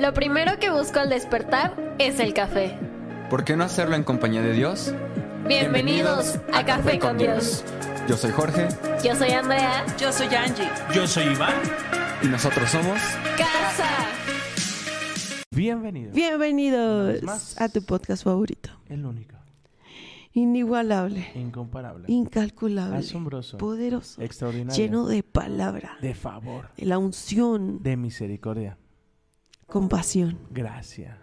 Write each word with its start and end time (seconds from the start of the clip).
Lo 0.00 0.14
primero 0.14 0.58
que 0.58 0.70
busco 0.70 0.98
al 1.00 1.10
despertar 1.10 1.94
es 1.98 2.20
el 2.20 2.32
café. 2.34 2.78
¿Por 3.28 3.44
qué 3.44 3.56
no 3.56 3.64
hacerlo 3.64 3.96
en 3.96 4.04
compañía 4.04 4.42
de 4.42 4.52
Dios? 4.52 4.94
Bienvenidos 5.46 6.38
a 6.52 6.64
Café 6.64 6.98
con 6.98 7.18
Dios. 7.18 7.64
Yo 8.08 8.16
soy 8.16 8.30
Jorge 8.32 8.68
Yo 9.04 9.14
soy 9.14 9.30
Andrea. 9.30 9.84
Yo 9.98 10.12
soy 10.12 10.26
Angie. 10.34 10.68
Yo 10.94 11.06
soy 11.06 11.24
Iván. 11.32 11.54
y 12.22 12.26
nosotros 12.28 12.70
somos 12.70 12.98
Casa. 13.36 13.88
Bienvenido. 15.50 16.12
Bienvenidos 16.12 17.22
más. 17.22 17.60
a 17.60 17.68
tu 17.68 17.82
podcast 17.82 18.24
favorito. 18.24 18.70
El 18.88 19.04
único. 19.04 19.36
Inigualable, 20.32 21.26
Incomparable. 21.34 22.04
incalculable, 22.06 22.98
Asombroso. 22.98 23.58
poderoso, 23.58 24.22
Extraordinario. 24.22 24.76
lleno 24.84 25.06
de 25.06 25.24
palabra, 25.24 25.96
de 26.00 26.14
favor. 26.14 26.68
de 26.76 26.86
la 26.86 26.98
unción, 26.98 27.82
De 27.82 27.96
misericordia. 27.96 28.78
Compasión. 29.70 30.38
Gracia. 30.50 31.18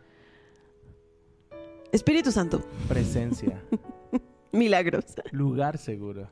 Espíritu 1.92 2.32
Santo, 2.32 2.62
Presencia. 2.88 3.62
milagros. 4.52 5.06
lugar 5.32 5.78
seguro. 5.78 6.30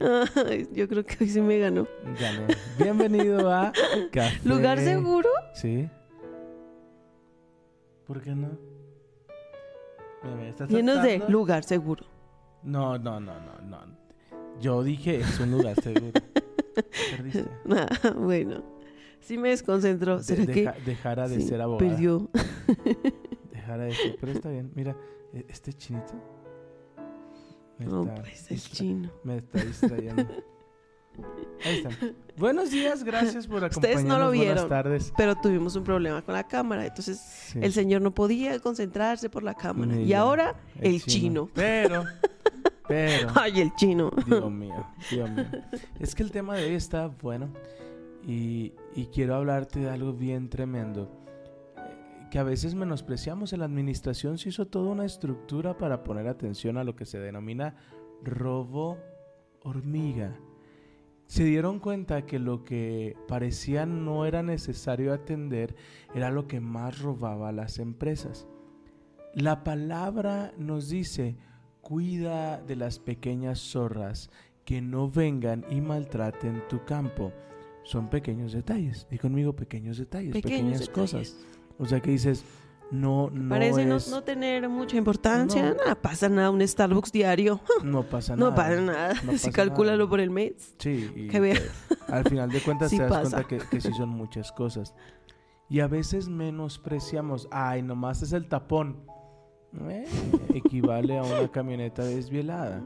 Ay, 0.00 0.66
yo 0.72 0.88
creo 0.88 1.04
que 1.04 1.16
hoy 1.20 1.28
sí 1.28 1.40
me 1.42 1.58
ganó. 1.58 1.86
Gané. 2.18 2.56
Bienvenido 2.78 3.52
a 3.52 3.72
Café. 4.10 4.48
¿Lugar 4.48 4.78
seguro? 4.78 5.28
Sí. 5.54 5.88
¿Por 8.06 8.22
qué 8.22 8.34
no? 8.34 8.56
Llenos 10.68 11.02
de 11.02 11.22
lugar 11.28 11.64
seguro. 11.64 12.06
No, 12.62 12.98
no, 12.98 13.20
no, 13.20 13.34
no, 13.40 13.60
no. 13.62 14.00
Yo 14.60 14.82
dije 14.82 15.16
es 15.16 15.40
un 15.40 15.50
lugar 15.50 15.80
seguro. 15.80 16.12
Perdiste. 17.16 17.46
Ah, 17.70 18.12
bueno, 18.16 18.62
sí 19.20 19.38
me 19.38 19.50
desconcentró. 19.50 20.18
De- 20.18 20.24
¿Será 20.24 20.44
deja- 20.44 20.72
que 20.74 20.80
dejara 20.82 21.28
de 21.28 21.36
sí, 21.36 21.42
ser 21.48 21.60
abogada. 21.60 21.88
perdió? 21.90 22.28
Dejara 23.52 23.84
de 23.84 23.94
ser. 23.94 24.16
Pero 24.20 24.32
está 24.32 24.48
bien. 24.50 24.70
Mira, 24.74 24.96
e- 25.32 25.44
este 25.48 25.72
chinito. 25.72 26.12
me 27.78 27.86
No, 27.86 28.02
está 28.02 28.14
pues 28.16 28.50
el 28.50 28.56
distra- 28.56 28.72
chino. 28.76 29.10
Me 29.24 29.36
está 29.38 29.64
distrayendo. 29.64 30.26
Ahí 31.64 31.76
están. 31.76 31.92
Buenos 32.36 32.70
días, 32.70 33.04
gracias 33.04 33.46
por 33.46 33.62
Ustedes 33.64 33.72
acompañarnos. 33.98 34.18
no 34.18 34.24
lo 34.24 34.30
vieron. 34.30 34.54
Buenas 34.54 34.68
tardes. 34.68 35.12
Pero 35.16 35.34
tuvimos 35.36 35.76
un 35.76 35.84
problema 35.84 36.22
con 36.22 36.34
la 36.34 36.46
cámara, 36.46 36.86
entonces 36.86 37.18
Sí. 37.18 37.58
el 37.60 37.72
señor 37.72 38.00
no 38.00 38.14
podía 38.14 38.58
concentrarse 38.60 39.28
por 39.28 39.42
la 39.42 39.54
cámara. 39.54 39.92
Y 39.94 40.04
Mira, 40.04 40.20
ahora 40.20 40.54
el, 40.80 41.02
chino. 41.02 41.50
Pero, 41.52 42.04
pero, 42.88 43.28
Ay, 43.34 43.60
el 43.60 43.74
chino. 43.74 44.10
Dios 44.26 44.50
mío, 44.50 44.86
Dios 45.10 45.30
mío. 45.30 45.46
Es 45.98 46.14
que 46.14 46.22
el 46.22 46.30
tema 46.30 46.54
de 46.56 46.64
hoy 46.66 46.74
está 46.74 47.08
bueno 47.08 47.48
y, 48.26 48.72
quiero 49.12 49.34
hablarte 49.34 49.80
de 49.80 49.90
algo 49.90 50.12
bien 50.12 50.48
tremendo. 50.48 51.10
Que 52.30 52.38
a 52.38 52.44
veces 52.44 52.74
menospreciamos. 52.74 53.52
En 53.52 53.60
la 53.60 53.64
administración 53.64 54.38
se 54.38 54.50
hizo 54.50 54.66
toda 54.66 54.90
una 54.90 55.04
estructura 55.04 55.76
para 55.76 56.04
poner 56.04 56.28
atención 56.28 56.76
a 56.76 56.84
lo 56.84 56.94
que 56.94 57.06
se 57.06 57.18
denomina 57.18 57.74
robo 58.22 58.98
hormiga. 59.62 60.38
Se 61.26 61.44
dieron 61.44 61.78
cuenta 61.78 62.26
que 62.26 62.38
lo 62.38 62.64
que 62.64 63.16
parecía 63.28 63.86
no 63.86 64.26
era 64.26 64.42
necesario 64.42 65.12
atender 65.12 65.76
era 66.14 66.30
lo 66.30 66.46
que 66.46 66.60
más 66.60 67.00
robaba 67.00 67.48
a 67.48 67.52
las 67.52 67.78
empresas. 67.78 68.46
La 69.34 69.62
palabra 69.62 70.52
nos 70.58 70.88
dice, 70.88 71.36
cuida 71.80 72.60
de 72.60 72.74
las 72.74 72.98
pequeñas 72.98 73.60
zorras 73.60 74.30
que 74.64 74.80
no 74.80 75.08
vengan 75.08 75.64
y 75.70 75.80
maltraten 75.80 76.62
tu 76.68 76.84
campo. 76.84 77.32
Son 77.90 78.08
pequeños 78.08 78.52
detalles. 78.52 79.04
Di 79.10 79.18
conmigo 79.18 79.52
pequeños 79.56 79.98
detalles, 79.98 80.32
Pequeños 80.32 80.78
pequeñas 80.82 80.88
cosas. 80.90 81.36
O 81.76 81.86
sea 81.86 81.98
que 81.98 82.12
dices, 82.12 82.44
no, 82.92 83.30
no 83.30 83.48
Parece 83.48 83.84
no, 83.84 83.96
es- 83.96 84.08
no 84.10 84.22
tener 84.22 84.68
mucha 84.68 84.96
importancia. 84.96 85.70
No. 85.70 85.74
Nada, 85.74 85.94
pasa 85.96 86.28
nada. 86.28 86.50
Un 86.50 86.60
Starbucks 86.66 87.10
diario. 87.10 87.60
no 87.82 88.04
pasa 88.04 88.36
nada. 88.36 88.50
No 88.50 88.54
pasa 88.62 88.80
nada. 88.80 89.14
No 89.24 89.36
si 89.36 89.50
calcúlalo 89.50 90.08
por 90.08 90.20
el 90.20 90.30
mes. 90.30 90.74
Sí, 90.78 91.10
y 91.16 91.26
Que 91.26 91.40
que 91.40 91.60
al 92.12 92.22
final 92.28 92.48
de 92.50 92.60
cuentas 92.60 92.90
Sí 92.90 92.96
te 92.98 93.02
das 93.04 93.10
pasa. 93.12 93.42
cuenta 93.42 93.48
que, 93.48 93.58
que 93.68 93.80
sí 93.80 93.92
son 93.92 94.10
muchas 94.10 94.52
cosas. 94.52 94.94
Y 95.68 95.80
a 95.80 95.88
veces 95.88 96.28
menospreciamos, 96.28 97.48
ay, 97.50 97.82
nomás 97.82 98.22
es 98.22 98.32
el 98.32 98.46
tapón. 98.48 99.04
Eh, 99.88 100.04
equivale 100.54 101.18
a 101.18 101.22
una 101.24 101.48
camioneta 101.50 102.04
desvielada. 102.04 102.82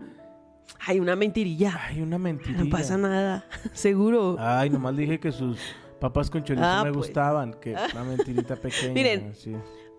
Hay 0.86 1.00
una 1.00 1.16
mentirilla. 1.16 1.80
Ay, 1.88 2.00
una 2.02 2.18
mentirilla. 2.18 2.64
No 2.64 2.70
pasa 2.70 2.96
nada. 2.98 3.44
Seguro. 3.72 4.36
Ay, 4.38 4.68
nomás 4.70 4.96
dije 4.96 5.18
que 5.18 5.32
sus 5.32 5.58
papas 6.00 6.28
con 6.30 6.44
chorizo 6.44 6.64
Ah, 6.66 6.82
me 6.84 6.92
pues. 6.92 7.06
gustaban, 7.06 7.54
que 7.54 7.74
una 7.94 8.04
mentirita 8.04 8.56
pequeña. 8.56 8.92
Miren. 8.92 9.34
sí. 9.34 9.54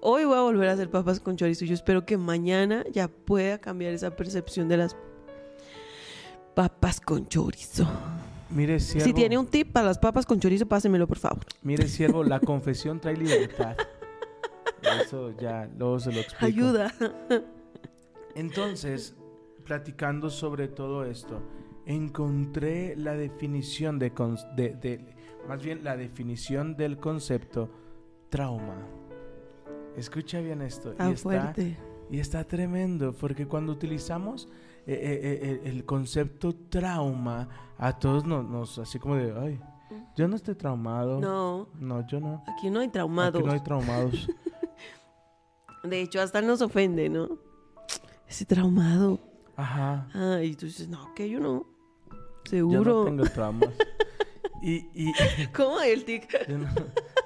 Hoy 0.08 0.24
voy 0.26 0.38
a 0.38 0.42
volver 0.42 0.70
a 0.70 0.74
hacer 0.74 0.92
papas 0.92 1.20
con 1.20 1.36
chorizo. 1.36 1.66
Yo 1.66 1.74
espero 1.74 2.06
que 2.06 2.16
mañana 2.18 2.84
ya 2.92 3.08
pueda 3.08 3.58
cambiar 3.58 3.94
esa 3.94 4.16
percepción 4.16 4.68
de 4.70 4.78
las 4.78 4.96
papas 6.54 7.02
con 7.02 7.28
chorizo. 7.28 7.88
Mire, 8.52 8.80
siervo, 8.80 9.06
Si 9.08 9.14
tiene 9.14 9.38
un 9.40 9.48
tip 9.48 9.72
para 9.72 9.88
las 9.88 9.98
papas 9.98 10.28
con 10.28 10.40
chorizo, 10.40 10.68
pásemelo, 10.68 11.08
por 11.08 11.18
favor. 11.18 11.44
mire, 11.64 11.88
siervo, 11.88 12.24
la 12.24 12.40
confesión 12.52 13.00
trae 13.00 13.18
libertad. 13.18 13.76
Eso 15.04 15.32
ya, 15.40 15.68
luego 15.76 16.00
se 16.00 16.12
lo 16.12 16.20
explico. 16.20 16.46
Ayuda. 16.46 16.94
Entonces, 18.36 19.16
platicando 19.66 20.30
sobre 20.30 20.68
todo 20.68 21.04
esto, 21.04 21.42
encontré 21.86 22.96
la 22.96 23.14
definición 23.14 24.00
de, 24.00 24.14
cons- 24.14 24.50
de- 24.56 24.76
de- 24.76 25.16
más 25.48 25.62
bien 25.64 25.84
la 25.84 25.98
definición 25.98 26.76
del 26.78 26.98
concepto 26.98 27.70
trauma. 28.30 28.78
Escucha 29.98 30.40
bien 30.40 30.62
esto. 30.62 30.90
Y, 30.92 30.94
está, 31.12 31.16
fuerte. 31.18 31.78
y 32.10 32.20
está 32.20 32.44
tremendo, 32.44 33.14
porque 33.14 33.48
cuando 33.48 33.72
utilizamos 33.74 34.48
eh, 34.88 34.94
eh, 34.94 35.40
eh, 35.42 35.62
el 35.70 35.86
concepto 35.86 36.54
trauma, 36.70 37.48
a 37.78 37.98
todos 37.98 38.26
nos, 38.26 38.46
nos 38.46 38.78
así 38.80 39.00
como 39.00 39.16
de, 39.16 39.34
ay, 39.40 39.60
yo 40.16 40.28
no 40.28 40.36
estoy 40.36 40.56
traumado. 40.56 41.20
No, 41.20 41.68
No, 41.80 42.06
yo 42.08 42.20
no. 42.20 42.44
aquí 42.48 42.70
no 42.70 42.80
hay 42.82 42.90
traumados. 42.90 43.36
Aquí 43.40 43.46
no 43.48 43.54
hay 43.54 43.60
traumados. 43.62 44.28
De 45.84 46.02
hecho, 46.02 46.20
hasta 46.22 46.42
nos 46.42 46.62
ofende, 46.62 47.10
¿no? 47.10 47.38
Ese 48.28 48.44
traumado. 48.46 49.20
Ajá. 49.56 50.08
Ay, 50.14 50.48
y 50.52 50.56
tú 50.56 50.66
dices, 50.66 50.88
no, 50.88 51.14
que 51.14 51.30
yo 51.30 51.40
no. 51.40 51.66
Yo 52.12 52.50
Seguro. 52.50 53.00
no 53.00 53.06
tengo 53.06 53.24
traumas. 53.26 53.70
y, 54.62 54.86
y 54.94 55.14
¿Cómo 55.56 55.80
el 55.82 56.04
tic? 56.06 56.28
yo, 56.48 56.58
no, 56.58 56.68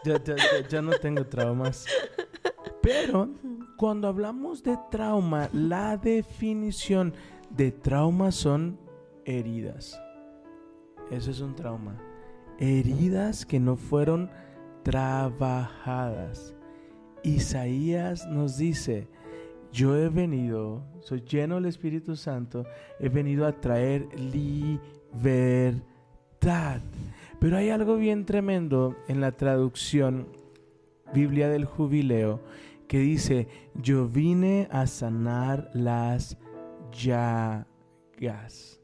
yo- 0.06 0.24
yo- 0.24 0.36
yo- 0.36 0.68
yo 0.70 0.82
no 0.82 0.92
tengo 1.00 1.26
traumas. 1.26 1.86
Pero 2.82 3.30
cuando 3.78 4.08
hablamos 4.08 4.64
de 4.64 4.78
trauma, 4.90 5.50
la 5.54 5.98
definición 5.98 7.14
de 7.50 7.72
trauma 7.72 8.32
son 8.32 8.80
heridas. 9.26 10.00
Eso 11.12 11.32
es 11.32 11.42
un 11.42 11.56
trauma. 11.56 11.98
Heridas 12.60 13.46
que 13.46 13.60
no 13.60 13.76
fueron 13.76 14.30
trabajadas. 14.84 16.54
Isaías 17.24 18.26
nos 18.28 18.58
dice, 18.58 19.08
yo 19.72 19.96
he 19.96 20.10
venido, 20.10 20.84
soy 21.02 21.22
lleno 21.22 21.56
del 21.56 21.66
Espíritu 21.66 22.16
Santo, 22.16 22.66
he 23.00 23.10
venido 23.10 23.46
a 23.46 23.54
traer 23.54 24.08
libertad. 24.20 25.82
Pero 27.40 27.58
hay 27.58 27.70
algo 27.70 27.96
bien 27.96 28.26
tremendo 28.26 28.96
en 29.08 29.22
la 29.22 29.32
traducción 29.32 30.28
Biblia 31.14 31.50
del 31.50 31.66
Jubileo 31.66 32.42
que 32.88 33.00
dice, 33.00 33.48
yo 33.76 34.08
vine 34.08 34.68
a 34.72 34.88
sanar 34.88 35.70
las 35.74 36.38
llagas. 36.92 38.82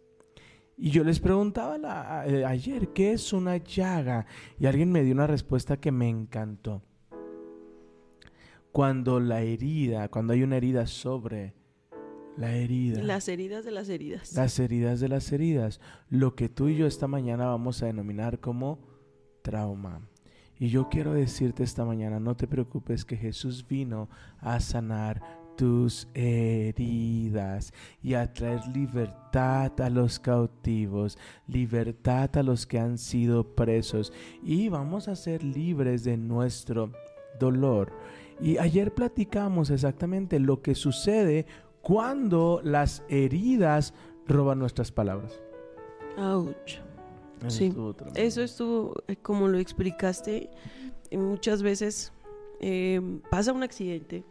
Y 0.78 0.92
yo 0.92 1.04
les 1.04 1.20
preguntaba 1.20 2.26
eh, 2.28 2.46
ayer, 2.46 2.90
¿qué 2.90 3.14
es 3.14 3.34
una 3.34 3.58
llaga? 3.58 4.28
Y 4.60 4.68
alguien 4.68 4.92
me 4.92 5.04
dio 5.04 5.14
una 5.14 5.28
respuesta 5.28 5.78
que 5.78 5.92
me 5.92 6.08
encantó. 6.08 6.84
Cuando 8.76 9.22
la 9.22 9.40
herida, 9.40 10.10
cuando 10.10 10.34
hay 10.34 10.44
una 10.44 10.58
herida 10.58 10.86
sobre 10.86 11.54
la 12.36 12.54
herida. 12.54 13.02
Las 13.02 13.30
heridas 13.30 13.64
de 13.64 13.72
las 13.72 13.88
heridas. 13.88 14.34
Las 14.34 14.60
heridas 14.60 15.00
de 15.00 15.08
las 15.08 15.32
heridas. 15.32 15.80
Lo 16.10 16.36
que 16.36 16.50
tú 16.50 16.68
y 16.68 16.76
yo 16.76 16.86
esta 16.86 17.08
mañana 17.08 17.46
vamos 17.46 17.82
a 17.82 17.86
denominar 17.86 18.42
como 18.42 18.80
trauma. 19.44 20.02
Y 20.60 20.68
yo 20.68 20.90
quiero 20.90 21.14
decirte 21.14 21.64
esta 21.64 21.86
mañana, 21.86 22.20
no 22.20 22.36
te 22.36 22.48
preocupes 22.48 23.06
que 23.06 23.16
Jesús 23.16 23.66
vino 23.66 24.10
a 24.42 24.60
sanar 24.60 25.22
tus 25.56 26.10
heridas 26.14 27.74
y 28.04 28.16
a 28.16 28.34
traer 28.34 28.60
libertad 28.68 29.72
a 29.80 29.90
los 29.90 30.20
cautivos, 30.20 31.18
libertad 31.48 32.36
a 32.36 32.44
los 32.44 32.66
que 32.66 32.78
han 32.78 32.98
sido 32.98 33.56
presos 33.56 34.12
y 34.44 34.68
vamos 34.68 35.08
a 35.08 35.16
ser 35.16 35.46
libres 35.46 36.04
de 36.04 36.18
nuestro 36.18 36.92
dolor. 37.40 37.94
Y 38.42 38.58
ayer 38.58 38.94
platicamos 38.94 39.70
exactamente 39.70 40.40
lo 40.40 40.62
que 40.62 40.76
sucede 40.76 41.46
cuando 41.82 42.60
las 42.64 43.04
heridas 43.10 43.94
roban 44.28 44.60
nuestras 44.60 44.92
palabras. 44.92 45.40
Ouch. 46.18 46.80
Eso 47.42 47.50
Sí, 47.50 47.66
estuvo. 47.68 47.96
Eso 48.16 48.42
estuvo, 48.42 48.94
eh, 49.08 49.16
como 49.18 49.48
lo 49.48 49.58
explicaste, 49.58 50.50
y 51.10 51.18
muchas 51.18 51.62
veces 51.62 52.12
eh, 52.60 53.02
pasa 53.30 53.54
un 53.54 53.64
accidente 53.64 54.24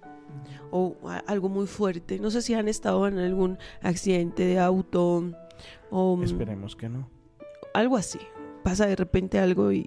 o 0.71 0.97
algo 1.27 1.49
muy 1.49 1.67
fuerte. 1.67 2.19
No 2.19 2.31
sé 2.31 2.43
si 2.43 2.55
han 2.55 2.67
estado 2.69 3.07
en 3.07 3.19
algún 3.19 3.59
accidente 3.83 4.45
de 4.45 4.59
auto 4.59 5.23
o 5.91 6.17
mm, 6.17 6.23
Esperemos 6.25 6.75
que 6.77 6.89
no. 6.89 7.09
algo 7.73 7.97
así. 7.97 8.19
Pasa 8.65 8.87
de 8.87 8.97
repente 8.97 9.39
algo 9.39 9.71
y, 9.73 9.87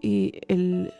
y 0.00 0.32
el, 0.48 0.92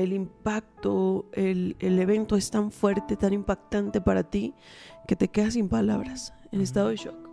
el 0.00 0.12
impacto, 0.12 1.26
el, 1.32 1.76
el 1.78 1.98
evento 1.98 2.36
es 2.36 2.50
tan 2.50 2.70
fuerte, 2.70 3.16
tan 3.16 3.32
impactante 3.32 4.00
para 4.00 4.22
ti, 4.24 4.54
que 5.06 5.16
te 5.16 5.28
quedas 5.28 5.54
sin 5.54 5.68
palabras, 5.68 6.32
en 6.52 6.58
Ujú. 6.58 6.62
estado 6.64 6.88
de 6.88 6.96
shock, 6.96 7.28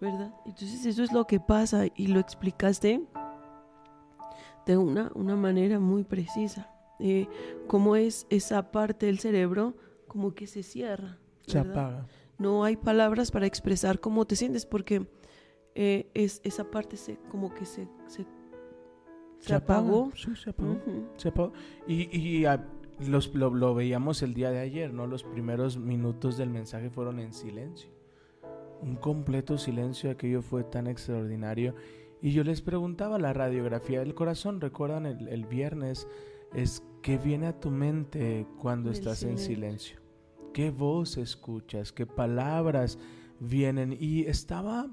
¿verdad? 0.00 0.34
Entonces 0.46 0.84
eso 0.84 1.02
es 1.02 1.12
lo 1.12 1.26
que 1.26 1.40
pasa 1.40 1.86
y 1.96 2.08
lo 2.08 2.20
explicaste 2.20 3.02
de 4.66 4.76
una, 4.76 5.10
una 5.14 5.36
manera 5.36 5.78
muy 5.78 6.04
precisa. 6.04 6.68
Eh, 6.98 7.26
cómo 7.66 7.96
es 7.96 8.26
esa 8.30 8.70
parte 8.70 9.06
del 9.06 9.18
cerebro 9.18 9.74
como 10.06 10.34
que 10.34 10.46
se 10.46 10.62
cierra. 10.62 11.18
Se 11.46 11.58
¿verdad? 11.58 11.72
apaga. 11.72 12.06
no 12.38 12.62
hay 12.64 12.76
palabras 12.76 13.30
para 13.32 13.46
expresar 13.46 13.98
cómo 13.98 14.24
te 14.24 14.36
sientes 14.36 14.66
porque 14.66 15.08
eh, 15.74 16.10
es, 16.14 16.40
esa 16.44 16.70
parte 16.70 16.96
se, 16.96 17.16
como 17.30 17.52
que 17.54 17.64
se, 17.66 17.88
se, 18.06 18.26
se 19.42 19.54
apagó. 19.54 20.10
Sí, 20.14 20.34
se 20.36 20.50
apagó. 20.50 20.76
Se 21.16 21.28
apagó. 21.28 21.52
Y, 21.86 22.16
y 22.16 22.46
los, 23.08 23.34
lo, 23.34 23.50
lo 23.54 23.74
veíamos 23.74 24.22
el 24.22 24.34
día 24.34 24.50
de 24.50 24.60
ayer, 24.60 24.92
¿no? 24.92 25.06
Los 25.06 25.24
primeros 25.24 25.76
minutos 25.76 26.36
del 26.36 26.50
mensaje 26.50 26.90
fueron 26.90 27.18
en 27.18 27.32
silencio. 27.32 27.90
Un 28.80 28.96
completo 28.96 29.58
silencio, 29.58 30.10
aquello 30.10 30.42
fue 30.42 30.64
tan 30.64 30.86
extraordinario. 30.86 31.74
Y 32.20 32.32
yo 32.32 32.44
les 32.44 32.62
preguntaba, 32.62 33.18
la 33.18 33.32
radiografía 33.32 34.00
del 34.00 34.14
corazón, 34.14 34.60
recuerdan 34.60 35.06
el, 35.06 35.28
el 35.28 35.44
viernes, 35.46 36.06
es 36.54 36.84
qué 37.02 37.18
viene 37.18 37.48
a 37.48 37.58
tu 37.58 37.70
mente 37.70 38.46
cuando 38.58 38.90
El 38.90 38.96
estás 38.96 39.22
en 39.24 39.38
silencio. 39.38 39.96
silencio. 39.96 40.02
¿Qué 40.52 40.70
voz 40.70 41.16
escuchas? 41.16 41.92
¿Qué 41.92 42.06
palabras 42.06 42.98
vienen? 43.40 43.96
Y 43.98 44.22
estaba, 44.26 44.88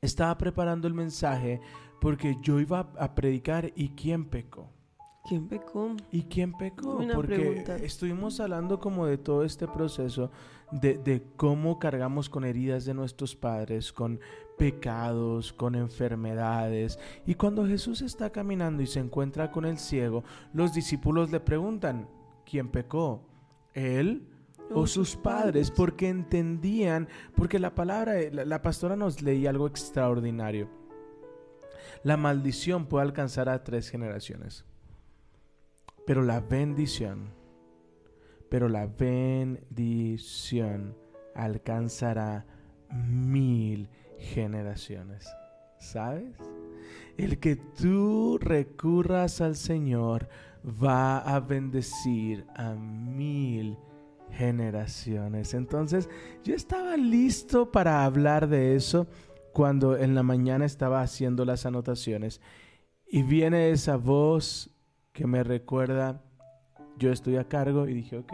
estaba 0.00 0.36
preparando 0.38 0.88
el 0.88 0.94
mensaje 0.94 1.60
porque 2.02 2.36
yo 2.42 2.58
iba 2.58 2.90
a 2.98 3.14
predicar 3.14 3.72
y 3.76 3.90
quién 3.90 4.24
pecó. 4.24 4.68
¿Quién 5.28 5.46
pecó? 5.46 5.94
¿Y 6.10 6.22
quién 6.24 6.52
pecó? 6.52 6.98
Porque 7.14 7.36
pregunta. 7.36 7.76
estuvimos 7.76 8.40
hablando 8.40 8.80
como 8.80 9.06
de 9.06 9.18
todo 9.18 9.44
este 9.44 9.68
proceso, 9.68 10.32
de, 10.72 10.98
de 10.98 11.22
cómo 11.36 11.78
cargamos 11.78 12.28
con 12.28 12.44
heridas 12.44 12.84
de 12.84 12.92
nuestros 12.92 13.36
padres, 13.36 13.92
con 13.92 14.18
pecados, 14.58 15.52
con 15.52 15.76
enfermedades. 15.76 16.98
Y 17.24 17.36
cuando 17.36 17.64
Jesús 17.64 18.02
está 18.02 18.30
caminando 18.30 18.82
y 18.82 18.88
se 18.88 18.98
encuentra 18.98 19.52
con 19.52 19.64
el 19.64 19.78
ciego, 19.78 20.24
los 20.52 20.74
discípulos 20.74 21.30
le 21.30 21.38
preguntan, 21.38 22.08
¿quién 22.44 22.68
pecó? 22.68 23.22
¿Él? 23.74 24.28
o 24.74 24.86
sus 24.86 25.16
padres, 25.16 25.70
porque 25.70 26.08
entendían, 26.08 27.06
porque 27.36 27.58
la 27.58 27.74
palabra, 27.74 28.14
la, 28.32 28.46
la 28.46 28.62
pastora 28.62 28.96
nos 28.96 29.20
leía 29.20 29.50
algo 29.50 29.66
extraordinario. 29.66 30.81
La 32.04 32.16
maldición 32.16 32.86
puede 32.86 33.04
alcanzar 33.04 33.48
a 33.48 33.62
tres 33.62 33.88
generaciones, 33.88 34.64
pero 36.04 36.22
la 36.22 36.40
bendición, 36.40 37.30
pero 38.48 38.68
la 38.68 38.86
bendición 38.86 40.16
alcanzará 41.34 42.44
mil 42.90 43.88
generaciones. 44.18 45.28
¿Sabes? 45.78 46.36
El 47.16 47.38
que 47.38 47.56
tú 47.56 48.38
recurras 48.40 49.40
al 49.40 49.56
Señor 49.56 50.28
va 50.64 51.18
a 51.18 51.40
bendecir 51.40 52.46
a 52.54 52.74
mil 52.74 53.76
generaciones. 54.30 55.54
Entonces, 55.54 56.08
yo 56.42 56.54
estaba 56.54 56.96
listo 56.96 57.70
para 57.70 58.04
hablar 58.04 58.48
de 58.48 58.76
eso 58.76 59.06
cuando 59.52 59.96
en 59.96 60.14
la 60.14 60.22
mañana 60.22 60.64
estaba 60.64 61.02
haciendo 61.02 61.44
las 61.44 61.66
anotaciones 61.66 62.40
y 63.06 63.22
viene 63.22 63.70
esa 63.70 63.96
voz 63.96 64.70
que 65.12 65.26
me 65.26 65.44
recuerda, 65.44 66.22
yo 66.98 67.12
estoy 67.12 67.36
a 67.36 67.48
cargo 67.48 67.86
y 67.86 67.94
dije, 67.94 68.18
ok, 68.18 68.32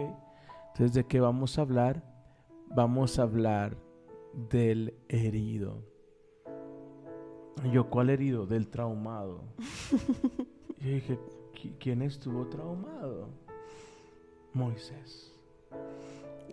entonces 0.68 0.92
¿de 0.94 1.04
qué 1.04 1.20
vamos 1.20 1.58
a 1.58 1.62
hablar? 1.62 2.02
Vamos 2.74 3.18
a 3.18 3.22
hablar 3.22 3.76
del 4.50 4.94
herido. 5.08 5.82
Y 7.64 7.70
yo, 7.72 7.88
¿cuál 7.90 8.10
herido? 8.10 8.46
Del 8.46 8.68
traumado. 8.68 9.42
y 10.78 10.84
yo 10.84 10.94
dije, 10.94 11.18
"¿Qui- 11.54 11.74
¿quién 11.80 12.02
estuvo 12.02 12.46
traumado? 12.46 13.30
Moisés. 14.54 15.34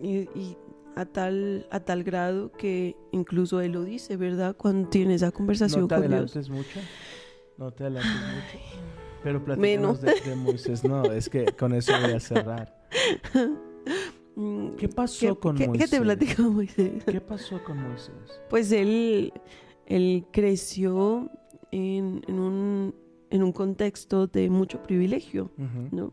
Y, 0.00 0.28
y 0.38 0.56
a 0.96 1.04
tal, 1.06 1.66
a 1.70 1.80
tal 1.80 2.02
grado 2.04 2.50
que 2.52 2.96
incluso 3.12 3.60
él 3.60 3.72
lo 3.72 3.84
dice, 3.84 4.16
¿verdad? 4.16 4.56
Cuando 4.56 4.88
tiene 4.88 5.14
esa 5.14 5.30
conversación 5.30 5.82
No 5.82 5.88
te 5.88 5.94
con 5.94 6.08
Dios. 6.08 6.50
mucho. 6.50 6.80
No 7.58 7.70
te 7.70 7.84
adelantes 7.84 8.10
mucho. 8.12 8.64
Pero 9.22 9.44
platícanos 9.44 9.60
Menos. 9.60 10.00
de, 10.00 10.30
de 10.30 10.36
Moisés. 10.36 10.84
No, 10.84 11.04
es 11.04 11.28
que 11.28 11.46
con 11.46 11.72
eso 11.74 11.92
voy 12.02 12.12
a 12.12 12.20
cerrar. 12.20 12.88
Mm, 14.38 14.74
¿Qué 14.76 14.86
pasó 14.88 15.34
¿Qué, 15.34 15.40
con 15.40 15.56
qué- 15.56 15.66
Moisés? 15.66 15.88
qué 15.90 15.96
te 15.96 16.02
platicó 16.02 16.42
Moisés? 16.42 17.04
¿Qué 17.04 17.20
pasó 17.22 17.64
con 17.64 17.78
Moisés? 17.82 18.12
Pues 18.50 18.70
él, 18.70 19.32
él 19.86 20.26
creció 20.30 21.30
en, 21.72 22.20
en 22.28 22.38
un, 22.38 22.94
en 23.30 23.42
un 23.42 23.52
contexto 23.52 24.26
de 24.26 24.50
mucho 24.50 24.82
privilegio. 24.82 25.50
¿no? 25.90 26.12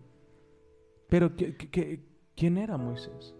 Pero 1.10 1.36
¿qué- 1.36 1.58
qué- 1.58 1.70
qué- 1.70 2.06
¿quién 2.34 2.58
era 2.58 2.78
Moisés? 2.78 3.36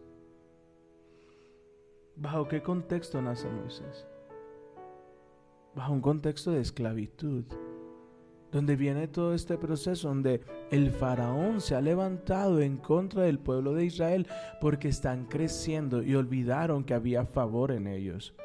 ¿Bajo 2.16 2.48
qué 2.48 2.62
contexto 2.62 3.22
nace 3.22 3.50
Moisés? 3.50 4.06
Bajo 5.76 5.94
un 5.94 6.02
contexto 6.02 6.52
de 6.52 6.62
esclavitud, 6.62 7.46
donde 8.52 8.76
viene 8.76 9.08
todo 9.08 9.34
este 9.34 9.58
proceso, 9.58 10.10
donde 10.10 10.42
el 10.70 10.92
faraón 10.92 11.60
se 11.60 11.74
ha 11.74 11.82
levantado 11.82 12.62
en 12.62 12.78
contra 12.78 13.24
del 13.24 13.40
pueblo 13.40 13.74
de 13.74 13.86
Israel 13.86 14.28
porque 14.62 14.90
están 14.90 15.26
creciendo 15.26 16.04
y 16.04 16.14
olvidaron 16.14 16.84
que 16.84 16.94
había 16.94 17.26
favor 17.26 17.72
en 17.72 17.88
ellos. 17.88 18.36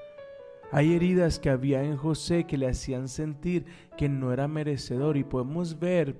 Hay 0.73 0.95
heridas 0.95 1.39
que 1.39 1.51
había 1.51 1.85
en 1.85 1.99
José 1.99 2.45
que 2.45 2.57
le 2.57 2.69
hacían 2.69 3.09
sentir 3.09 3.67
que 3.99 4.09
no 4.09 4.33
era 4.33 4.49
merecedor 4.49 5.19
y 5.19 5.25
podemos 5.25 5.79
ver 5.79 6.17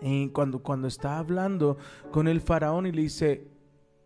eh, 0.00 0.30
cuando, 0.32 0.62
cuando 0.62 0.86
está 0.86 1.18
hablando 1.18 1.76
con 2.12 2.28
el 2.28 2.40
faraón 2.40 2.86
y 2.86 2.92
le 2.92 3.02
dice, 3.02 3.48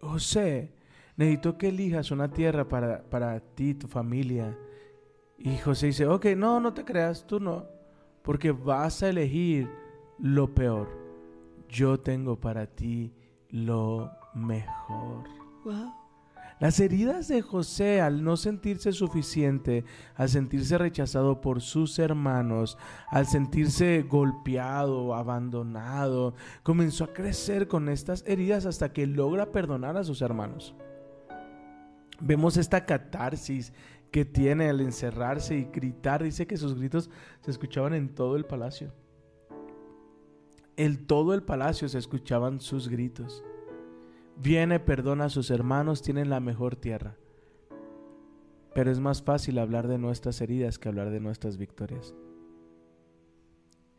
José, 0.00 0.75
necesito 1.16 1.58
que 1.58 1.68
elijas 1.68 2.10
una 2.10 2.30
tierra 2.30 2.68
para, 2.68 3.02
para 3.02 3.40
ti, 3.40 3.74
tu 3.74 3.88
familia. 3.88 4.56
Y 5.38 5.56
José 5.58 5.86
dice, 5.86 6.06
ok, 6.06 6.26
no, 6.36 6.60
no 6.60 6.72
te 6.72 6.84
creas, 6.84 7.26
tú 7.26 7.40
no, 7.40 7.64
porque 8.22 8.52
vas 8.52 9.02
a 9.02 9.08
elegir 9.08 9.68
lo 10.18 10.54
peor. 10.54 10.88
Yo 11.68 11.98
tengo 11.98 12.40
para 12.40 12.66
ti 12.66 13.12
lo 13.50 14.10
mejor. 14.34 15.24
Wow. 15.64 16.06
Las 16.58 16.80
heridas 16.80 17.28
de 17.28 17.42
José 17.42 18.00
al 18.00 18.24
no 18.24 18.38
sentirse 18.38 18.92
suficiente, 18.92 19.84
al 20.14 20.30
sentirse 20.30 20.78
rechazado 20.78 21.42
por 21.42 21.60
sus 21.60 21.98
hermanos, 21.98 22.78
al 23.08 23.26
sentirse 23.26 24.02
golpeado, 24.08 25.14
abandonado, 25.14 26.34
comenzó 26.62 27.04
a 27.04 27.12
crecer 27.12 27.68
con 27.68 27.90
estas 27.90 28.24
heridas 28.26 28.64
hasta 28.64 28.90
que 28.94 29.06
logra 29.06 29.52
perdonar 29.52 29.98
a 29.98 30.04
sus 30.04 30.22
hermanos. 30.22 30.74
Vemos 32.20 32.56
esta 32.56 32.86
catarsis 32.86 33.72
que 34.10 34.24
tiene 34.24 34.68
al 34.68 34.80
encerrarse 34.80 35.56
y 35.56 35.64
gritar. 35.64 36.22
Dice 36.22 36.46
que 36.46 36.56
sus 36.56 36.74
gritos 36.74 37.10
se 37.42 37.50
escuchaban 37.50 37.94
en 37.94 38.14
todo 38.14 38.36
el 38.36 38.44
palacio. 38.44 38.92
En 40.76 41.06
todo 41.06 41.34
el 41.34 41.42
palacio 41.42 41.88
se 41.88 41.98
escuchaban 41.98 42.60
sus 42.60 42.88
gritos. 42.88 43.44
Viene, 44.36 44.80
perdona 44.80 45.26
a 45.26 45.30
sus 45.30 45.50
hermanos, 45.50 46.02
tienen 46.02 46.28
la 46.28 46.40
mejor 46.40 46.76
tierra. 46.76 47.16
Pero 48.74 48.90
es 48.90 49.00
más 49.00 49.22
fácil 49.22 49.58
hablar 49.58 49.88
de 49.88 49.96
nuestras 49.96 50.40
heridas 50.42 50.78
que 50.78 50.88
hablar 50.88 51.10
de 51.10 51.20
nuestras 51.20 51.56
victorias. 51.56 52.14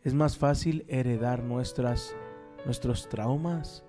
Es 0.03 0.13
más 0.13 0.37
fácil 0.37 0.85
heredar 0.87 1.43
nuestras, 1.43 2.15
nuestros 2.65 3.09
traumas 3.09 3.83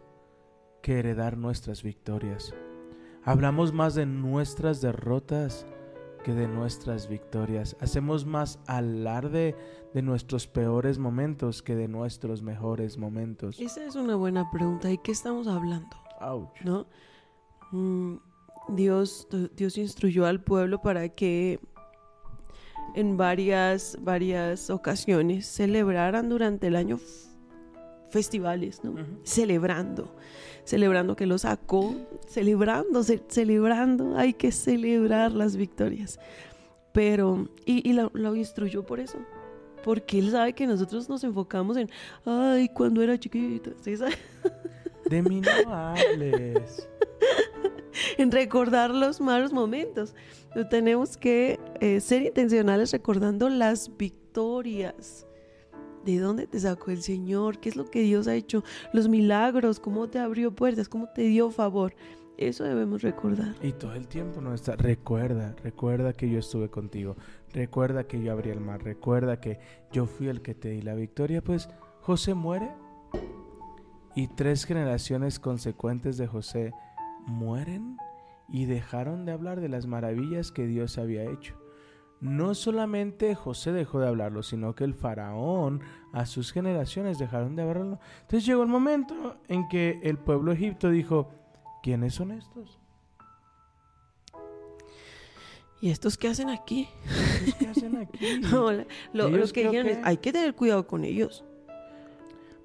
que 0.83 0.99
heredar 0.99 1.37
nuestras 1.37 1.83
victorias. 1.83 2.55
Hablamos 3.25 3.73
más 3.73 3.95
de 3.95 4.07
nuestras 4.07 4.81
derrotas 4.81 5.67
que 6.25 6.33
de 6.33 6.49
nuestras 6.49 7.09
victorias. 7.09 7.77
Hacemos 7.81 8.27
más 8.27 8.59
alarde 8.67 9.55
de 9.95 10.03
nuestros 10.03 10.47
peores 10.47 10.99
momentos 10.99 11.63
que 11.63 11.75
de 11.75 11.89
nuestros 11.89 12.43
mejores 12.43 12.99
momentos. 12.99 13.61
Esa 13.61 13.85
es 13.85 13.97
una 13.97 14.17
buena 14.17 14.51
pregunta. 14.51 14.91
¿Y 14.91 14.99
qué 14.99 15.13
estamos 15.13 15.47
hablando? 15.47 15.97
Ouch. 16.21 16.61
¿No? 16.65 16.87
Mm, 17.73 18.17
Dios, 18.69 19.29
Dios 19.57 19.79
instruyó 19.79 20.27
al 20.27 20.43
pueblo 20.43 20.81
para 20.81 21.09
que 21.09 21.61
en 22.95 23.17
varias, 23.17 23.97
varias 24.01 24.71
ocasiones 24.71 25.47
celebraran 25.47 26.29
durante 26.29 26.67
el 26.67 26.77
año 26.77 26.99
festivales, 28.11 28.83
¿no? 28.83 28.95
Celebrando, 29.25 30.15
celebrando 30.69 31.17
que 31.17 31.25
lo 31.27 31.39
sacó, 31.39 31.95
celebrando, 32.27 33.03
ce- 33.03 33.23
celebrando, 33.29 34.19
hay 34.19 34.35
que 34.35 34.53
celebrar 34.53 35.33
las 35.33 35.57
victorias. 35.57 36.21
Pero, 36.93 37.49
y, 37.65 37.89
y 37.89 37.95
lo, 37.95 38.11
lo 38.13 38.37
instruyó 38.37 38.85
por 38.85 39.01
eso, 39.01 39.19
porque 39.83 40.19
él 40.19 40.31
sabe 40.31 40.53
que 40.53 40.67
nosotros 40.67 41.09
nos 41.09 41.25
enfocamos 41.25 41.79
en, 41.79 41.89
ay, 42.27 42.69
cuando 42.69 43.01
era 43.03 43.19
chiquita, 43.19 43.71
¿sí? 43.81 43.95
De 45.09 45.23
mí 45.23 45.41
no 45.41 45.73
hables. 45.75 46.87
en 48.19 48.31
recordar 48.31 48.91
los 48.91 49.23
malos 49.23 49.53
momentos. 49.55 50.15
Tenemos 50.71 51.17
que 51.17 51.59
eh, 51.81 52.01
ser 52.01 52.23
intencionales 52.23 52.93
recordando 52.93 53.49
las 53.49 53.97
victorias. 53.97 55.27
¿De 56.05 56.19
dónde 56.19 56.47
te 56.47 56.61
sacó 56.61 56.91
el 56.91 57.03
Señor? 57.03 57.59
¿Qué 57.59 57.69
es 57.69 57.77
lo 57.77 57.91
que 57.91 58.01
Dios 58.03 58.29
ha 58.29 58.35
hecho? 58.35 58.65
Los 58.93 59.09
milagros, 59.09 59.81
cómo 59.81 60.09
te 60.09 60.19
abrió 60.19 60.55
puertas, 60.55 60.89
cómo 60.89 61.09
te 61.09 61.23
dio 61.23 61.51
favor. 61.51 61.95
Eso 62.39 62.63
debemos 62.63 63.03
recordar. 63.03 63.57
Y 63.63 63.73
todo 63.73 63.95
el 63.95 64.07
tiempo 64.07 64.41
no 64.41 64.55
está. 64.55 64.77
Recuerda, 64.77 65.57
recuerda 65.65 66.13
que 66.13 66.31
yo 66.31 66.39
estuve 66.39 66.71
contigo. 66.71 67.17
Recuerda 67.53 68.05
que 68.05 68.23
yo 68.23 68.31
abrí 68.31 68.51
el 68.51 68.61
mar. 68.61 68.83
Recuerda 68.85 69.41
que 69.41 69.59
yo 69.91 70.07
fui 70.07 70.29
el 70.29 70.41
que 70.41 70.55
te 70.55 70.71
di 70.71 70.83
la 70.83 70.95
victoria. 70.95 71.43
Pues 71.43 71.69
José 72.01 72.35
muere. 72.35 72.71
Y 74.15 74.29
tres 74.29 74.65
generaciones 74.65 75.41
consecuentes 75.41 76.17
de 76.17 76.29
José 76.29 76.73
mueren 77.27 77.97
y 78.49 78.67
dejaron 78.67 79.25
de 79.25 79.33
hablar 79.33 79.61
de 79.61 79.69
las 79.69 79.87
maravillas 79.87 80.53
que 80.53 80.67
Dios 80.67 80.97
había 80.97 81.25
hecho. 81.25 81.58
No 82.21 82.55
solamente 82.55 83.35
José 83.35 83.73
dejó 83.73 84.01
de 84.01 84.09
hablarlo, 84.09 84.43
sino 84.43 84.75
que 84.75 84.85
el 84.85 84.95
faraón 84.95 85.83
a 86.13 86.27
sus 86.27 86.53
generaciones 86.53 87.19
dejaron 87.19 87.55
de 87.55 87.63
hablarlo. 87.63 88.01
Entonces 88.23 88.45
llegó 88.45 88.63
el 88.63 88.69
momento 88.69 89.37
en 89.47 89.69
que 89.69 90.01
el 90.03 90.19
pueblo 90.19 90.51
Egipto 90.51 90.91
dijo, 90.91 91.29
¿quiénes 91.83 92.15
son 92.15 92.33
estos? 92.33 92.79
¿Y 95.81 95.91
estos 95.91 96.19
qué 96.19 96.29
hacen 96.29 96.51
aquí? 96.51 96.89
¿Estos 97.47 97.55
¿Qué 97.55 97.67
hacen 97.69 97.97
aquí? 97.99 98.41
Hola, 98.55 98.85
lo, 99.13 99.31
que 99.53 99.65
dijeron 99.65 99.87
es, 99.87 99.99
hay 100.03 100.17
que 100.17 100.33
tener 100.33 100.55
cuidado 100.55 100.87
con 100.87 101.05
ellos. 101.05 101.45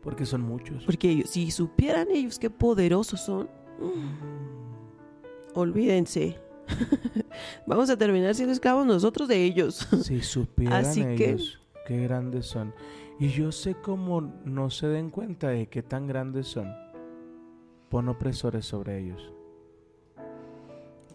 Porque 0.01 0.25
son 0.25 0.41
muchos. 0.41 0.83
Porque 0.83 1.09
ellos, 1.11 1.29
si 1.29 1.51
supieran 1.51 2.09
ellos 2.09 2.39
qué 2.39 2.49
poderosos 2.49 3.21
son, 3.21 3.49
mm, 3.79 5.57
olvídense. 5.57 6.39
Vamos 7.67 7.89
a 7.89 7.97
terminar 7.97 8.35
siendo 8.35 8.53
esclavos 8.53 8.85
nosotros 8.85 9.27
de 9.27 9.43
ellos. 9.43 9.87
Si 10.03 10.21
supieran 10.21 10.85
Así 10.85 11.01
que- 11.15 11.31
ellos 11.31 11.59
qué 11.85 12.01
grandes 12.01 12.45
son. 12.45 12.73
Y 13.19 13.29
yo 13.29 13.51
sé 13.51 13.75
cómo 13.75 14.21
no 14.21 14.69
se 14.69 14.87
den 14.87 15.09
cuenta 15.09 15.49
de 15.49 15.67
qué 15.67 15.83
tan 15.83 16.07
grandes 16.07 16.47
son. 16.47 16.73
Pon 17.89 18.09
opresores 18.09 18.65
sobre 18.65 18.99
ellos. 18.99 19.33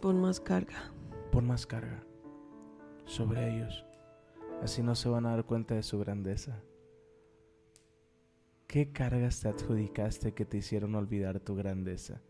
Pon 0.01 0.21
más 0.21 0.41
carga. 0.41 0.93
Pon 1.33 1.47
más 1.47 1.67
carga 1.67 2.05
sobre 3.05 3.55
ellos. 3.57 3.85
Así 4.63 4.83
no 4.83 4.95
se 4.95 5.09
van 5.09 5.27
a 5.27 5.31
dar 5.31 5.45
cuenta 5.45 5.75
de 5.75 5.83
su 5.83 5.99
grandeza. 5.99 6.63
¿Qué 8.67 8.93
cargas 8.93 9.41
te 9.41 9.49
adjudicaste 9.49 10.35
que 10.35 10.45
te 10.45 10.59
hicieron 10.59 10.95
olvidar 10.95 11.41
tu 11.41 11.57
grandeza? 11.57 12.21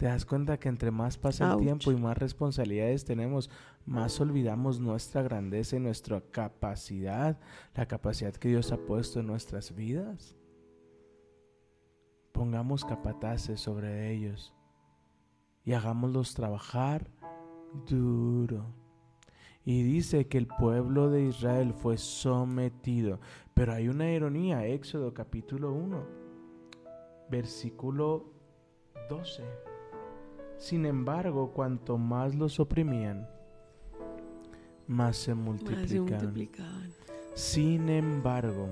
Te 0.00 0.06
das 0.06 0.24
cuenta 0.24 0.58
que 0.58 0.70
entre 0.70 0.90
más 0.90 1.18
pasa 1.18 1.52
el 1.52 1.58
tiempo 1.58 1.92
y 1.92 1.94
más 1.94 2.16
responsabilidades 2.16 3.04
tenemos, 3.04 3.50
más 3.84 4.18
olvidamos 4.18 4.80
nuestra 4.80 5.20
grandeza 5.20 5.76
y 5.76 5.80
nuestra 5.80 6.22
capacidad, 6.22 7.38
la 7.74 7.84
capacidad 7.84 8.32
que 8.32 8.48
Dios 8.48 8.72
ha 8.72 8.78
puesto 8.78 9.20
en 9.20 9.26
nuestras 9.26 9.74
vidas. 9.74 10.34
Pongamos 12.32 12.86
capataces 12.86 13.60
sobre 13.60 14.10
ellos 14.10 14.54
y 15.66 15.74
hagámoslos 15.74 16.32
trabajar 16.32 17.06
duro. 17.86 18.72
Y 19.66 19.82
dice 19.82 20.28
que 20.28 20.38
el 20.38 20.46
pueblo 20.46 21.10
de 21.10 21.24
Israel 21.24 21.74
fue 21.74 21.98
sometido. 21.98 23.20
Pero 23.52 23.74
hay 23.74 23.90
una 23.90 24.10
ironía, 24.10 24.64
Éxodo 24.64 25.12
capítulo 25.12 25.74
1, 25.74 26.06
versículo 27.28 28.32
12. 29.10 29.69
Sin 30.60 30.84
embargo, 30.84 31.52
cuanto 31.52 31.96
más 31.96 32.34
los 32.34 32.60
oprimían, 32.60 33.26
más 34.86 35.16
se 35.16 35.34
Más 35.34 35.88
se 35.88 36.00
multiplicaban. 36.00 36.92
Sin 37.34 37.88
embargo, 37.88 38.68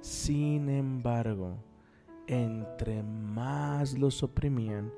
sin 0.00 0.68
embargo, 0.68 1.56
entre 2.28 3.02
más 3.02 3.98
los 3.98 4.22
oprimían, 4.22 4.92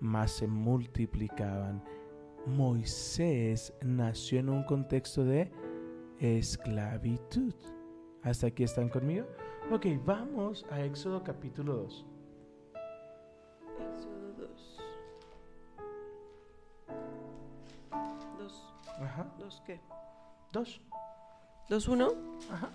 más 0.00 0.32
se 0.32 0.48
multiplicaban. 0.48 1.84
Moisés 2.46 3.72
nació 3.80 4.40
en 4.40 4.48
un 4.48 4.64
contexto 4.64 5.24
de 5.24 5.52
esclavitud. 6.18 7.54
¿Hasta 8.22 8.48
aquí 8.48 8.64
están 8.64 8.88
conmigo? 8.88 9.24
Ok, 9.70 9.86
vamos 10.04 10.66
a 10.68 10.84
Éxodo 10.84 11.22
capítulo 11.22 11.76
2. 11.76 12.06
Éxodo 13.78 14.08
2. 14.08 14.13
Ajá, 19.00 19.26
¿Dos 19.38 19.62
qué? 19.66 19.80
2. 20.52 20.80
¿Dos 21.68 21.88
uno? 21.88 22.12
Ajá. 22.50 22.70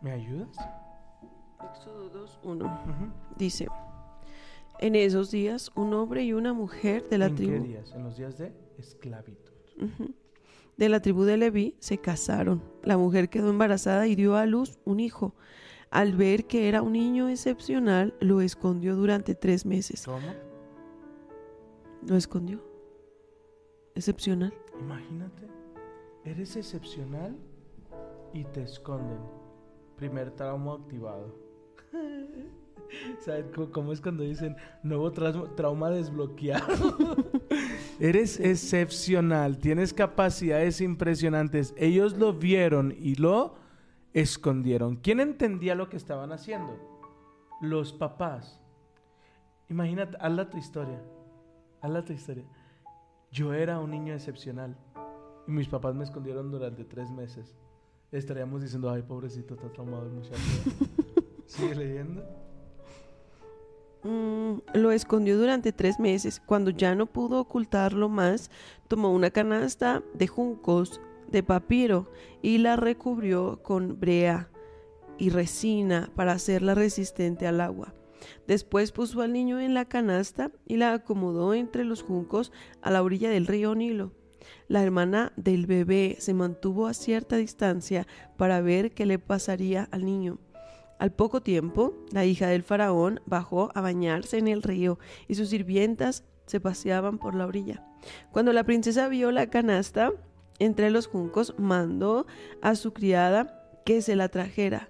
¿Me 0.00 0.12
ayudas? 0.12 0.56
Éxodo 1.70 2.08
2, 2.08 2.40
1. 2.42 2.64
Ujú. 2.64 3.12
Dice, 3.36 3.68
en 4.80 4.94
esos 4.96 5.30
días 5.30 5.70
un 5.74 5.94
hombre 5.94 6.24
y 6.24 6.32
una 6.32 6.52
mujer 6.52 7.08
de 7.08 7.18
la 7.18 7.26
¿En 7.26 7.34
qué 7.36 7.42
tribu 7.44 7.64
días? 7.64 7.92
En 7.92 8.04
los 8.04 8.16
días 8.16 8.38
de 8.38 8.52
esclavitud. 8.78 9.52
De 10.76 10.88
la 10.88 11.00
tribu 11.00 11.24
de 11.24 11.36
Leví 11.36 11.76
se 11.78 11.98
casaron. 11.98 12.62
La 12.82 12.96
mujer 12.96 13.28
quedó 13.28 13.50
embarazada 13.50 14.06
y 14.06 14.14
dio 14.14 14.36
a 14.36 14.46
luz 14.46 14.78
un 14.84 15.00
hijo. 15.00 15.34
Al 15.90 16.14
ver 16.16 16.46
que 16.46 16.68
era 16.68 16.82
un 16.82 16.92
niño 16.92 17.28
excepcional, 17.28 18.14
lo 18.20 18.40
escondió 18.40 18.96
durante 18.96 19.34
tres 19.36 19.64
meses. 19.64 20.04
¿Cómo? 20.06 20.26
Lo 22.06 22.16
escondió. 22.16 22.60
Excepcional. 23.94 24.52
Imagínate, 24.80 25.48
eres 26.24 26.56
excepcional 26.56 27.36
y 28.32 28.44
te 28.44 28.62
esconden. 28.62 29.18
Primer 29.96 30.30
trauma 30.32 30.74
activado. 30.74 31.34
¿Sabes 33.20 33.46
cómo- 33.72 33.92
es 33.92 34.00
cuando 34.00 34.22
dicen 34.24 34.56
nuevo 34.82 35.10
trauma 35.12 35.90
desbloqueado? 35.90 37.16
eres 38.00 38.38
excepcional, 38.40 39.58
tienes 39.58 39.92
capacidades 39.94 40.80
impresionantes. 40.80 41.74
Ellos 41.76 42.16
lo 42.18 42.32
vieron 42.32 42.92
y 42.98 43.14
lo 43.14 43.54
escondieron. 44.12 44.96
¿Quién 44.96 45.20
entendía 45.20 45.74
lo 45.74 45.88
que 45.88 45.96
estaban 45.96 46.32
haciendo? 46.32 46.76
Los 47.60 47.92
papás. 47.92 48.60
Imagínate, 49.68 50.16
hazla 50.20 50.50
tu 50.50 50.58
historia. 50.58 51.00
Hazla 51.80 52.04
tu 52.04 52.12
historia. 52.12 52.44
Yo 53.34 53.52
era 53.52 53.80
un 53.80 53.90
niño 53.90 54.14
excepcional 54.14 54.76
y 55.48 55.50
mis 55.50 55.66
papás 55.66 55.92
me 55.96 56.04
escondieron 56.04 56.52
durante 56.52 56.84
tres 56.84 57.10
meses. 57.10 57.52
Estaríamos 58.12 58.62
diciendo, 58.62 58.88
ay, 58.88 59.02
pobrecito, 59.02 59.54
está 59.54 59.72
traumado 59.72 60.06
el 60.06 60.12
muchacho. 60.12 60.38
¿Sigue 61.46 61.74
leyendo? 61.74 62.22
Mm, 64.04 64.58
lo 64.74 64.92
escondió 64.92 65.36
durante 65.36 65.72
tres 65.72 65.98
meses. 65.98 66.40
Cuando 66.46 66.70
ya 66.70 66.94
no 66.94 67.06
pudo 67.06 67.40
ocultarlo 67.40 68.08
más, 68.08 68.52
tomó 68.86 69.10
una 69.10 69.30
canasta 69.30 70.04
de 70.14 70.28
juncos 70.28 71.00
de 71.28 71.42
papiro 71.42 72.08
y 72.40 72.58
la 72.58 72.76
recubrió 72.76 73.60
con 73.64 73.98
brea 73.98 74.48
y 75.18 75.30
resina 75.30 76.08
para 76.14 76.30
hacerla 76.30 76.76
resistente 76.76 77.48
al 77.48 77.60
agua. 77.60 77.94
Después 78.46 78.92
puso 78.92 79.22
al 79.22 79.32
niño 79.32 79.60
en 79.60 79.74
la 79.74 79.84
canasta 79.84 80.50
y 80.66 80.76
la 80.76 80.92
acomodó 80.92 81.54
entre 81.54 81.84
los 81.84 82.02
juncos 82.02 82.52
a 82.82 82.90
la 82.90 83.02
orilla 83.02 83.30
del 83.30 83.46
río 83.46 83.74
Nilo. 83.74 84.12
La 84.68 84.82
hermana 84.82 85.32
del 85.36 85.66
bebé 85.66 86.16
se 86.18 86.34
mantuvo 86.34 86.86
a 86.86 86.94
cierta 86.94 87.36
distancia 87.36 88.06
para 88.36 88.60
ver 88.60 88.92
qué 88.92 89.06
le 89.06 89.18
pasaría 89.18 89.88
al 89.90 90.04
niño. 90.04 90.38
Al 90.98 91.12
poco 91.12 91.42
tiempo, 91.42 91.94
la 92.12 92.24
hija 92.24 92.46
del 92.46 92.62
faraón 92.62 93.20
bajó 93.26 93.70
a 93.74 93.80
bañarse 93.80 94.38
en 94.38 94.48
el 94.48 94.62
río 94.62 94.98
y 95.28 95.34
sus 95.34 95.48
sirvientas 95.48 96.24
se 96.46 96.60
paseaban 96.60 97.18
por 97.18 97.34
la 97.34 97.46
orilla. 97.46 97.84
Cuando 98.30 98.52
la 98.52 98.64
princesa 98.64 99.08
vio 99.08 99.30
la 99.32 99.48
canasta 99.48 100.12
entre 100.58 100.90
los 100.90 101.06
juncos, 101.06 101.54
mandó 101.58 102.26
a 102.62 102.74
su 102.74 102.92
criada 102.92 103.80
que 103.84 104.02
se 104.02 104.16
la 104.16 104.28
trajera. 104.28 104.88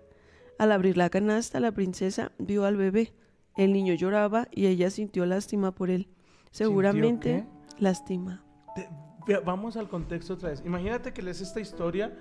Al 0.58 0.72
abrir 0.72 0.96
la 0.96 1.10
canasta, 1.10 1.58
la 1.58 1.72
princesa 1.72 2.32
vio 2.38 2.64
al 2.64 2.76
bebé. 2.76 3.12
El 3.56 3.72
niño 3.72 3.94
lloraba 3.94 4.48
y 4.50 4.66
ella 4.66 4.90
sintió 4.90 5.26
lástima 5.26 5.72
por 5.72 5.90
él. 5.90 6.08
Seguramente 6.50 7.40
¿Sintió 7.40 7.78
lástima. 7.78 8.44
Te- 8.74 8.88
Vamos 9.44 9.76
al 9.78 9.88
contexto 9.88 10.34
otra 10.34 10.50
vez. 10.50 10.62
Imagínate 10.66 11.12
que 11.14 11.22
lees 11.22 11.40
esta 11.40 11.58
historia 11.60 12.14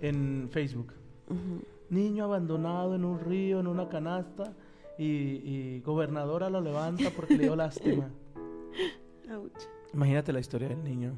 en 0.00 0.48
Facebook. 0.50 0.92
Ujú. 1.28 1.62
Niño 1.90 2.24
abandonado 2.24 2.94
en 2.96 3.04
un 3.04 3.20
río, 3.20 3.60
en 3.60 3.66
una 3.68 3.88
canasta, 3.88 4.54
y, 4.98 5.04
y 5.06 5.80
gobernadora 5.82 6.50
lo 6.50 6.60
levanta 6.60 7.10
porque 7.14 7.36
le 7.36 7.44
dio 7.44 7.54
lástima. 7.56 8.10
Imagínate 9.94 10.32
la 10.32 10.40
historia 10.40 10.68
del 10.68 10.82
niño. 10.82 11.14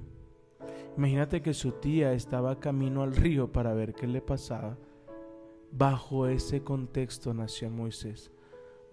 Imagínate 0.97 1.41
que 1.43 1.55
su 1.55 1.73
tía 1.73 2.13
estaba 2.13 2.59
camino 2.61 3.03
al 3.03 3.15
río 3.17 3.51
para 3.51 3.73
ver 3.73 3.95
qué 3.95 4.07
le 4.07 4.21
pasaba. 4.21 4.77
Bajo 5.73 6.27
ese 6.27 6.63
contexto 6.63 7.33
nació 7.33 7.71
Moisés. 7.71 8.31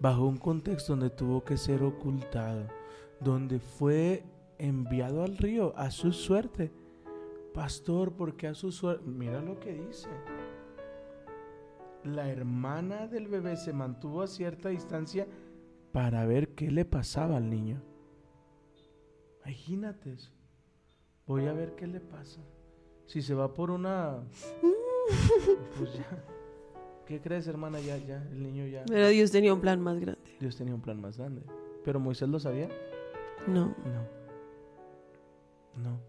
Bajo 0.00 0.26
un 0.26 0.36
contexto 0.36 0.92
donde 0.92 1.10
tuvo 1.10 1.44
que 1.44 1.56
ser 1.56 1.82
ocultado. 1.82 2.68
Donde 3.20 3.58
fue 3.58 4.24
enviado 4.58 5.24
al 5.24 5.36
río 5.36 5.72
a 5.76 5.90
su 5.90 6.12
suerte. 6.12 6.72
Pastor, 7.52 8.12
¿por 8.12 8.36
qué 8.36 8.48
a 8.48 8.54
su 8.54 8.70
suerte? 8.70 9.04
Mira 9.06 9.40
lo 9.40 9.58
que 9.58 9.72
dice. 9.72 10.08
La 12.04 12.28
hermana 12.28 13.08
del 13.08 13.26
bebé 13.26 13.56
se 13.56 13.72
mantuvo 13.72 14.22
a 14.22 14.28
cierta 14.28 14.68
distancia 14.68 15.26
para 15.92 16.24
ver 16.26 16.54
qué 16.54 16.70
le 16.70 16.84
pasaba 16.84 17.36
al 17.36 17.50
niño. 17.50 17.82
Imagínate 19.40 20.12
eso. 20.12 20.30
Voy 21.26 21.46
a 21.46 21.52
ver 21.52 21.74
qué 21.74 21.86
le 21.86 22.00
pasa. 22.00 22.40
Si 23.06 23.22
se 23.22 23.34
va 23.34 23.52
por 23.52 23.70
una... 23.70 24.22
Pues 25.78 25.94
ya. 25.94 26.37
¿Qué 27.08 27.22
crees, 27.22 27.46
hermana? 27.46 27.80
Ya, 27.80 27.96
ya, 27.96 28.22
el 28.30 28.42
niño 28.42 28.66
ya. 28.66 28.84
Pero 28.86 29.08
Dios 29.08 29.30
tenía 29.30 29.54
un 29.54 29.62
plan 29.62 29.80
más 29.80 29.98
grande. 29.98 30.20
Dios 30.38 30.56
tenía 30.58 30.74
un 30.74 30.82
plan 30.82 31.00
más 31.00 31.16
grande. 31.16 31.40
Pero 31.82 31.98
Moisés 31.98 32.28
lo 32.28 32.38
sabía. 32.38 32.68
No. 33.46 33.74
No. 33.86 34.04
No. 35.82 36.00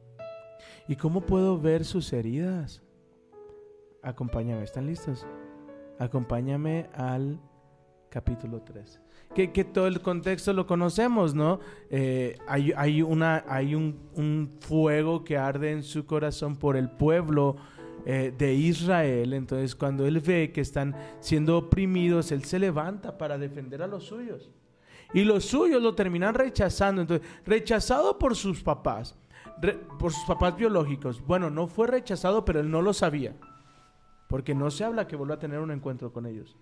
¿Y 0.89 0.97
cómo 0.97 1.21
puedo 1.21 1.57
ver 1.57 1.85
sus 1.85 2.11
heridas? 2.11 2.83
Acompáñame, 4.03 4.61
¿están 4.65 4.87
listos? 4.87 5.25
Acompáñame 5.99 6.89
al 6.93 7.39
capítulo 8.09 8.61
3. 8.61 8.99
Que, 9.33 9.53
que 9.53 9.63
todo 9.63 9.87
el 9.87 10.01
contexto 10.01 10.51
lo 10.51 10.67
conocemos, 10.67 11.33
¿no? 11.33 11.61
Eh, 11.89 12.37
hay, 12.45 12.73
hay, 12.75 13.01
una, 13.03 13.45
hay 13.47 13.73
un, 13.73 14.09
un 14.15 14.49
fuego 14.59 15.23
que 15.23 15.37
arde 15.37 15.71
en 15.71 15.83
su 15.83 16.05
corazón 16.05 16.57
por 16.57 16.75
el 16.75 16.89
pueblo 16.89 17.55
eh, 18.11 18.33
de 18.35 18.53
Israel. 18.53 19.33
Entonces, 19.33 19.75
cuando 19.75 20.07
él 20.07 20.19
ve 20.19 20.51
que 20.51 20.61
están 20.61 20.95
siendo 21.19 21.57
oprimidos, 21.57 22.31
él 22.31 22.43
se 22.43 22.57
levanta 22.57 23.17
para 23.17 23.37
defender 23.37 23.83
a 23.83 23.87
los 23.87 24.05
suyos. 24.05 24.49
Y 25.13 25.23
los 25.23 25.45
suyos 25.45 25.81
lo 25.81 25.93
terminan 25.93 26.33
rechazando. 26.33 27.01
Entonces, 27.01 27.27
rechazado 27.45 28.17
por 28.17 28.35
sus 28.35 28.63
papás, 28.63 29.15
re- 29.61 29.77
por 29.99 30.11
sus 30.11 30.23
papás 30.25 30.55
biológicos. 30.55 31.23
Bueno, 31.23 31.49
no 31.49 31.67
fue 31.67 31.85
rechazado, 31.87 32.43
pero 32.45 32.59
él 32.61 32.71
no 32.71 32.81
lo 32.81 32.93
sabía. 32.93 33.35
Porque 34.27 34.55
no 34.55 34.71
se 34.71 34.83
habla 34.83 35.07
que 35.07 35.15
volvió 35.15 35.35
a 35.35 35.39
tener 35.39 35.59
un 35.59 35.71
encuentro 35.71 36.11
con 36.11 36.25
ellos. 36.25 36.57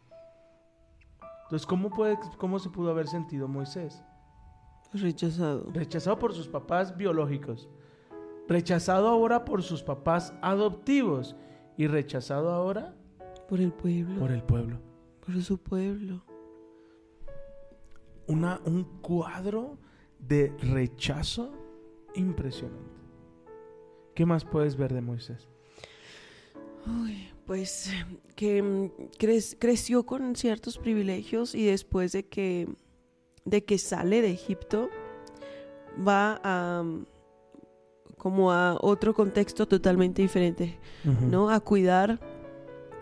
Entonces, 1.43 1.65
¿cómo, 1.65 1.89
puede, 1.89 2.17
¿cómo 2.37 2.59
se 2.59 2.69
pudo 2.69 2.91
haber 2.91 3.07
sentido 3.07 3.47
Moisés? 3.47 4.03
Rechazado. 4.93 5.65
Rechazado 5.73 6.19
por 6.19 6.33
sus 6.33 6.47
papás 6.47 6.95
biológicos. 6.97 7.69
Rechazado 8.47 9.07
ahora 9.07 9.43
por 9.45 9.63
sus 9.63 9.83
papás 9.83 10.33
adoptivos. 10.41 11.35
Y 11.77 11.87
rechazado 11.87 12.49
ahora 12.51 12.95
Por 13.47 13.59
el 13.61 13.71
pueblo. 13.71 14.19
por 14.19 14.31
el 14.31 14.41
pueblo. 14.43 14.79
Por 15.25 15.41
su 15.43 15.57
pueblo. 15.57 16.23
Una, 18.27 18.59
un 18.65 18.83
cuadro 19.01 19.77
de 20.19 20.53
rechazo 20.59 21.53
impresionante. 22.15 22.97
¿Qué 24.15 24.25
más 24.25 24.43
puedes 24.43 24.75
ver 24.75 24.93
de 24.93 25.01
Moisés? 25.01 25.47
Uy, 26.87 27.29
pues 27.45 27.91
que 28.35 28.61
mm, 28.61 28.85
cre- 29.19 29.55
creció 29.59 30.05
con 30.05 30.35
ciertos 30.35 30.77
privilegios 30.77 31.53
y 31.53 31.65
después 31.65 32.11
de 32.13 32.25
que, 32.25 32.67
de 33.45 33.63
que 33.63 33.77
sale 33.77 34.21
de 34.21 34.31
Egipto, 34.31 34.89
va 36.05 36.41
a 36.43 36.83
mm, 36.83 37.05
como 38.27 38.51
a 38.51 38.77
otro 38.81 39.13
contexto 39.13 39.67
totalmente 39.67 40.21
diferente, 40.21 40.77
¿no? 41.31 41.49
A 41.49 41.59
cuidar 41.61 42.19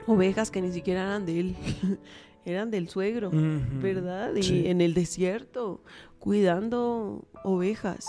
ovejas 0.07 0.51
que 0.51 0.61
ni 0.61 0.71
siquiera 0.71 1.01
eran 1.01 1.25
de 1.25 1.39
él, 1.39 1.55
eran 2.45 2.69
del 2.69 2.88
suegro, 2.89 3.29
Ujú. 3.29 3.81
¿verdad? 3.81 4.35
Y 4.35 4.43
Sí. 4.43 4.67
en 4.67 4.81
el 4.81 4.93
desierto, 4.93 5.81
cuidando 6.19 7.25
ovejas. 7.43 8.05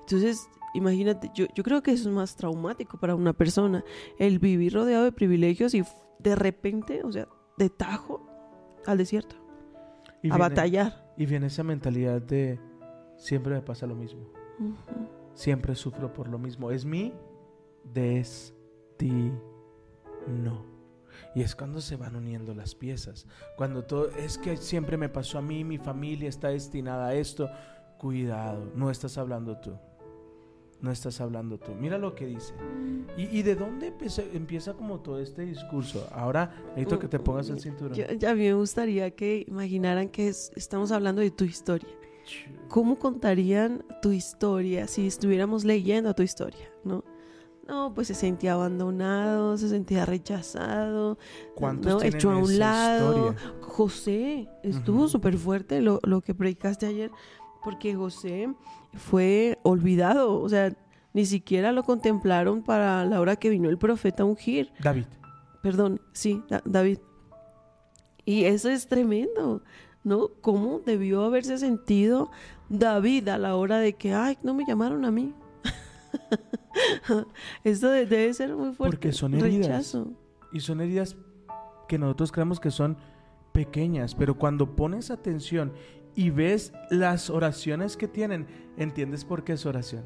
Entonces, 0.00 0.48
imagínate, 0.74 1.30
yo, 1.34 1.46
yo 1.54 1.62
creo 1.64 1.82
que 1.82 1.92
eso 1.92 2.08
es 2.10 2.14
más 2.14 2.36
traumático 2.36 2.98
para 2.98 3.14
una 3.14 3.32
persona, 3.32 3.82
el 4.18 4.38
vivir 4.38 4.74
rodeado 4.74 5.04
de 5.04 5.12
privilegios 5.12 5.72
y 5.74 5.82
de 6.18 6.34
repente, 6.36 7.02
o 7.04 7.10
sea, 7.12 7.26
de 7.56 7.70
tajo 7.70 8.26
al 8.86 8.98
desierto, 8.98 9.36
Y 10.22 10.28
a 10.28 10.34
viene- 10.34 10.38
batallar. 10.38 11.10
Y 11.16 11.24
viene 11.26 11.46
esa 11.46 11.62
mentalidad 11.62 12.20
de 12.20 12.58
siempre 13.16 13.54
me 13.54 13.62
pasa 13.62 13.86
lo 13.86 13.94
mismo. 13.94 14.20
Ujú. 14.58 15.08
Siempre 15.40 15.74
sufro 15.74 16.12
por 16.12 16.28
lo 16.28 16.38
mismo. 16.38 16.70
Es 16.70 16.84
mi 16.84 17.14
destino. 17.82 19.40
Y 21.34 21.40
es 21.40 21.56
cuando 21.56 21.80
se 21.80 21.96
van 21.96 22.14
uniendo 22.14 22.54
las 22.54 22.74
piezas. 22.74 23.26
Cuando 23.56 23.84
todo 23.84 24.10
es 24.10 24.36
que 24.36 24.58
siempre 24.58 24.98
me 24.98 25.08
pasó 25.08 25.38
a 25.38 25.42
mí, 25.42 25.64
mi 25.64 25.78
familia 25.78 26.28
está 26.28 26.48
destinada 26.48 27.06
a 27.06 27.14
esto. 27.14 27.48
Cuidado, 27.98 28.70
no 28.74 28.90
estás 28.90 29.16
hablando 29.16 29.56
tú. 29.56 29.78
No 30.82 30.90
estás 30.90 31.22
hablando 31.22 31.56
tú. 31.58 31.72
Mira 31.74 31.96
lo 31.96 32.14
que 32.14 32.26
dice. 32.26 32.52
¿Y, 33.16 33.40
de 33.40 33.54
dónde 33.54 33.94
empieza, 34.34 34.74
como 34.74 35.00
todo 35.00 35.20
este 35.20 35.46
discurso? 35.46 36.06
Ahora 36.12 36.54
necesito 36.76 36.98
que 36.98 37.08
te 37.08 37.18
pongas 37.18 37.48
el 37.48 37.60
cinturón. 37.60 37.94
Ya, 37.94 38.30
a 38.30 38.34
mí 38.34 38.42
me 38.42 38.52
gustaría 38.52 39.10
que 39.12 39.46
imaginaran 39.48 40.10
que 40.10 40.28
es- 40.28 40.52
estamos 40.54 40.92
hablando 40.92 41.22
de 41.22 41.30
tu 41.30 41.44
historia. 41.44 41.88
¿Cómo 42.68 42.98
contarían 42.98 43.84
tu 44.02 44.12
historia 44.12 44.86
si 44.86 45.06
estuviéramos 45.06 45.64
leyendo 45.64 46.14
tu 46.14 46.22
historia, 46.22 46.70
no? 46.84 47.04
No, 47.68 47.92
pues 47.94 48.08
se 48.08 48.14
sentía 48.14 48.54
abandonado, 48.54 49.56
se 49.56 49.68
sentía 49.68 50.04
rechazado, 50.04 51.18
¿Cuántos 51.54 51.94
¿no? 51.94 52.02
hecho 52.02 52.30
a 52.32 52.36
un 52.36 52.58
lado. 52.58 53.12
historia? 53.30 53.52
José, 53.60 54.48
estuvo 54.64 55.00
Ujú. 55.00 55.08
súper 55.08 55.36
fuerte 55.38 55.80
lo, 55.80 56.00
lo 56.02 56.20
que 56.20 56.34
predicaste 56.34 56.86
ayer, 56.86 57.10
porque 57.62 57.94
José 57.94 58.52
fue 58.94 59.58
olvidado, 59.62 60.40
o 60.40 60.48
sea, 60.48 60.72
ni 61.12 61.26
siquiera 61.26 61.70
lo 61.72 61.84
contemplaron 61.84 62.62
para 62.62 63.04
la 63.04 63.20
hora 63.20 63.36
que 63.36 63.50
vino 63.50 63.68
el 63.68 63.78
profeta 63.78 64.24
a 64.24 64.26
ungir. 64.26 64.72
David. 64.80 65.04
Perdón, 65.62 66.00
sí, 66.12 66.42
Da- 66.48 66.62
David. 66.64 66.98
Y 68.24 68.44
eso 68.44 68.68
es 68.68 68.86
tremendo, 68.86 69.62
¿no? 70.04 70.28
¿Cómo 70.40 70.80
debió 70.84 71.24
haberse 71.24 71.58
sentido 71.58 72.30
David 72.68 73.28
a 73.28 73.38
la 73.38 73.56
hora 73.56 73.78
de 73.78 73.94
que, 73.94 74.14
ay, 74.14 74.38
no 74.42 74.54
me 74.54 74.64
llamaron 74.66 75.04
a 75.04 75.10
mí? 75.10 75.34
Esto 77.64 77.90
de- 77.90 78.06
debe 78.06 78.32
ser 78.34 78.54
muy 78.54 78.72
fuerte. 78.74 78.96
Porque 78.96 79.12
son 79.12 79.34
heridas. 79.34 79.66
Rechazo. 79.68 80.12
Y 80.52 80.60
son 80.60 80.80
heridas 80.80 81.16
que 81.88 81.98
nosotros 81.98 82.32
creemos 82.32 82.60
que 82.60 82.70
son 82.70 82.96
pequeñas, 83.52 84.14
pero 84.14 84.36
cuando 84.38 84.76
pones 84.76 85.10
atención 85.10 85.72
y 86.14 86.30
ves 86.30 86.72
las 86.90 87.30
oraciones 87.30 87.96
que 87.96 88.08
tienen, 88.08 88.46
entiendes 88.76 89.24
por 89.24 89.44
qué 89.44 89.52
es 89.54 89.66
oración. 89.66 90.04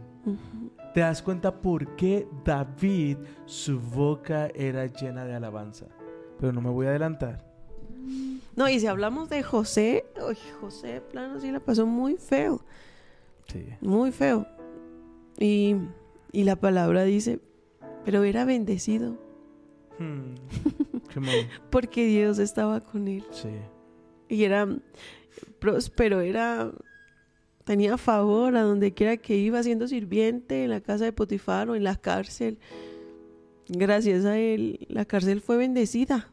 Te 0.94 1.00
das 1.00 1.22
cuenta 1.22 1.60
por 1.60 1.96
qué 1.96 2.26
David, 2.44 3.18
su 3.46 3.78
boca 3.80 4.46
era 4.54 4.86
llena 4.86 5.24
de 5.24 5.34
alabanza. 5.34 5.86
Pero 6.38 6.52
no 6.52 6.60
me 6.60 6.70
voy 6.70 6.86
a 6.86 6.90
adelantar. 6.90 7.53
No, 8.56 8.68
y 8.68 8.78
si 8.80 8.86
hablamos 8.86 9.28
de 9.28 9.42
José, 9.42 10.04
uy, 10.26 10.36
José, 10.60 11.00
plano, 11.00 11.40
sí 11.40 11.50
la 11.50 11.60
pasó 11.60 11.86
muy 11.86 12.16
feo, 12.16 12.64
Sí. 13.46 13.64
muy 13.80 14.12
feo. 14.12 14.46
Y, 15.38 15.76
y 16.32 16.44
la 16.44 16.56
palabra 16.56 17.02
dice, 17.04 17.40
pero 18.04 18.22
era 18.24 18.44
bendecido 18.44 19.18
Hmm. 19.98 20.34
Qué 21.08 21.20
mal. 21.20 21.48
porque 21.70 22.06
Dios 22.06 22.38
estaba 22.40 22.80
con 22.80 23.06
él. 23.08 23.24
Sí. 23.30 23.48
Y 24.28 24.42
era 24.44 24.66
próspero, 25.60 26.20
era 26.20 26.72
tenía 27.64 27.96
favor 27.96 28.56
a 28.56 28.62
donde 28.62 28.92
quiera 28.92 29.16
que 29.16 29.36
iba 29.36 29.62
siendo 29.62 29.86
sirviente 29.88 30.64
en 30.64 30.70
la 30.70 30.80
casa 30.80 31.04
de 31.04 31.12
Potifar 31.12 31.70
o 31.70 31.76
en 31.76 31.84
la 31.84 31.94
cárcel. 31.96 32.58
Gracias 33.68 34.24
a 34.24 34.36
él, 34.38 34.84
la 34.88 35.04
cárcel 35.04 35.40
fue 35.40 35.56
bendecida. 35.56 36.30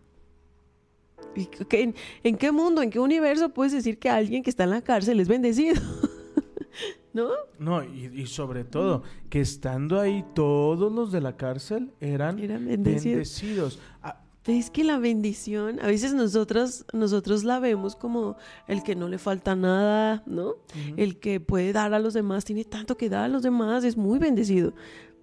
¿Y 1.35 1.45
qué- 1.45 1.81
en, 1.83 1.95
en 2.23 2.37
qué 2.37 2.51
mundo, 2.51 2.81
en 2.81 2.89
qué 2.89 2.99
universo 2.99 3.49
puedes 3.49 3.71
decir 3.73 3.97
que 3.99 4.09
alguien 4.09 4.43
que 4.43 4.49
está 4.49 4.63
en 4.65 4.71
la 4.71 4.81
cárcel 4.81 5.19
es 5.19 5.27
bendecido? 5.27 5.75
¿No? 7.13 7.29
No, 7.59 7.83
y, 7.83 8.05
y 8.21 8.25
sobre 8.27 8.63
todo, 8.63 9.03
que 9.29 9.41
estando 9.41 9.99
ahí 9.99 10.23
todos 10.33 10.91
los 10.91 11.11
de 11.11 11.19
la 11.19 11.35
cárcel 11.35 11.91
eran 11.99 12.39
Eran 12.39 12.65
bendecidos. 12.65 13.03
bendecidos. 13.39 13.79
Ah, 14.01 14.21
Es 14.45 14.69
que 14.71 14.85
la 14.85 14.97
bendición, 14.97 15.79
a 15.81 15.87
veces 15.87 16.13
nosotros, 16.13 16.85
nosotros 16.93 17.43
la 17.43 17.59
vemos 17.59 17.97
como 17.97 18.37
el 18.67 18.81
que 18.83 18.95
no 18.95 19.09
le 19.09 19.17
falta 19.17 19.55
nada, 19.57 20.23
¿no? 20.25 20.55
El 20.95 21.19
que 21.19 21.41
puede 21.41 21.73
dar 21.73 21.93
a 21.93 21.99
los 21.99 22.13
demás, 22.13 22.45
tiene 22.45 22.63
tanto 22.63 22.95
que 22.95 23.09
dar 23.09 23.25
a 23.25 23.27
los 23.27 23.43
demás, 23.43 23.83
es 23.83 23.97
muy 23.97 24.17
bendecido. 24.17 24.73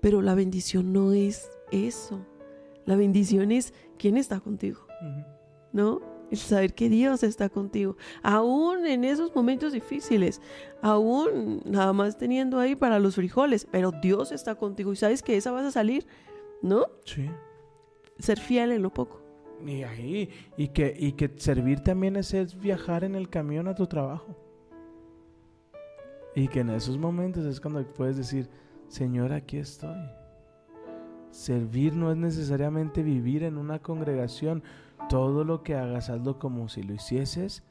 Pero 0.03 0.21
la 0.21 0.35
bendición 0.35 0.93
no 0.93 1.13
es 1.15 1.49
eso. 1.73 2.21
La 2.85 2.97
bendición 2.97 3.51
es 3.51 3.73
quién 3.99 4.19
está 4.19 4.41
contigo. 4.41 4.87
¿No? 5.73 6.01
El 6.31 6.39
saber 6.39 6.75
que 6.75 6.89
Dios 6.89 7.23
está 7.23 7.49
contigo. 7.49 7.97
Aún 8.23 8.87
en 8.87 9.05
esos 9.05 9.35
momentos 9.35 9.73
difíciles, 9.73 10.43
aún 10.83 11.63
nada 11.65 11.93
más 11.93 12.19
teniendo 12.19 12.59
ahí 12.59 12.77
para 12.77 12.99
los 12.99 13.15
frijoles, 13.15 13.67
pero 13.71 13.93
Dios 13.93 14.31
está 14.31 14.55
contigo 14.55 14.93
y 14.93 14.97
sabes 14.97 15.23
que 15.23 15.37
esa 15.37 15.53
vas 15.53 15.65
a 15.65 15.71
salir, 15.71 16.07
¿no? 16.61 16.87
Sí. 17.05 17.31
Ser 18.19 18.39
fiel 18.39 18.73
en 18.73 18.83
lo 18.83 18.93
poco. 18.93 19.23
Y 19.67 19.83
ahí, 19.83 20.31
y 20.57 20.69
que, 20.69 20.95
y 20.97 21.13
que 21.13 21.33
servir 21.37 21.81
también 21.81 22.17
es, 22.17 22.33
es 22.35 22.59
viajar 22.59 23.05
en 23.05 23.15
el 23.15 23.29
camión 23.29 23.67
a 23.67 23.75
tu 23.75 23.87
trabajo. 23.87 24.37
Y 26.35 26.47
que 26.49 26.61
en 26.61 26.71
esos 26.71 26.99
momentos 26.99 27.45
es 27.47 27.61
cuando 27.61 27.85
puedes 27.85 28.17
decir, 28.17 28.49
Señor, 28.87 29.33
aquí 29.33 29.59
estoy. 29.59 29.99
Servir 31.31 31.95
no 31.95 32.11
es 32.11 32.17
necesariamente 32.17 33.03
vivir 33.03 33.43
en 33.43 33.59
una 33.59 33.81
congregación. 33.81 34.63
Todo 35.09 35.45
lo 35.45 35.63
que 35.63 35.75
hagas, 35.75 36.11
hazlo 36.11 36.39
como 36.39 36.69
si 36.69 36.83
lo 36.83 36.95
hicieses 36.95 37.63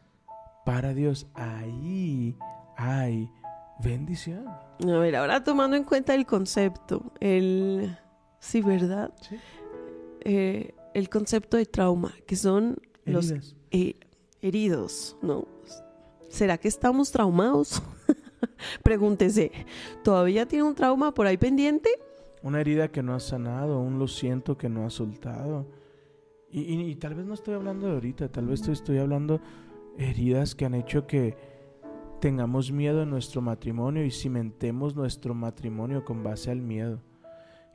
para 0.66 0.94
Dios. 0.94 1.28
Ahí 1.36 2.36
hay 2.76 3.32
bendición. 3.80 4.48
A 4.48 4.98
ver, 4.98 5.16
ahora 5.16 5.44
tomando 5.44 5.78
en 5.78 5.84
cuenta 5.84 6.16
el 6.16 6.26
concepto, 6.26 7.14
el... 7.20 7.98
Sí, 8.40 8.62
¿verdad? 8.62 9.14
Sí. 9.22 9.38
Eh, 10.22 10.74
el 10.94 11.10
concepto 11.10 11.58
de 11.58 11.66
trauma, 11.66 12.14
que 12.26 12.36
son 12.36 12.78
los 13.06 13.34
eh, 13.72 13.96
heridos, 14.42 15.16
¿no? 15.22 15.48
¿Será 16.30 16.58
que 16.58 16.68
estamos 16.68 17.12
traumados? 17.12 17.82
Pregúntese, 18.84 19.52
¿todavía 20.04 20.48
tiene 20.48 20.64
un 20.64 20.76
trauma 20.76 21.14
por 21.14 21.28
ahí 21.28 21.38
pendiente? 21.38 21.90
Una 22.44 22.62
herida 22.62 22.90
que 22.90 23.04
no 23.04 23.14
has 23.14 23.24
sanado, 23.24 23.80
un 23.80 24.00
lo 24.00 24.08
siento 24.08 24.58
que 24.58 24.70
no 24.70 24.86
has 24.86 24.94
soltado. 24.94 25.66
Y, 26.52 26.62
y- 26.62 26.90
y 26.92 26.96
tal 26.96 27.16
vez 27.16 27.26
no 27.26 27.34
estoy 27.34 27.56
hablando 27.56 27.88
de 27.88 27.94
ahorita, 27.94 28.30
tal 28.32 28.48
vez 28.48 28.66
estoy, 28.68 28.98
hablando 29.00 29.42
heridas 29.98 30.56
que 30.56 30.66
han 30.66 30.76
hecho 30.76 31.06
que 31.08 31.36
tengamos 32.22 32.72
miedo 32.72 33.04
en 33.04 33.10
nuestro 33.10 33.42
matrimonio 33.42 34.06
y 34.06 34.12
cimentemos 34.12 34.96
nuestro 34.96 35.34
matrimonio 35.34 36.04
con 36.06 36.24
base 36.24 36.50
al 36.52 36.62
miedo. 36.62 37.00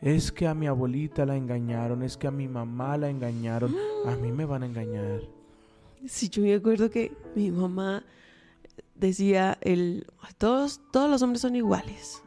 Es 0.01 0.33
que 0.33 0.49
a 0.49 0.55
mi 0.55 0.67
abuelita 0.67 1.25
la 1.27 1.37
engañaron, 1.37 2.03
es 2.03 2.17
que 2.17 2.27
a 2.27 2.31
mi 2.33 2.49
mamá 2.49 2.97
la 2.97 3.09
engañaron, 3.09 3.75
a 4.07 4.17
mí 4.17 4.33
me 4.33 4.45
van 4.45 4.65
a 4.65 4.67
engañar. 4.67 5.21
Sí, 6.07 6.29
yo 6.29 6.43
me 6.43 6.55
acuerdo 6.55 6.91
que 6.91 7.13
mi 7.37 7.53
mamá 7.53 8.03
decía, 8.97 9.59
el, 9.61 10.07
todos, 10.39 10.81
todos 10.93 11.09
los 11.09 11.23
hombres 11.23 11.41
son 11.43 11.55
iguales, 11.55 12.23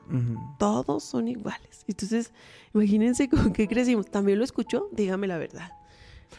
todos 0.57 1.03
son 1.03 1.27
iguales. 1.27 1.83
Entonces, 1.87 2.31
imagínense 2.73 3.27
con 3.29 3.51
qué 3.51 3.67
crecimos. 3.67 4.05
¿También 4.09 4.37
lo 4.37 4.45
escuchó? 4.45 4.87
Dígame 4.93 5.27
la 5.27 5.37
verdad, 5.37 5.71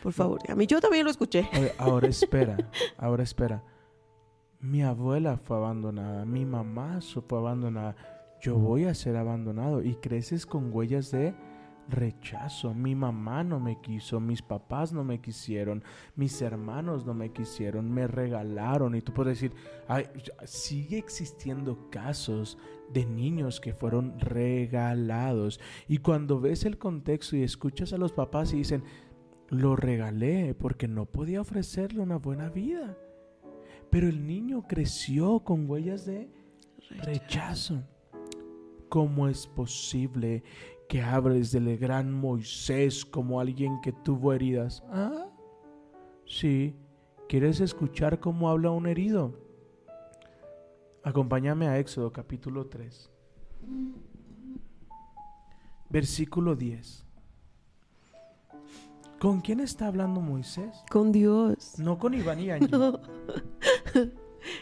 por 0.02 0.12
favor. 0.12 0.40
A 0.48 0.54
mí 0.54 0.66
yo 0.66 0.80
también 0.80 1.04
lo 1.04 1.10
escuché. 1.10 1.48
Oye, 1.52 1.72
ahora 1.78 2.08
espera, 2.08 2.56
ahora 2.98 3.22
espera. 3.22 3.62
Mi 4.60 4.82
abuela 4.82 5.36
fue 5.36 5.56
abandonada, 5.56 6.24
mi 6.24 6.44
mamá 6.44 7.00
fue 7.00 7.38
abandonada. 7.38 7.94
Yo 8.40 8.56
voy 8.56 8.84
a 8.84 8.94
ser 8.94 9.16
abandonado 9.16 9.82
y 9.82 9.94
creces 9.96 10.46
con 10.46 10.72
huellas 10.72 11.10
de 11.10 11.34
rechazo. 11.88 12.74
Mi 12.74 12.94
mamá 12.94 13.44
no 13.44 13.60
me 13.60 13.80
quiso, 13.80 14.18
mis 14.20 14.42
papás 14.42 14.92
no 14.92 15.04
me 15.04 15.20
quisieron, 15.20 15.84
mis 16.16 16.40
hermanos 16.42 17.06
no 17.06 17.14
me 17.14 17.32
quisieron, 17.32 17.90
me 17.92 18.06
regalaron. 18.06 18.94
Y 18.94 19.02
tú 19.02 19.12
puedes 19.12 19.40
decir, 19.40 19.56
"Ay, 19.88 20.06
sigue 20.44 20.98
existiendo 20.98 21.88
casos 21.90 22.58
de 22.92 23.04
niños 23.04 23.60
que 23.60 23.72
fueron 23.72 24.18
regalados. 24.20 25.60
Y 25.88 25.98
cuando 25.98 26.40
ves 26.40 26.64
el 26.64 26.78
contexto 26.78 27.36
y 27.36 27.42
escuchas 27.42 27.92
a 27.92 27.98
los 27.98 28.12
papás 28.12 28.52
y 28.52 28.58
dicen, 28.58 28.84
lo 29.50 29.76
regalé 29.76 30.54
porque 30.54 30.88
no 30.88 31.06
podía 31.06 31.40
ofrecerle 31.40 32.00
una 32.00 32.16
buena 32.16 32.48
vida. 32.48 32.96
Pero 33.90 34.08
el 34.08 34.26
niño 34.26 34.64
creció 34.66 35.40
con 35.40 35.68
huellas 35.70 36.06
de 36.06 36.28
rechazo. 37.02 37.82
¿Cómo 38.88 39.28
es 39.28 39.46
posible 39.46 40.42
que 40.88 41.02
hables 41.02 41.52
del 41.52 41.76
gran 41.78 42.12
Moisés 42.12 43.04
como 43.04 43.40
alguien 43.40 43.80
que 43.80 43.92
tuvo 43.92 44.32
heridas? 44.32 44.82
Ah, 44.90 45.28
sí. 46.24 46.74
¿Quieres 47.28 47.60
escuchar 47.60 48.20
cómo 48.20 48.48
habla 48.48 48.70
un 48.70 48.86
herido? 48.86 49.34
Acompáñame 51.02 51.66
a 51.68 51.78
Éxodo 51.78 52.12
capítulo 52.12 52.66
3. 52.66 53.10
Versículo 55.88 56.54
10. 56.54 57.05
¿Con 59.26 59.40
quién 59.40 59.58
está 59.58 59.88
hablando 59.88 60.20
Moisés? 60.20 60.84
Con 60.88 61.10
Dios. 61.10 61.80
No 61.80 61.98
con 61.98 62.14
Iván 62.14 62.38
y 62.38 62.48
Angie. 62.52 62.68
No. 62.68 63.00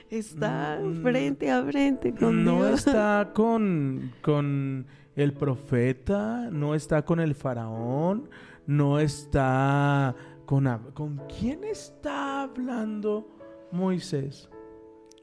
Está 0.09 0.81
Mm, 0.83 1.03
frente 1.03 1.51
a 1.51 1.63
frente 1.65 2.15
con 2.15 2.43
no 2.45 2.65
Dios. 2.65 2.87
está 2.87 3.33
con, 3.35 4.11
con 4.23 4.87
el 5.17 5.35
profeta, 5.35 6.49
no 6.51 6.75
está 6.75 7.05
con 7.05 7.21
el 7.21 7.35
faraón, 7.35 8.31
no 8.67 8.99
está 9.01 10.15
con... 10.47 10.65
¿Con 10.95 11.21
quién 11.39 11.63
está 11.65 12.45
hablando 12.45 13.29
Moisés? 13.71 14.49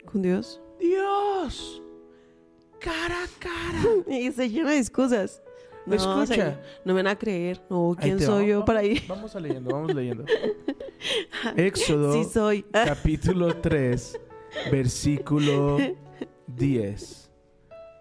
Con 0.05 0.21
Dios. 0.21 0.61
Dios, 0.79 1.81
cara 2.79 3.23
a 3.23 3.27
cara. 3.39 3.81
Y 4.07 4.31
se 4.31 4.47
llena 4.51 4.69
de 4.69 4.77
excusas. 4.77 5.41
No, 5.85 5.95
Escucha. 5.95 6.59
no 6.85 6.93
me 6.93 7.01
van 7.01 7.11
a 7.11 7.17
creer. 7.17 7.61
No, 7.69 7.95
¿quién 7.99 8.19
soy 8.19 8.47
yo 8.47 8.63
para 8.65 8.83
ir? 8.83 9.03
Vamos 9.07 9.35
a 9.35 9.39
leyendo, 9.39 9.71
vamos 9.71 9.93
leyendo. 9.93 10.25
Éxodo 11.55 12.13
Sí 12.13 12.29
soy. 12.29 12.63
capítulo 12.71 13.55
3, 13.57 14.19
versículo 14.71 15.77
10. 16.47 17.31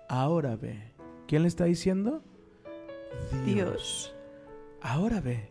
Ahora 0.09 0.57
ve. 0.57 0.93
¿Quién 1.27 1.43
le 1.43 1.49
está 1.49 1.65
diciendo? 1.65 2.23
Dios. 3.47 4.15
Ahora 4.83 5.21
ve. 5.21 5.49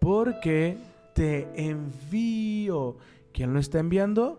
Porque 0.00 0.76
te 1.14 1.48
envío. 1.54 2.96
¿Quién 3.32 3.54
lo 3.54 3.60
está 3.60 3.78
enviando? 3.78 4.38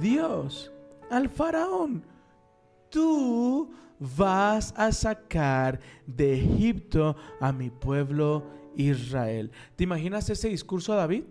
Dios. 0.00 0.72
Al 1.10 1.28
faraón. 1.28 2.04
Tú 2.90 3.70
vas 3.98 4.74
a 4.76 4.92
sacar 4.92 5.80
de 6.06 6.34
Egipto 6.34 7.16
a 7.40 7.52
mi 7.52 7.70
pueblo 7.70 8.44
Israel. 8.76 9.50
¿Te 9.76 9.84
imaginas 9.84 10.28
ese 10.30 10.48
discurso 10.48 10.92
a 10.92 10.96
David? 10.96 11.24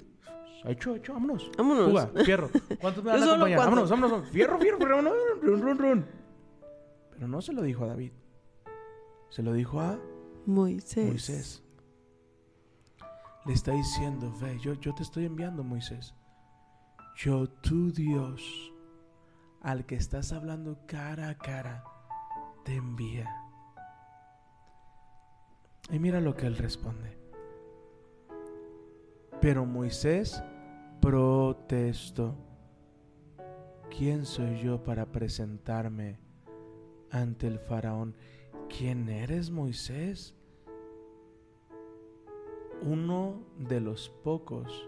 Hecho, 0.65 0.95
hecho, 0.95 1.13
vámonos. 1.13 1.49
Vámonos. 1.57 2.09
Fierro. 2.25 2.49
¿Cuántos 2.81 3.03
me 3.03 3.11
van 3.11 3.23
a 3.23 3.25
acompañar? 3.33 3.59
Vámonos, 3.59 3.89
vámonos. 3.89 4.29
Fierro, 4.29 4.59
fierro, 4.59 4.77
fierro, 4.77 4.95
vámonos, 4.97 5.13
run, 5.41 5.61
run, 5.61 5.77
run. 5.77 6.05
Pero 7.11 7.27
no 7.27 7.41
se 7.41 7.53
lo 7.53 7.61
dijo 7.61 7.85
a 7.85 7.87
David. 7.87 8.11
Se 9.29 9.41
lo 9.41 9.53
dijo 9.53 9.79
a 9.79 9.99
Moisés. 10.45 11.07
Moisés. 11.07 11.63
Le 13.45 13.53
está 13.53 13.71
diciendo, 13.71 14.33
ve, 14.41 14.59
yo, 14.59 14.73
yo 14.73 14.93
te 14.93 15.03
estoy 15.03 15.25
enviando, 15.25 15.63
Moisés. 15.63 16.13
Yo, 17.15 17.47
tu 17.47 17.91
Dios, 17.91 18.71
al 19.61 19.85
que 19.85 19.95
estás 19.95 20.31
hablando 20.31 20.79
cara 20.87 21.29
a 21.29 21.37
cara, 21.37 21.83
te 22.63 22.75
envía. 22.75 23.27
Y 25.89 25.99
mira 25.99 26.21
lo 26.21 26.35
que 26.35 26.45
él 26.45 26.57
responde. 26.57 27.17
Pero 29.41 29.65
Moisés 29.65 30.43
protestó. 31.01 32.35
¿Quién 33.89 34.25
soy 34.25 34.61
yo 34.61 34.83
para 34.83 35.07
presentarme 35.07 36.19
ante 37.09 37.47
el 37.47 37.59
faraón? 37.59 38.15
¿Quién 38.69 39.09
eres, 39.09 39.49
Moisés? 39.49 40.35
Uno 42.81 43.41
de 43.57 43.81
los 43.81 44.09
pocos 44.09 44.87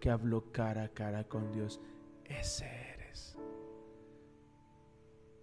que 0.00 0.10
habló 0.10 0.50
cara 0.50 0.84
a 0.84 0.88
cara 0.88 1.24
con 1.24 1.52
Dios. 1.52 1.80
Ese. 2.24 2.87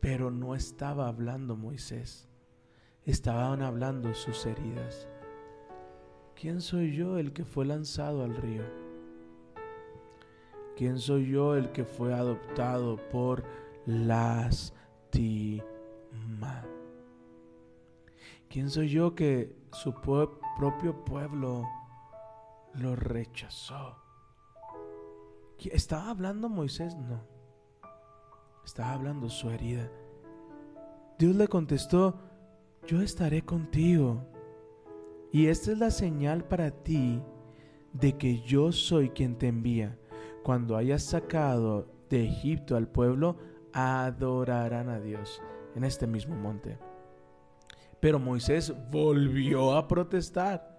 Pero 0.05 0.29
no 0.29 0.53
estaba 0.53 1.07
hablando 1.07 1.55
Moisés. 1.55 2.29
Estaban 3.05 3.63
hablando 3.63 4.13
sus 4.13 4.45
heridas. 4.45 5.07
¿Quién 6.39 6.61
soy 6.61 6.95
yo 6.95 7.17
el 7.17 7.33
que 7.33 7.43
fue 7.43 7.65
lanzado 7.65 8.23
al 8.23 8.35
río? 8.35 8.61
¿Quién 10.77 10.99
soy 10.99 11.31
yo 11.31 11.55
el 11.55 11.71
que 11.71 11.85
fue 11.85 12.13
adoptado 12.13 12.97
por 13.09 13.43
lastima? 13.87 14.53
¿Quién 18.47 18.69
soy 18.69 18.89
yo 18.89 19.15
que 19.15 19.55
su 19.71 19.91
propio 20.55 21.03
pueblo 21.03 21.63
lo 22.75 22.95
rechazó? 22.95 23.97
¿Qui- 25.57 25.71
¿Estaba 25.73 26.11
hablando 26.11 26.47
Moisés? 26.47 26.95
No. 26.95 27.33
Estaba 28.65 28.93
hablando 28.93 29.29
su 29.29 29.51
herida. 29.51 29.91
Dios 31.19 31.35
le 31.35 31.47
contestó, 31.47 32.19
yo 32.87 33.01
estaré 33.01 33.43
contigo. 33.43 34.25
Y 35.31 35.47
esta 35.47 35.71
es 35.71 35.77
la 35.77 35.91
señal 35.91 36.43
para 36.43 36.71
ti 36.71 37.21
de 37.93 38.17
que 38.17 38.41
yo 38.41 38.71
soy 38.71 39.09
quien 39.11 39.37
te 39.37 39.47
envía. 39.47 39.97
Cuando 40.43 40.75
hayas 40.75 41.03
sacado 41.03 41.87
de 42.09 42.25
Egipto 42.25 42.75
al 42.75 42.87
pueblo, 42.87 43.37
adorarán 43.71 44.89
a 44.89 44.99
Dios 44.99 45.41
en 45.75 45.83
este 45.83 46.07
mismo 46.07 46.35
monte. 46.35 46.79
Pero 47.99 48.17
Moisés 48.17 48.73
volvió 48.89 49.75
a 49.75 49.87
protestar. 49.87 50.75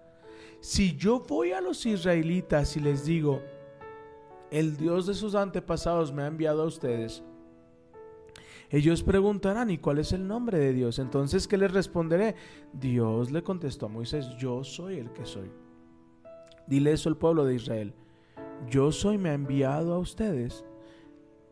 Si 0.59 0.97
yo 0.97 1.21
voy 1.21 1.51
a 1.51 1.61
los 1.61 1.85
israelitas 1.85 2.75
y 2.75 2.81
les 2.81 3.05
digo, 3.05 3.41
el 4.51 4.75
Dios 4.75 5.07
de 5.07 5.13
sus 5.13 5.35
antepasados 5.35 6.11
me 6.11 6.23
ha 6.23 6.27
enviado 6.27 6.63
a 6.63 6.67
ustedes, 6.67 7.23
ellos 8.69 9.03
preguntarán, 9.03 9.69
¿y 9.69 9.77
cuál 9.77 9.99
es 9.99 10.11
el 10.11 10.27
nombre 10.27 10.59
de 10.59 10.73
Dios? 10.73 10.99
Entonces, 10.99 11.47
¿qué 11.47 11.57
les 11.57 11.71
responderé? 11.71 12.35
Dios 12.73 13.31
le 13.31 13.43
contestó 13.43 13.85
a 13.85 13.89
Moisés, 13.89 14.27
yo 14.37 14.63
soy 14.63 14.97
el 14.97 15.11
que 15.13 15.25
soy. 15.25 15.51
Dile 16.67 16.91
eso 16.91 17.07
al 17.07 17.17
pueblo 17.17 17.45
de 17.45 17.55
Israel. 17.55 17.93
Yo 18.69 18.91
soy, 18.91 19.17
me 19.17 19.29
ha 19.29 19.33
enviado 19.33 19.93
a 19.93 19.99
ustedes. 19.99 20.65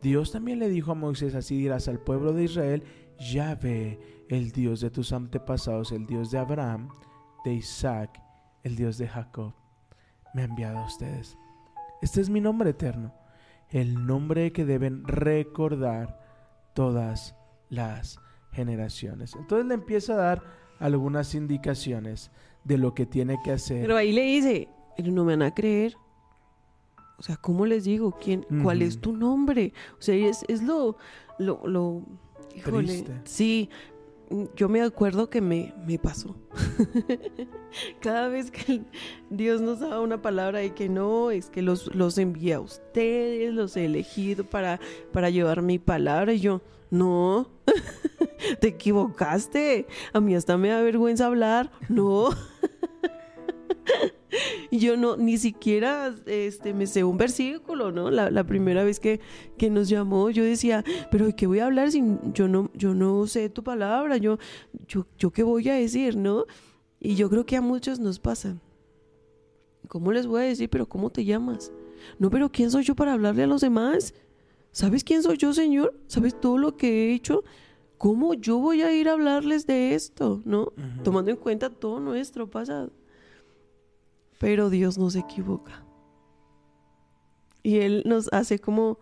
Dios 0.02 0.30
también 0.30 0.58
le 0.58 0.68
dijo 0.68 0.92
a 0.92 0.94
Moisés, 0.94 1.34
así 1.34 1.56
dirás 1.56 1.88
al 1.88 2.00
pueblo 2.00 2.32
de 2.32 2.44
Israel, 2.44 2.84
ya 3.18 3.54
ve 3.54 3.98
el 4.28 4.52
Dios 4.52 4.80
de 4.80 4.90
tus 4.90 5.12
antepasados, 5.12 5.92
el 5.92 6.06
Dios 6.06 6.30
de 6.30 6.38
Abraham, 6.38 6.90
de 7.44 7.54
Isaac, 7.54 8.20
el 8.62 8.76
Dios 8.76 8.98
de 8.98 9.08
Jacob, 9.08 9.54
me 10.34 10.42
ha 10.42 10.46
enviado 10.46 10.78
a 10.78 10.86
ustedes. 10.86 11.38
Este 12.02 12.20
es 12.20 12.28
mi 12.28 12.40
nombre 12.40 12.70
eterno, 12.70 13.14
el 13.70 14.06
nombre 14.06 14.52
que 14.52 14.64
deben 14.64 15.04
recordar 15.04 16.25
todas 16.76 17.34
las 17.70 18.20
generaciones. 18.52 19.34
Entonces 19.34 19.66
le 19.66 19.74
empieza 19.74 20.12
a 20.12 20.16
dar 20.16 20.42
algunas 20.78 21.34
indicaciones 21.34 22.30
de 22.64 22.76
lo 22.76 22.94
que 22.94 23.06
tiene 23.06 23.38
que 23.42 23.52
hacer. 23.52 23.80
Pero 23.80 23.96
ahí 23.96 24.12
le 24.12 24.22
dice, 24.22 24.68
pero 24.96 25.10
no 25.10 25.24
me 25.24 25.32
van 25.32 25.42
a 25.42 25.54
creer. 25.54 25.96
O 27.18 27.22
sea, 27.22 27.36
¿cómo 27.36 27.64
les 27.64 27.84
digo? 27.84 28.12
¿Quién, 28.22 28.44
¿Cuál 28.62 28.82
es 28.82 29.00
tu 29.00 29.16
nombre? 29.16 29.72
O 29.98 30.02
sea, 30.02 30.14
es, 30.14 30.44
es 30.48 30.62
lo, 30.62 30.98
lo, 31.38 31.66
lo, 31.66 32.02
híjole, 32.54 32.86
Triste. 32.86 33.20
sí, 33.24 33.70
yo 34.56 34.68
me 34.68 34.82
acuerdo 34.82 35.30
que 35.30 35.40
me, 35.40 35.74
me 35.86 35.98
pasó. 35.98 36.36
Cada 38.00 38.28
vez 38.28 38.50
que 38.50 38.82
Dios 39.30 39.60
nos 39.60 39.80
daba 39.80 40.00
una 40.00 40.20
palabra 40.22 40.64
y 40.64 40.70
que 40.70 40.88
no, 40.88 41.30
es 41.30 41.50
que 41.50 41.62
los, 41.62 41.94
los 41.94 42.18
envié 42.18 42.54
a 42.54 42.60
ustedes, 42.60 43.52
los 43.52 43.76
he 43.76 43.84
elegido 43.84 44.44
para, 44.44 44.80
para 45.12 45.30
llevar 45.30 45.62
mi 45.62 45.78
palabra. 45.78 46.32
Y 46.32 46.40
yo, 46.40 46.62
no, 46.90 47.50
te 48.60 48.68
equivocaste. 48.68 49.86
A 50.12 50.20
mí 50.20 50.34
hasta 50.34 50.56
me 50.56 50.68
da 50.68 50.80
vergüenza 50.80 51.26
hablar. 51.26 51.70
No. 51.88 52.30
Yo 54.70 54.96
no, 54.96 55.16
ni 55.16 55.38
siquiera 55.38 56.14
este, 56.26 56.74
me 56.74 56.86
sé 56.86 57.04
un 57.04 57.16
versículo, 57.16 57.92
¿no? 57.92 58.10
La, 58.10 58.30
la 58.30 58.44
primera 58.44 58.84
vez 58.84 59.00
que, 59.00 59.20
que 59.56 59.70
nos 59.70 59.88
llamó, 59.88 60.30
yo 60.30 60.44
decía, 60.44 60.84
pero 61.10 61.26
¿de 61.26 61.34
qué 61.34 61.46
voy 61.46 61.60
a 61.60 61.66
hablar 61.66 61.90
si 61.92 62.02
yo 62.34 62.48
no, 62.48 62.70
yo 62.74 62.94
no 62.94 63.26
sé 63.26 63.48
tu 63.48 63.62
palabra? 63.62 64.16
Yo, 64.16 64.38
yo, 64.88 65.06
yo 65.18 65.30
qué 65.30 65.42
voy 65.42 65.68
a 65.68 65.74
decir, 65.74 66.16
¿no? 66.16 66.44
Y 67.00 67.14
yo 67.14 67.30
creo 67.30 67.46
que 67.46 67.56
a 67.56 67.60
muchos 67.60 68.00
nos 68.00 68.18
pasa. 68.18 68.56
¿Cómo 69.88 70.12
les 70.12 70.26
voy 70.26 70.42
a 70.42 70.44
decir? 70.44 70.68
Pero 70.68 70.86
¿cómo 70.86 71.10
te 71.10 71.24
llamas? 71.24 71.72
No, 72.18 72.30
pero 72.30 72.50
¿quién 72.50 72.70
soy 72.70 72.84
yo 72.84 72.94
para 72.94 73.12
hablarle 73.12 73.44
a 73.44 73.46
los 73.46 73.60
demás? 73.60 74.14
¿Sabes 74.72 75.04
quién 75.04 75.22
soy 75.22 75.36
yo, 75.36 75.52
Señor? 75.52 75.94
¿Sabes 76.06 76.38
todo 76.38 76.58
lo 76.58 76.76
que 76.76 76.88
he 77.10 77.14
hecho? 77.14 77.44
¿Cómo 77.98 78.34
yo 78.34 78.58
voy 78.58 78.82
a 78.82 78.92
ir 78.92 79.08
a 79.08 79.12
hablarles 79.12 79.66
de 79.66 79.94
esto? 79.94 80.42
¿No? 80.44 80.62
Ujú. 80.62 81.02
Tomando 81.02 81.30
en 81.30 81.36
cuenta 81.36 81.70
todo 81.70 82.00
nuestro 82.00 82.50
pasado. 82.50 82.90
Pero 84.38 84.70
Dios 84.70 84.98
no 84.98 85.10
se 85.10 85.20
equivoca. 85.20 85.84
Y 87.62 87.78
Él 87.78 88.02
nos 88.06 88.28
hace 88.32 88.58
como, 88.58 88.98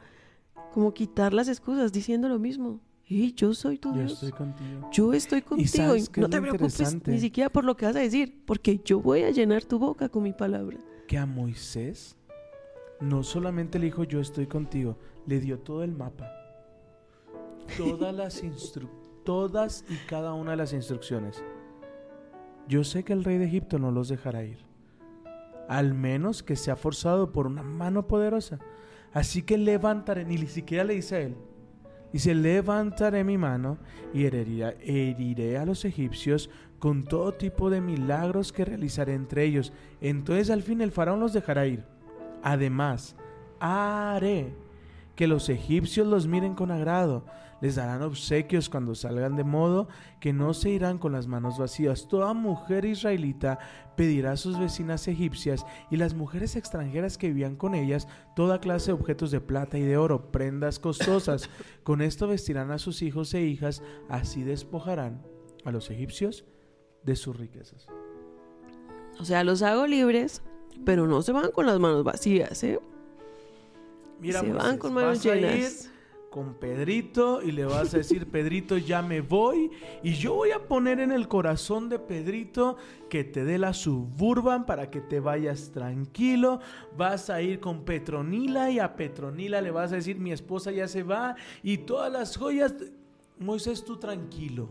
como 0.73 0.95
quitar 0.95 1.35
las 1.35 1.49
excusas 1.49 1.93
diciendo 1.93 2.29
lo 2.29 2.39
mismo. 2.39 2.81
Y 3.07 3.35
yo 3.35 3.53
soy 3.53 3.79
tu 3.79 3.91
Yo 3.91 3.99
Dios. 3.99 4.13
estoy 4.13 4.33
contigo. 4.33 4.89
Yo 4.91 5.13
estoy 5.13 5.43
contigo. 5.43 5.97
y 5.97 6.19
no 6.21 6.27
es 6.27 6.31
te 6.31 6.41
preocupes 6.41 7.07
ni 7.07 7.21
siquiera 7.21 7.51
por 7.51 7.65
lo 7.65 7.77
que 7.77 7.85
vas 7.85 7.97
a 7.97 8.01
decir, 8.01 8.43
porque 8.47 8.81
yo 8.83 9.01
voy 9.01 9.23
a 9.23 9.31
llenar 9.31 9.65
tu 9.65 9.79
boca 9.79 10.09
con 10.09 10.23
mi 10.23 10.33
palabra. 10.33 10.79
Que 11.07 11.19
a 11.19 11.27
Moisés 11.27 12.17
no 13.01 13.23
solamente 13.23 13.79
le 13.79 13.87
dijo 13.87 14.05
yo 14.05 14.21
estoy 14.21 14.47
contigo, 14.47 14.97
le 15.27 15.41
dio 15.41 15.59
todo 15.59 15.83
el 15.85 15.93
mapa. 15.93 16.31
Todas 17.77 18.15
las 18.17 18.43
instru 18.43 18.89
todas 19.25 19.85
y 19.89 19.97
cada 20.07 20.35
una 20.35 20.53
de 20.53 20.59
las 20.59 20.73
instrucciones. 20.73 21.43
Yo 22.69 22.85
sé 22.85 23.05
que 23.05 23.13
el 23.13 23.25
rey 23.25 23.39
de 23.39 23.47
Egipto 23.47 23.79
no 23.79 23.91
los 23.91 24.09
dejará 24.09 24.45
ir. 24.45 24.59
Al 25.69 25.95
menos 25.95 26.43
que 26.43 26.57
sea 26.57 26.77
forzado 26.77 27.33
por 27.33 27.47
una 27.47 27.63
mano 27.63 28.07
poderosa. 28.07 28.59
Así 29.13 29.43
que 29.43 29.57
levantaré, 29.57 30.25
ni 30.25 30.39
siquiera 30.47 30.85
le 30.85 30.95
dice 30.95 31.17
a 31.17 31.21
él. 31.21 31.37
Dice, 32.13 32.35
levantaré 32.35 33.25
mi 33.25 33.39
mano 33.39 33.79
y 34.13 34.25
heriré, 34.25 34.77
heriré 34.81 35.59
a 35.59 35.67
los 35.67 35.85
egipcios 35.85 36.49
con 36.79 37.03
todo 37.03 37.33
tipo 37.33 37.71
de 37.71 37.81
milagros 37.81 38.53
que 38.53 38.65
realizaré 38.65 39.15
entre 39.15 39.45
ellos. 39.45 39.73
Entonces 40.01 40.51
al 40.51 40.63
fin 40.63 40.81
el 40.81 40.93
faraón 40.93 41.19
los 41.19 41.33
dejará 41.33 41.67
ir. 41.67 41.85
Además, 42.43 43.17
haré 43.59 44.55
que 45.17 45.27
los 45.27 45.49
egipcios 45.49 46.07
los 46.07 46.27
miren 46.27 46.55
con 46.55 46.71
agrado. 46.71 47.25
Les 47.61 47.77
darán 47.77 48.03
obsequios 48.03 48.69
cuando 48.69 48.95
salgan 48.95 49.37
de 49.37 49.45
modo 49.45 49.89
que 50.21 50.33
no 50.33 50.55
se 50.55 50.71
irán 50.71 50.99
con 50.99 51.13
las 51.13 51.27
manos 51.27 51.59
vacías. 51.59 52.09
Toda 52.09 52.35
mujer 52.35 52.85
israelita 52.85 53.59
pedirá 53.97 54.33
a 54.33 54.37
sus 54.37 54.59
vecinas 54.59 55.09
egipcias 55.09 55.65
y 55.91 55.97
las 55.97 56.15
mujeres 56.15 56.57
extranjeras 56.57 57.19
que 57.19 57.29
vivían 57.29 57.57
con 57.57 57.75
ellas 57.75 58.09
toda 58.37 58.61
clase 58.61 58.87
de 58.87 58.95
objetos 58.95 59.31
de 59.31 59.41
plata 59.41 59.79
y 59.79 59.83
de 59.83 59.97
oro, 59.97 60.31
prendas 60.31 60.79
costosas. 60.79 61.49
Con 61.83 62.01
esto 62.01 62.27
vestirán 62.27 62.71
a 62.71 62.79
sus 62.79 63.03
hijos 63.03 63.35
e 63.35 63.43
hijas, 63.43 63.83
así 64.09 64.43
despojarán 64.43 65.23
a 65.65 65.71
los 65.71 65.91
egipcios 65.91 66.45
de 67.03 67.17
sus 67.17 67.37
riquezas. 67.37 67.87
O 69.19 69.25
sea, 69.25 69.45
los 69.45 69.63
hago 69.63 69.87
libres, 69.87 70.43
pero 70.85 71.07
no 71.07 71.23
se 71.23 71.33
van 71.33 71.51
con 71.53 71.67
las 71.67 71.79
manos 71.79 72.03
vacías, 72.05 72.63
¿eh? 72.65 72.81
Mira, 74.21 74.41
se 74.41 74.53
van 74.53 74.79
con 74.79 74.95
manos 74.95 75.23
llenas. 75.23 75.91
Con 76.35 76.55
Pedrito 76.55 77.43
y 77.43 77.53
le 77.53 77.65
vas 77.65 77.95
a 77.95 77.99
decir, 77.99 78.29
Pedrito, 78.29 78.77
ya 78.77 79.03
me 79.03 79.21
voy 79.21 79.71
y 80.03 80.15
yo 80.15 80.35
voy 80.35 80.51
a 80.51 80.67
poner 80.67 80.99
en 80.99 81.13
el 81.13 81.29
corazón 81.29 81.89
de 81.89 82.01
Pedrito 82.01 82.77
que 83.09 83.23
te 83.23 83.45
dé 83.45 83.57
la 83.57 83.73
suburban 83.73 84.67
para 84.67 84.91
que 84.91 85.01
te 85.01 85.21
vayas 85.21 85.71
tranquilo. 85.71 86.59
Vas 86.97 87.31
a 87.31 87.41
ir 87.41 87.61
con 87.61 87.85
Petronila 87.85 88.69
y 88.69 88.81
a 88.81 88.97
Petronila 88.97 89.61
le 89.61 89.71
vas 89.71 89.93
a 89.93 89.95
decir, 89.95 90.19
mi 90.19 90.33
esposa 90.33 90.73
ya 90.73 90.89
se 90.89 91.05
va 91.05 91.37
y 91.63 91.79
todas 91.79 92.11
las 92.11 92.37
joyas. 92.37 92.75
Moisés, 93.39 93.85
tú 93.85 93.97
tranquilo, 93.99 94.71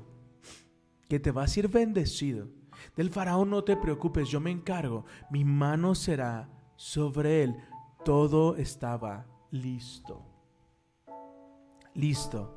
que 1.08 1.18
te 1.18 1.32
vas 1.32 1.56
a 1.56 1.60
ir 1.62 1.70
bendecido. 1.70 2.50
Del 2.98 3.10
faraón 3.10 3.50
no 3.50 3.64
te 3.64 3.78
preocupes, 3.78 4.28
yo 4.28 4.42
me 4.42 4.52
encargo. 4.52 5.06
Mi 5.32 5.46
mano 5.46 5.96
será 5.96 6.50
sobre 6.76 7.44
él. 7.44 7.56
Todo 8.04 8.58
estaba 8.58 9.26
listo. 9.50 10.33
Listo. 11.96 12.54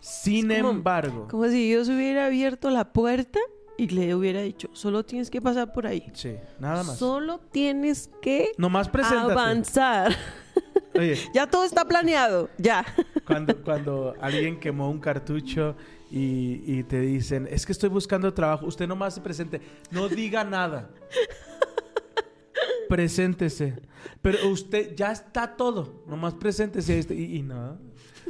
Sin 0.00 0.48
como- 0.48 0.70
embargo. 0.70 1.28
Como 1.30 1.44
si 1.46 1.68
Dios 1.68 1.88
hubiera 1.88 2.26
abierto 2.26 2.68
la 2.70 2.92
puerta 2.92 3.38
y 3.78 3.88
le 3.88 4.14
hubiera 4.14 4.40
dicho, 4.42 4.68
solo 4.72 5.04
tienes 5.04 5.30
que 5.30 5.40
pasar 5.40 5.72
por 5.72 5.86
ahí. 5.86 6.10
Sí, 6.14 6.34
nada 6.60 6.82
más. 6.84 6.98
Solo 6.98 7.38
tienes 7.50 8.10
que 8.22 8.52
Nomás 8.58 8.88
preséntate. 8.88 9.32
avanzar. 9.32 10.12
Oye, 10.94 11.18
ya 11.34 11.48
todo 11.48 11.64
está 11.64 11.84
planeado, 11.84 12.50
ya. 12.58 12.84
cuando, 13.26 13.56
cuando 13.64 14.14
alguien 14.20 14.60
quemó 14.60 14.90
un 14.90 15.00
cartucho 15.00 15.74
y, 16.10 16.62
y 16.66 16.84
te 16.84 17.00
dicen, 17.00 17.48
es 17.50 17.66
que 17.66 17.72
estoy 17.72 17.88
buscando 17.88 18.32
trabajo, 18.32 18.66
usted 18.66 18.86
nomás 18.86 19.14
se 19.14 19.20
presente, 19.20 19.60
no 19.90 20.08
diga 20.08 20.44
nada. 20.44 20.90
Preséntese. 22.88 23.74
Pero 24.22 24.48
usted 24.50 24.94
ya 24.94 25.10
está 25.12 25.56
todo, 25.56 26.04
nomás 26.06 26.34
preséntese. 26.34 26.98
este- 26.98 27.14
Y, 27.14 27.38
y 27.38 27.42
no, 27.42 27.78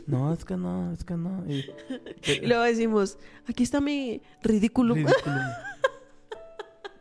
no, 0.07 0.33
es 0.33 0.45
que 0.45 0.57
no, 0.57 0.93
es 0.93 1.05
que 1.05 1.15
no. 1.15 1.45
Y- 1.49 1.65
Y 2.43 2.47
luego 2.47 2.63
decimos, 2.63 3.19
aquí 3.49 3.63
está 3.63 3.81
mi 3.81 4.21
ridículo. 4.43 4.95
Ridículo. 4.95 5.37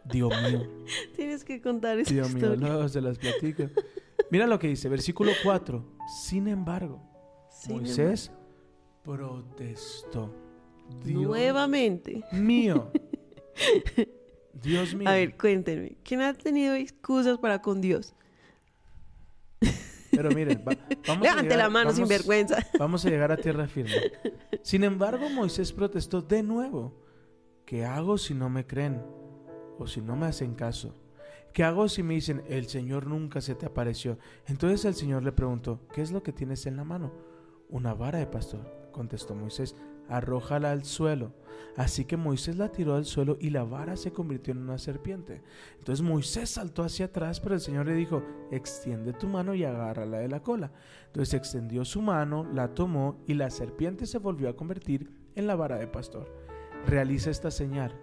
Dios 0.05 0.33
mío, 0.49 0.67
Tienes 1.15 1.43
que 1.45 1.61
contar 1.61 1.97
esa 1.99 2.13
Dios 2.13 2.33
mío, 2.33 2.55
luego 2.55 2.87
se 2.89 3.01
las 3.01 3.17
platico. 3.17 3.63
Mira 4.29 4.47
lo 4.47 4.59
que 4.59 4.67
dice, 4.67 4.89
versículo 4.89 5.31
4. 5.43 5.85
Sin 6.23 6.47
embargo, 6.47 7.01
Sin 7.49 7.77
Moisés 7.77 8.31
protestó. 9.03 10.33
Dios 11.03 11.23
Nuevamente. 11.23 12.23
mío. 12.33 12.91
Dios 14.61 14.93
mío. 14.93 15.07
A 15.09 15.13
ver, 15.13 15.37
cuéntenme, 15.37 15.95
¿quién 16.03 16.21
ha 16.21 16.33
tenido 16.33 16.73
excusas 16.75 17.37
para 17.37 17.61
con 17.61 17.79
Dios? 17.81 18.13
Pero 20.15 20.29
miren, 20.31 20.63
va- 20.67 20.77
vamos 21.07 21.27
a 21.27 21.29
Levante 21.29 21.43
llegar- 21.43 21.57
la 21.57 21.69
mano 21.69 21.91
sin 21.93 22.07
vergüenza. 22.07 22.57
Vamos 22.79 23.05
a 23.05 23.09
llegar 23.09 23.31
a 23.31 23.37
tierra 23.37 23.67
firme. 23.67 23.91
Sin 24.61 24.83
embargo, 24.83 25.29
Moisés 25.29 25.71
protestó 25.73 26.21
de 26.21 26.43
nuevo. 26.43 26.93
¿Qué 27.65 27.85
hago 27.85 28.17
si 28.17 28.33
no 28.33 28.49
me 28.49 28.65
creen? 28.65 29.01
o 29.79 29.87
si 29.87 30.01
no 30.01 30.15
me 30.15 30.27
hacen 30.27 30.53
caso? 30.53 30.93
¿Qué 31.51 31.63
hago 31.63 31.89
si 31.89 32.03
me 32.03 32.13
dicen, 32.13 32.43
el 32.47 32.67
Señor 32.67 33.07
nunca 33.07 33.41
se 33.41 33.55
te 33.55 33.65
apareció? 33.65 34.17
Entonces 34.47 34.85
el 34.85 34.93
Señor 34.93 35.23
le 35.23 35.31
preguntó, 35.31 35.79
¿qué 35.93 36.01
es 36.01 36.11
lo 36.11 36.21
que 36.21 36.31
tienes 36.31 36.65
en 36.67 36.77
la 36.77 36.83
mano? 36.83 37.11
Una 37.69 37.93
vara 37.95 38.19
de 38.19 38.27
pastor, 38.27 38.89
contestó 38.91 39.33
Moisés, 39.33 39.75
arrójala 40.09 40.71
al 40.71 40.83
suelo. 40.83 41.33
Así 41.75 42.05
que 42.05 42.17
Moisés 42.17 42.57
la 42.57 42.71
tiró 42.71 42.95
al 42.95 43.05
suelo 43.05 43.37
y 43.39 43.49
la 43.49 43.63
vara 43.63 43.97
se 43.97 44.11
convirtió 44.11 44.53
en 44.53 44.59
una 44.59 44.77
serpiente. 44.77 45.41
Entonces 45.79 46.05
Moisés 46.05 46.49
saltó 46.49 46.83
hacia 46.83 47.05
atrás, 47.05 47.39
pero 47.39 47.55
el 47.55 47.61
Señor 47.61 47.87
le 47.87 47.95
dijo, 47.95 48.23
extiende 48.51 49.13
tu 49.13 49.27
mano 49.27 49.55
y 49.55 49.63
agárrala 49.63 50.19
de 50.19 50.27
la 50.27 50.41
cola. 50.41 50.71
Entonces 51.07 51.33
extendió 51.33 51.83
su 51.83 52.01
mano, 52.01 52.43
la 52.43 52.73
tomó 52.75 53.23
y 53.27 53.33
la 53.33 53.49
serpiente 53.49 54.05
se 54.05 54.19
volvió 54.19 54.49
a 54.49 54.55
convertir 54.55 55.09
en 55.35 55.47
la 55.47 55.55
vara 55.55 55.77
de 55.77 55.87
pastor. 55.87 56.31
Realiza 56.85 57.31
esta 57.31 57.49
señal, 57.49 57.95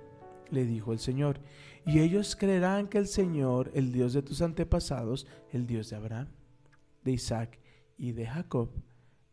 le 0.50 0.64
dijo 0.64 0.92
el 0.92 0.98
Señor, 0.98 1.40
y 1.86 2.00
ellos 2.00 2.34
creerán 2.34 2.88
que 2.88 2.98
el 2.98 3.06
Señor, 3.06 3.70
el 3.74 3.92
Dios 3.92 4.12
de 4.12 4.22
tus 4.22 4.42
antepasados, 4.42 5.26
el 5.50 5.66
Dios 5.66 5.90
de 5.90 5.96
Abraham, 5.96 6.28
de 7.04 7.12
Isaac 7.12 7.60
y 7.96 8.12
de 8.12 8.26
Jacob, 8.26 8.70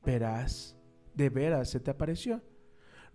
verás, 0.05 0.77
de 1.15 1.29
veras 1.29 1.69
se 1.71 1.79
te 1.79 1.89
apareció. 1.89 2.41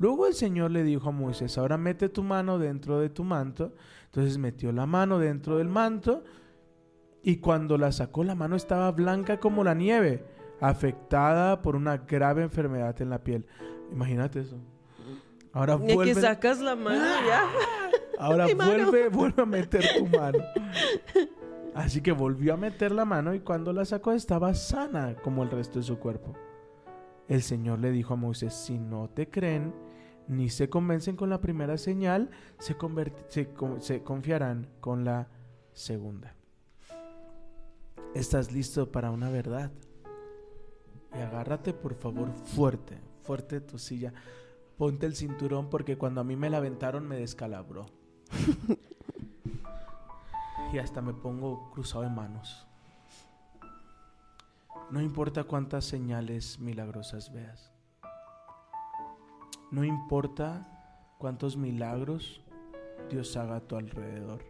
Luego 0.02 0.26
el 0.26 0.34
Señor 0.34 0.72
le 0.72 0.82
dijo 0.82 1.10
a 1.10 1.12
Moisés, 1.12 1.56
ahora 1.58 1.76
mete 1.78 2.08
tu 2.08 2.24
mano 2.24 2.58
dentro 2.58 2.98
de 2.98 3.08
tu 3.08 3.22
manto. 3.22 3.72
Entonces 4.06 4.36
metió 4.36 4.72
la 4.72 4.84
mano 4.84 5.20
dentro 5.20 5.58
del 5.58 5.68
manto 5.68 6.24
y 7.22 7.36
cuando 7.36 7.78
la 7.78 7.92
sacó 7.92 8.24
la 8.24 8.34
mano 8.34 8.56
estaba 8.56 8.90
blanca 8.90 9.38
como 9.38 9.62
la 9.62 9.74
nieve, 9.74 10.24
afectada 10.60 11.62
por 11.62 11.76
una 11.76 11.98
grave 11.98 12.42
enfermedad 12.42 13.00
en 13.00 13.10
la 13.10 13.22
piel. 13.22 13.46
Imagínate 13.92 14.40
eso. 14.40 14.56
Ahora 15.52 15.76
De 15.76 15.86
que 15.86 15.94
vuelve, 15.94 16.20
sacas 16.20 16.58
la 16.58 16.74
mano 16.74 17.04
ya. 17.24 17.44
ahora 18.18 18.46
mi 18.48 18.56
mano. 18.56 18.72
vuelve, 18.72 19.08
vuelve 19.08 19.42
a 19.42 19.46
meter 19.46 19.84
tu 19.98 20.06
mano. 20.18 20.38
Así 21.76 22.00
que 22.00 22.10
volvió 22.10 22.54
a 22.54 22.56
meter 22.56 22.90
la 22.90 23.04
mano 23.04 23.34
y 23.34 23.38
cuando 23.38 23.72
la 23.72 23.84
sacó 23.84 24.10
estaba 24.10 24.52
sana 24.54 25.14
como 25.22 25.44
el 25.44 25.50
resto 25.52 25.78
de 25.78 25.84
su 25.84 26.00
cuerpo. 26.00 26.34
El 27.28 27.40
Señor 27.42 27.78
le 27.78 27.92
dijo 27.92 28.14
a 28.14 28.16
Moisés, 28.16 28.52
si 28.52 28.80
no 28.80 29.08
te 29.08 29.30
creen 29.30 29.91
ni 30.28 30.48
se 30.48 30.68
convencen 30.68 31.16
con 31.16 31.30
la 31.30 31.40
primera 31.40 31.78
señal, 31.78 32.30
se, 32.58 32.76
confiarán 34.02 34.68
con 34.80 35.04
la 35.04 35.28
segunda. 35.72 36.34
¿Estás 38.14 38.52
listo 38.52 38.90
para 38.90 39.10
una 39.10 39.30
verdad? 39.30 39.70
Y 41.14 41.18
agárrate 41.18 41.72
por 41.72 41.94
favor 41.94 42.32
fuerte, 42.32 42.98
fuerte 43.22 43.60
tu 43.60 43.78
silla. 43.78 44.12
Ponte 44.76 45.06
el 45.06 45.14
cinturón 45.14 45.70
porque 45.70 45.96
cuando 45.96 46.20
a 46.20 46.24
mí 46.24 46.36
me 46.36 46.50
la 46.50 46.58
aventaron 46.58 47.06
me 47.06 47.16
descalabró. 47.16 47.86
y 50.72 50.78
hasta 50.78 51.02
me 51.02 51.12
pongo 51.12 51.70
cruzado 51.70 52.04
de 52.04 52.10
manos. 52.10 52.66
No 54.90 55.00
importa 55.00 55.44
cuántas 55.44 55.84
señales 55.84 56.58
milagrosas 56.58 57.32
veas. 57.32 57.71
No 59.72 59.84
importa 59.84 60.68
cuántos 61.16 61.56
milagros 61.56 62.44
Dios 63.08 63.38
haga 63.38 63.56
a 63.56 63.66
tu 63.66 63.76
alrededor. 63.76 64.44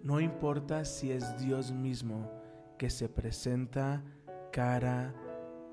No 0.00 0.20
importa 0.20 0.84
si 0.84 1.10
es 1.10 1.36
Dios 1.40 1.72
mismo 1.72 2.30
que 2.78 2.90
se 2.90 3.08
presenta 3.08 4.04
cara 4.52 5.12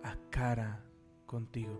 a 0.03 0.15
cara 0.31 0.83
contigo. 1.27 1.79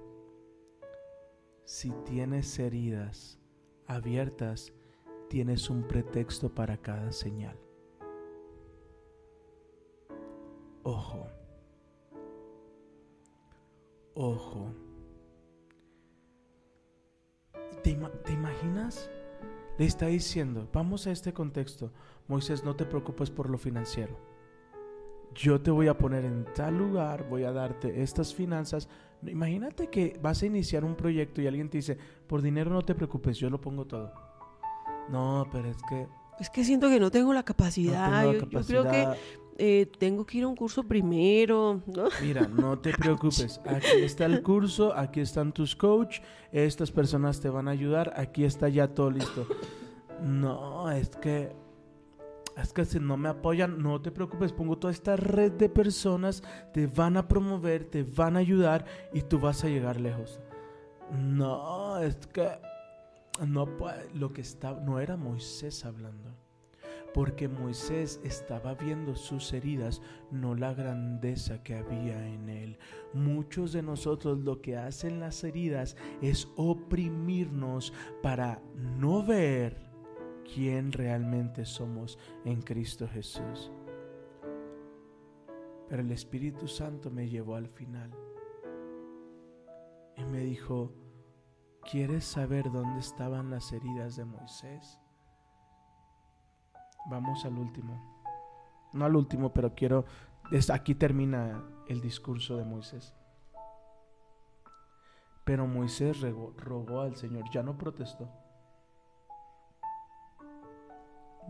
Si 1.63 1.89
tienes 2.05 2.60
heridas 2.60 3.39
abiertas, 3.88 4.71
tienes 5.29 5.67
un 5.71 5.88
pretexto 5.88 6.53
para 6.53 6.77
cada 6.77 7.12
señal. 7.12 7.58
Ojo. 10.84 11.25
Ojo. 14.13 14.84
¿Te, 17.85 17.91
ima- 17.91 18.09
te 18.23 18.33
imaginas? 18.33 19.11
Le 19.77 19.85
está 19.85 20.07
diciendo, 20.07 20.67
vamos 20.73 21.05
a 21.05 21.11
este 21.11 21.33
contexto, 21.33 21.91
Moisés, 22.27 22.63
no 22.63 22.75
te 22.75 22.83
preocupes 22.85 23.29
por 23.29 23.47
lo 23.47 23.59
financiero. 23.59 24.17
Yo 25.35 25.61
te 25.61 25.69
voy 25.69 25.87
a 25.87 25.95
poner 25.95 26.25
en 26.25 26.45
tal 26.55 26.77
lugar, 26.79 27.27
voy 27.29 27.43
a 27.43 27.51
darte 27.51 28.01
estas 28.01 28.33
finanzas. 28.33 28.89
Imagínate 29.23 29.89
que 29.91 30.17
vas 30.19 30.41
a 30.41 30.47
iniciar 30.47 30.83
un 30.83 30.95
proyecto 30.95 31.41
y 31.41 31.47
alguien 31.47 31.69
te 31.69 31.77
dice, 31.77 31.95
por 32.25 32.41
dinero 32.41 32.71
no 32.71 32.83
te 32.83 32.95
preocupes, 32.95 33.37
yo 33.37 33.51
lo 33.51 33.61
pongo 33.61 33.85
todo. 33.85 34.11
No, 35.11 35.45
pero 35.51 35.69
es 35.69 35.77
que 35.87 36.07
Es 36.39 36.49
que 36.49 36.63
siento 36.63 36.89
que 36.89 36.99
no 36.99 37.11
tengo 37.11 37.33
la 37.33 37.41
no 37.41 37.45
capacidad. 37.45 38.05
tengo 38.21 38.33
la 38.33 38.39
yo, 38.39 38.49
yo 38.49 38.61
creo 38.65 38.83
que 38.83 39.03
capacidad. 39.03 39.17
Eh, 39.57 39.89
tengo 39.97 40.25
que 40.25 40.39
ir 40.39 40.43
a 40.43 40.47
un 40.47 40.55
curso 40.55 40.83
primero, 40.83 41.81
¿no? 41.87 42.09
Mira, 42.21 42.47
no 42.47 42.77
te 42.79 42.91
preocupes. 42.97 43.61
Aquí 43.65 44.03
está 44.03 44.25
el 44.25 44.43
curso, 44.43 44.93
aquí 44.93 45.21
están 45.21 45.53
tus 45.53 45.75
coach, 45.75 46.19
estas 46.51 46.91
personas 46.91 47.39
te 47.39 47.49
van 47.49 47.67
a 47.67 47.71
ayudar, 47.71 48.13
aquí 48.17 48.43
está 48.43 48.67
ya 48.67 48.87
todo 48.87 49.11
listo. 49.11 49.47
No, 50.21 50.89
es 50.91 51.09
que 51.09 51.55
es 52.57 52.71
que 52.71 52.85
si 52.85 52.99
no 52.99 53.17
me 53.17 53.29
apoyan, 53.29 53.81
no 53.81 54.01
te 54.01 54.11
preocupes, 54.11 54.53
pongo 54.53 54.77
toda 54.77 54.91
esta 54.91 55.17
red 55.17 55.51
de 55.53 55.67
personas, 55.67 56.41
te 56.73 56.87
van 56.87 57.17
a 57.17 57.27
promover, 57.27 57.85
te 57.85 58.03
van 58.03 58.37
a 58.37 58.39
ayudar 58.39 58.85
y 59.13 59.21
tú 59.21 59.39
vas 59.39 59.63
a 59.63 59.67
llegar 59.67 59.99
lejos. 59.99 60.39
No, 61.11 61.97
es 61.99 62.15
que 62.27 62.49
no 63.45 63.67
lo 64.13 64.31
que 64.31 64.41
está 64.41 64.73
no 64.73 64.99
era 64.99 65.17
Moisés 65.17 65.85
hablando. 65.85 66.44
Porque 67.15 67.47
Moisés 67.47 68.19
estaba 68.25 68.73
viendo 68.73 69.15
sus 69.15 69.54
heridas, 69.54 70.01
no 70.32 70.54
la 70.54 70.73
grandeza 70.73 71.63
que 71.63 71.75
había 71.75 72.28
en 72.28 72.49
él. 72.49 72.78
Muchos 73.13 73.71
de 73.71 73.82
nosotros 73.82 74.39
lo 74.39 74.62
que 74.62 74.75
hacen 74.75 75.21
las 75.21 75.41
heridas 75.45 75.95
es 76.21 76.49
oprimirnos 76.58 77.93
para 78.21 78.62
no 78.99 79.23
ver 79.23 79.78
quién 80.54 80.91
realmente 80.91 81.63
somos 81.63 82.19
en 82.43 82.62
Cristo 82.62 83.08
Jesús. 83.08 83.71
Pero 85.88 86.01
el 86.01 86.12
Espíritu 86.12 86.67
Santo 86.67 87.10
me 87.12 87.30
llevó 87.30 87.56
al 87.56 87.69
final 87.69 88.12
y 90.17 90.25
me 90.25 90.39
dijo, 90.39 90.91
¿quieres 91.89 92.25
saber 92.25 92.69
dónde 92.73 92.99
estaban 92.99 93.49
las 93.51 93.71
heridas 93.71 94.17
de 94.17 94.25
Moisés? 94.25 94.99
Vamos 97.07 97.45
al 97.45 97.57
último. 97.57 97.99
No 98.93 99.05
al 99.05 99.15
último, 99.15 99.53
pero 99.53 99.73
quiero... 99.75 100.05
es- 100.51 100.69
aquí 100.69 100.95
termina 100.95 101.63
el 101.87 102.01
discurso 102.01 102.57
de 102.57 102.65
Moisés. 102.65 103.13
Pero 105.43 105.67
Moisés 105.67 106.21
rogó, 106.21 106.53
rogó 106.57 107.01
al 107.01 107.15
Señor, 107.15 107.43
ya 107.51 107.61
no 107.61 107.77
protestó. 107.77 108.27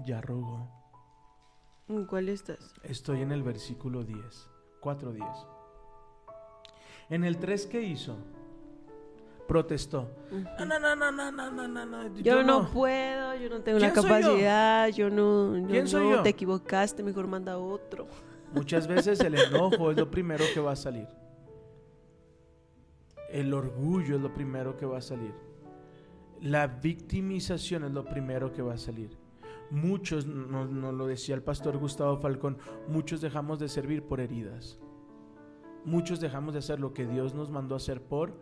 Ya 0.04 0.20
rogó. 0.22 0.68
¿En 1.88 2.06
cuál 2.06 2.30
estás? 2.30 2.74
Estoy 2.84 3.22
en 3.22 3.32
el 3.32 3.44
versículo 3.44 4.04
10, 4.04 4.50
4.10. 4.82 5.48
En 7.10 7.24
el 7.24 7.38
3 7.38 7.68
que 7.68 7.82
hizo, 7.84 8.18
protestó. 9.48 10.10
No, 10.32 10.66
no, 10.66 10.80
no, 10.80 10.96
no, 10.96 11.12
no, 11.32 11.52
no, 11.52 11.68
no, 11.68 11.86
no. 11.86 12.16
Yo, 12.16 12.22
yo 12.22 12.44
no, 12.44 12.70
puedo, 12.70 13.36
yo 13.36 13.50
no 13.50 13.62
tengo 13.62 13.80
la 13.80 13.94
capacidad, 13.94 14.88
yo? 14.90 15.10
yo? 15.10 15.16
no, 15.16 15.58
yo 15.58 15.68
¿Quién 15.68 15.88
soy 15.88 16.04
no, 16.06 16.16
yo? 16.18 16.24
te 16.24 16.30
equivocaste, 16.30 17.04
mejor 17.04 17.28
manda 17.28 17.58
otro. 17.58 18.08
Muchas 18.54 18.88
veces 18.88 19.20
el 19.20 19.36
enojo 19.40 19.92
es 19.92 19.98
lo 19.98 20.10
primero 20.10 20.46
que 20.54 20.60
va 20.60 20.72
a 20.72 20.76
salir. 20.76 21.08
El 23.30 23.54
orgullo 23.54 24.16
es 24.16 24.22
lo 24.22 24.34
primero 24.34 24.78
que 24.78 24.86
va 24.86 24.98
a 24.98 25.02
salir. 25.02 25.34
La 26.42 26.68
victimización 26.68 27.84
es 27.86 27.92
lo 27.92 28.06
primero 28.06 28.52
que 28.54 28.62
va 28.62 28.74
a 28.74 28.78
salir. 28.78 29.18
Muchos, 29.72 30.26
nos 30.28 30.70
no 30.70 30.92
lo 30.92 31.08
decía 31.08 31.34
el 31.34 31.42
pastor 31.42 31.78
Gustavo 31.78 32.18
Falcón, 32.18 32.58
muchos 32.88 33.20
dejamos 33.20 33.60
de 33.60 33.68
servir 33.68 34.04
por 34.04 34.20
heridas. 34.20 34.80
Muchos 35.84 36.20
dejamos 36.20 36.54
de 36.54 36.60
hacer 36.60 36.80
lo 36.80 36.94
que 36.94 37.06
Dios 37.06 37.34
nos 37.34 37.50
mandó 37.50 37.76
a 37.76 37.78
hacer 37.78 38.02
por 38.02 38.34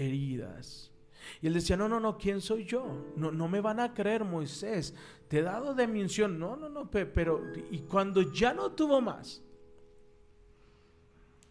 heridas. 0.00 0.90
Y 1.42 1.46
él 1.46 1.54
decía, 1.54 1.76
no, 1.76 1.88
no, 1.88 2.00
no, 2.00 2.16
¿quién 2.16 2.40
soy 2.40 2.64
yo? 2.64 3.12
No, 3.16 3.30
no 3.30 3.46
me 3.48 3.60
van 3.60 3.78
a 3.78 3.92
creer, 3.92 4.24
Moisés. 4.24 4.94
Te 5.28 5.38
he 5.38 5.42
dado 5.42 5.74
unción. 6.00 6.38
No, 6.38 6.56
no, 6.56 6.68
no, 6.68 6.90
pe- 6.90 7.06
pero... 7.06 7.42
Y 7.70 7.80
cuando 7.80 8.22
ya 8.32 8.54
no 8.54 8.72
tuvo 8.72 9.00
más, 9.00 9.42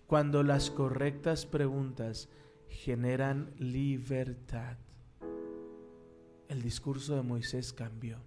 cuando 0.08 0.42
las 0.44 0.72
correctas 0.72 1.46
preguntas 1.46 2.28
generan 2.68 3.54
libertad, 3.58 4.78
el 6.48 6.62
discurso 6.64 7.16
de 7.16 7.22
Moisés 7.22 7.72
cambió. 7.72 8.18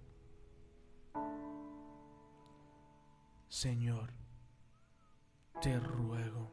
Señor, 3.49 4.09
te 5.61 5.77
ruego, 5.79 6.49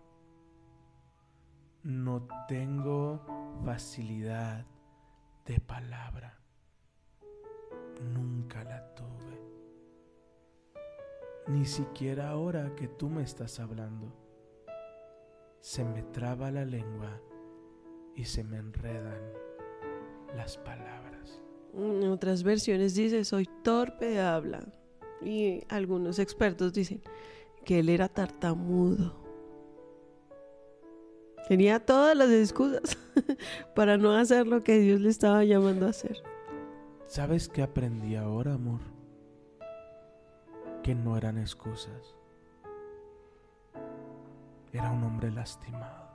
no 1.82 2.26
tengo 2.48 3.24
facilidad 3.64 4.66
de 5.46 5.60
palabra. 5.60 6.36
nunca 8.14 8.64
la 8.64 8.94
tuve. 8.94 9.38
Ni 11.48 11.66
siquiera 11.66 12.30
ahora 12.30 12.74
que 12.74 12.88
tú 12.88 13.10
me 13.10 13.22
estás 13.22 13.60
hablando. 13.60 14.10
Se 15.60 15.84
me 15.84 16.02
traba 16.02 16.50
la 16.50 16.64
lengua 16.64 17.20
y 18.14 18.24
se 18.24 18.42
me 18.42 18.56
enredan 18.56 19.20
las 20.34 20.56
palabras. 20.56 21.42
En 21.74 22.08
otras 22.08 22.42
versiones 22.42 22.94
dice, 22.94 23.24
soy 23.24 23.48
torpe 23.62 24.06
de 24.06 24.20
habla. 24.20 24.60
Y 25.20 25.64
algunos 25.68 26.18
expertos 26.18 26.72
dicen 26.72 27.02
que 27.64 27.80
él 27.80 27.90
era 27.90 28.08
tartamudo. 28.08 29.19
Tenía 31.50 31.84
todas 31.84 32.16
las 32.16 32.30
excusas 32.30 32.96
para 33.74 33.96
no 33.96 34.12
hacer 34.12 34.46
lo 34.46 34.62
que 34.62 34.78
Dios 34.78 35.00
le 35.00 35.08
estaba 35.08 35.42
llamando 35.42 35.86
a 35.86 35.88
hacer. 35.88 36.22
¿Sabes 37.08 37.48
qué 37.48 37.60
aprendí 37.60 38.14
ahora, 38.14 38.54
amor? 38.54 38.78
Que 40.84 40.94
no 40.94 41.16
eran 41.16 41.38
excusas. 41.38 42.14
Era 44.72 44.92
un 44.92 45.02
hombre 45.02 45.32
lastimado. 45.32 46.08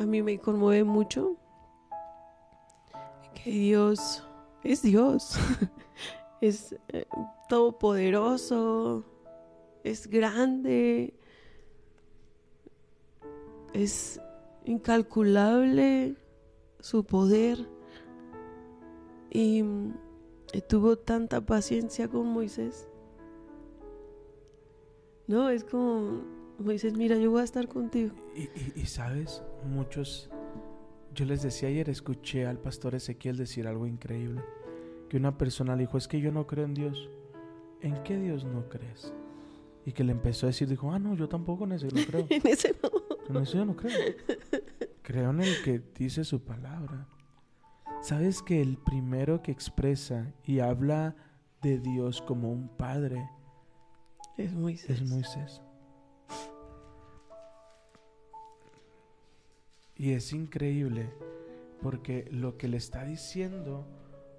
A 0.00 0.06
mí 0.06 0.22
me 0.22 0.38
conmueve 0.38 0.84
mucho 0.84 1.36
que 3.34 3.50
Dios 3.50 4.26
es 4.64 4.80
Dios, 4.80 5.38
es 6.40 6.74
eh, 6.88 7.04
todopoderoso, 7.50 9.04
es 9.84 10.06
grande, 10.06 11.17
es 13.74 14.20
incalculable 14.64 16.14
su 16.80 17.04
poder 17.04 17.58
y, 19.30 19.62
y 20.52 20.60
tuvo 20.68 20.96
tanta 20.96 21.40
paciencia 21.40 22.08
con 22.08 22.26
Moisés. 22.28 22.88
No, 25.26 25.50
es 25.50 25.64
como 25.64 26.22
Moisés, 26.58 26.94
mira, 26.96 27.16
yo 27.16 27.30
voy 27.30 27.42
a 27.42 27.44
estar 27.44 27.68
contigo. 27.68 28.14
Y, 28.34 28.42
y- 28.42 28.72
y 28.76 28.86
sabes, 28.86 29.42
muchos, 29.66 30.30
yo 31.14 31.24
les 31.26 31.42
decía 31.42 31.68
ayer, 31.68 31.90
escuché 31.90 32.46
al 32.46 32.58
pastor 32.58 32.94
Ezequiel 32.94 33.36
decir 33.36 33.66
algo 33.66 33.86
increíble, 33.86 34.42
que 35.08 35.16
una 35.18 35.36
persona 35.36 35.74
le 35.76 35.82
dijo, 35.82 35.98
es 35.98 36.08
que 36.08 36.20
yo 36.20 36.32
no 36.32 36.46
creo 36.46 36.64
en 36.64 36.74
Dios. 36.74 37.10
¿En 37.80 38.02
qué 38.02 38.16
Dios 38.18 38.44
no 38.44 38.68
crees? 38.68 39.12
Y 39.86 39.92
que 39.92 40.02
le 40.02 40.12
empezó 40.12 40.46
a 40.46 40.48
decir, 40.48 40.66
dijo, 40.68 40.90
ah, 40.90 40.98
no, 40.98 41.14
yo 41.14 41.28
tampoco 41.28 41.64
en 41.64 41.72
ese 41.72 41.86
no 41.88 42.00
creo. 42.06 42.26
En 42.30 42.46
ese 42.46 42.74
no. 42.82 42.90
En 43.28 43.36
eso 43.36 43.58
yo 43.58 43.64
no 43.64 43.76
creo. 43.76 44.14
Creo 45.02 45.30
en 45.30 45.40
el 45.40 45.62
que 45.62 45.80
dice 45.94 46.24
su 46.24 46.44
palabra. 46.44 47.06
¿Sabes 48.02 48.42
que 48.42 48.60
el 48.60 48.76
primero 48.78 49.42
que 49.42 49.50
expresa 49.52 50.32
y 50.44 50.60
habla 50.60 51.16
de 51.62 51.78
Dios 51.78 52.22
como 52.22 52.52
un 52.52 52.68
padre 52.68 53.28
Es 54.36 54.54
Moisés. 54.54 54.90
es 54.90 55.08
Moisés? 55.10 55.60
Y 59.96 60.12
es 60.12 60.32
increíble 60.32 61.12
porque 61.82 62.28
lo 62.30 62.56
que 62.56 62.68
le 62.68 62.76
está 62.76 63.04
diciendo 63.04 63.86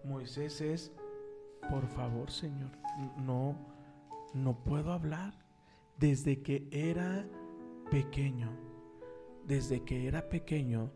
Moisés 0.05 0.61
es, 0.61 0.91
por 1.69 1.87
favor 1.87 2.31
Señor, 2.31 2.71
no, 3.17 3.57
no 4.33 4.63
puedo 4.63 4.93
hablar. 4.93 5.33
Desde 5.97 6.41
que 6.41 6.65
era 6.71 7.27
pequeño, 7.91 8.49
desde 9.49 9.83
que 9.83 10.07
era 10.07 10.29
pequeño, 10.29 10.91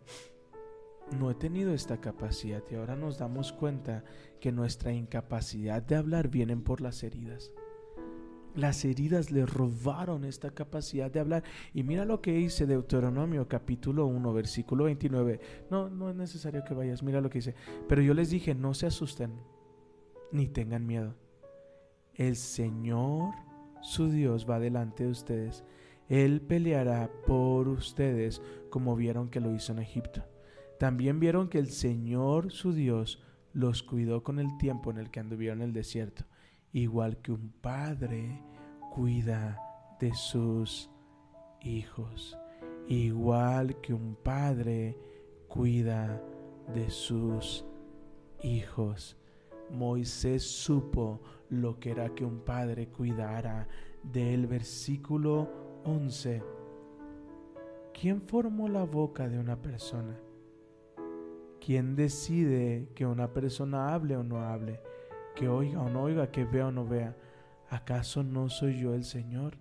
no 1.20 1.32
he 1.32 1.36
tenido 1.36 1.74
esta 1.74 2.00
capacidad 2.00 2.62
y 2.70 2.76
ahora 2.76 2.96
nos 2.96 3.18
damos 3.18 3.52
cuenta 3.52 4.04
que 4.40 4.52
nuestra 4.52 4.94
incapacidad 4.94 5.82
de 5.82 5.96
hablar 5.96 6.30
vienen 6.30 6.62
por 6.62 6.80
las 6.80 7.02
heridas. 7.02 7.52
Las 8.56 8.86
heridas 8.86 9.32
le 9.32 9.48
robaron 9.48 10.24
esta 10.24 10.52
capacidad 10.52 11.10
de 11.10 11.20
hablar. 11.20 11.44
Y 11.74 11.82
mira 11.82 12.06
lo 12.06 12.22
que 12.22 12.34
dice 12.34 12.68
Deuteronomio 12.68 13.48
capítulo 13.48 14.06
1, 14.06 14.32
versículo 14.32 14.84
29. 14.84 15.40
No, 15.72 15.90
no 15.90 16.12
es 16.12 16.16
necesario 16.16 16.64
que 16.64 16.76
vayas, 16.76 17.02
mira 17.02 17.22
lo 17.22 17.32
que 17.32 17.40
dice. 17.40 17.56
Pero 17.90 18.04
yo 18.04 18.14
les 18.14 18.30
dije, 18.30 18.54
no 18.54 18.76
se 18.76 18.86
asusten, 18.86 19.34
ni 20.32 20.48
tengan 20.48 20.86
miedo. 20.86 21.16
El 22.14 22.36
Señor, 22.36 23.34
su 23.82 24.12
Dios, 24.12 24.48
va 24.48 24.60
delante 24.60 25.06
de 25.06 25.10
ustedes. 25.10 25.64
Él 26.14 26.42
peleará 26.42 27.10
por 27.26 27.68
ustedes 27.68 28.42
como 28.70 28.96
vieron 28.96 29.30
que 29.30 29.40
lo 29.40 29.54
hizo 29.54 29.72
en 29.72 29.80
Egipto. 29.80 30.24
También 30.80 31.20
vieron 31.20 31.50
que 31.50 31.60
el 31.60 31.70
Señor, 31.70 32.52
su 32.52 32.74
Dios, 32.74 33.24
los 33.54 33.84
cuidó 33.84 34.24
con 34.24 34.40
el 34.40 34.58
tiempo 34.58 34.92
en 34.92 34.98
el 34.98 35.12
que 35.12 35.20
anduvieron 35.20 35.62
en 35.62 35.70
el 35.70 35.74
desierto 35.74 36.26
igual 36.74 37.18
que 37.18 37.32
un 37.32 37.54
padre 37.62 38.42
cuida 38.92 39.60
de 40.00 40.14
sus 40.14 40.90
hijos, 41.62 42.38
igual 42.88 43.80
que 43.80 43.94
un 43.94 44.16
padre 44.16 44.98
cuida 45.48 46.22
de 46.74 46.90
sus 46.90 47.66
hijos. 48.42 49.16
Moisés 49.70 50.44
supo 50.44 51.22
lo 51.50 51.80
que 51.80 51.92
era 51.92 52.10
que 52.10 52.26
un 52.26 52.40
padre 52.40 52.90
cuidara 52.90 53.68
del 54.02 54.48
versículo 54.48 55.73
11. 55.86 56.44
¿Quién 57.94 58.22
formó 58.22 58.68
la 58.68 58.84
boca 58.84 59.28
de 59.28 59.40
una 59.40 59.62
persona? 59.62 60.20
¿Quién 61.60 61.96
decide 61.96 62.90
que 62.96 63.06
una 63.06 63.34
persona 63.34 63.94
hable 63.94 64.18
o 64.18 64.24
no 64.24 64.42
hable? 64.42 64.80
que 65.36 65.48
oiga 65.48 65.82
o 65.82 65.90
no 65.90 66.04
oiga, 66.04 66.32
que 66.32 66.46
vea 66.46 66.68
o 66.68 66.72
no 66.72 66.86
vea. 66.86 67.16
¿Acaso 67.70 68.24
no 68.24 68.50
soy 68.50 68.80
yo 68.80 68.94
el 68.94 69.04
Señor? 69.04 69.58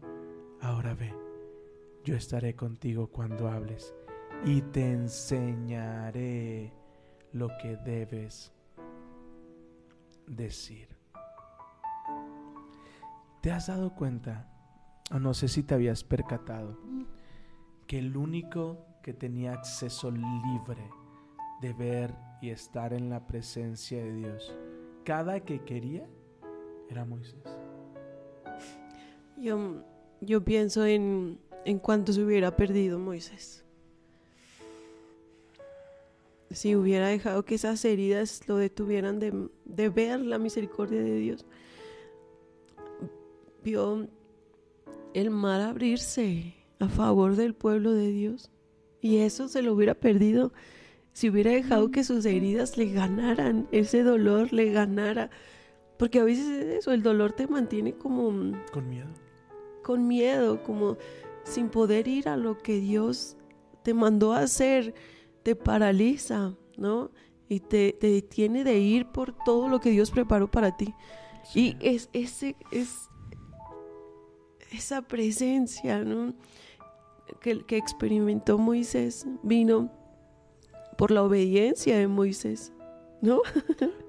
Ahora 0.60 0.94
ve, 0.94 1.14
yo 2.04 2.14
estaré 2.14 2.54
contigo 2.54 3.08
cuando 3.08 3.48
hables 3.48 3.94
y 4.44 4.60
te 4.62 4.92
enseñaré 4.92 6.72
lo 7.32 7.48
que 7.60 7.76
debes 7.76 8.52
decir. 10.26 10.88
¿Te 13.40 13.50
has 13.50 13.66
dado 13.66 13.94
cuenta, 13.94 14.51
no 15.10 15.34
sé 15.34 15.48
si 15.48 15.62
te 15.62 15.74
habías 15.74 16.04
percatado, 16.04 16.78
que 17.86 17.98
el 17.98 18.16
único 18.16 18.86
que 19.02 19.12
tenía 19.12 19.52
acceso 19.52 20.10
libre 20.10 20.88
de 21.60 21.72
ver 21.72 22.14
y 22.40 22.50
estar 22.50 22.92
en 22.92 23.10
la 23.10 23.26
presencia 23.26 24.02
de 24.02 24.14
Dios, 24.14 24.54
cada 25.04 25.40
que 25.40 25.60
quería 25.60 26.06
era 26.88 27.04
Moisés. 27.04 27.42
Yo, 29.36 29.82
yo 30.20 30.44
pienso 30.44 30.84
en, 30.86 31.38
en 31.64 31.78
cuánto 31.78 32.12
se 32.12 32.22
hubiera 32.22 32.56
perdido 32.56 32.98
Moisés. 32.98 33.64
Si 36.50 36.76
hubiera 36.76 37.08
dejado 37.08 37.44
que 37.44 37.54
esas 37.54 37.84
heridas 37.84 38.46
lo 38.46 38.56
detuvieran 38.56 39.18
de, 39.18 39.48
de 39.64 39.88
ver 39.88 40.20
la 40.20 40.38
misericordia 40.38 41.02
de 41.02 41.16
Dios. 41.16 41.46
Vio 43.64 44.08
el 45.14 45.30
mar 45.30 45.60
abrirse 45.60 46.54
a 46.78 46.88
favor 46.88 47.36
del 47.36 47.54
pueblo 47.54 47.92
de 47.92 48.10
Dios. 48.10 48.50
Y 49.00 49.18
eso 49.18 49.48
se 49.48 49.62
lo 49.62 49.72
hubiera 49.74 49.94
perdido 49.94 50.52
si 51.12 51.28
hubiera 51.28 51.50
dejado 51.50 51.90
que 51.90 52.04
sus 52.04 52.24
heridas 52.24 52.76
le 52.76 52.86
ganaran, 52.86 53.68
ese 53.70 54.02
dolor 54.02 54.52
le 54.52 54.72
ganara. 54.72 55.30
Porque 55.98 56.20
a 56.20 56.24
veces 56.24 56.48
es 56.48 56.78
eso, 56.78 56.92
el 56.92 57.02
dolor 57.02 57.32
te 57.32 57.46
mantiene 57.46 57.94
como 57.94 58.28
Con 58.72 58.88
miedo. 58.88 59.08
con 59.82 60.08
miedo, 60.08 60.62
como 60.62 60.96
sin 61.44 61.68
poder 61.68 62.08
ir 62.08 62.28
a 62.28 62.36
lo 62.36 62.58
que 62.58 62.80
Dios 62.80 63.36
te 63.82 63.94
mandó 63.94 64.32
a 64.32 64.40
hacer, 64.40 64.94
te 65.42 65.54
paraliza, 65.54 66.54
¿no? 66.76 67.10
Y 67.48 67.60
te, 67.60 67.92
te 67.92 68.06
detiene 68.06 68.64
de 68.64 68.78
ir 68.78 69.06
por 69.06 69.34
todo 69.44 69.68
lo 69.68 69.80
que 69.80 69.90
Dios 69.90 70.10
preparó 70.10 70.50
para 70.50 70.76
ti. 70.76 70.94
Y 71.54 71.76
es 71.80 72.08
ese, 72.12 72.56
es 72.70 73.10
esa 74.72 75.02
presencia. 75.02 76.04
Que, 77.40 77.64
que 77.64 77.76
experimentó 77.76 78.58
Moisés 78.58 79.26
vino 79.42 79.90
por 80.98 81.10
la 81.10 81.22
obediencia 81.22 81.96
de 81.96 82.06
Moisés, 82.06 82.72
¿no? 83.20 83.40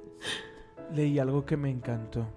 Leí 0.94 1.20
algo 1.20 1.46
que 1.46 1.58
me 1.58 1.70
encantó. 1.70 2.28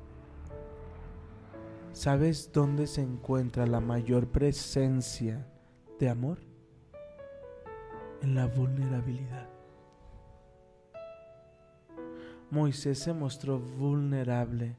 ¿Sabes 1.92 2.52
dónde 2.52 2.86
se 2.86 3.02
encuentra 3.02 3.66
la 3.66 3.80
mayor 3.80 4.28
presencia 4.28 5.46
de 5.98 6.08
amor? 6.08 6.38
En 8.22 8.34
la 8.34 8.46
vulnerabilidad. 8.46 9.48
Moisés 12.50 12.98
se 12.98 13.12
mostró 13.12 13.58
vulnerable 13.58 14.76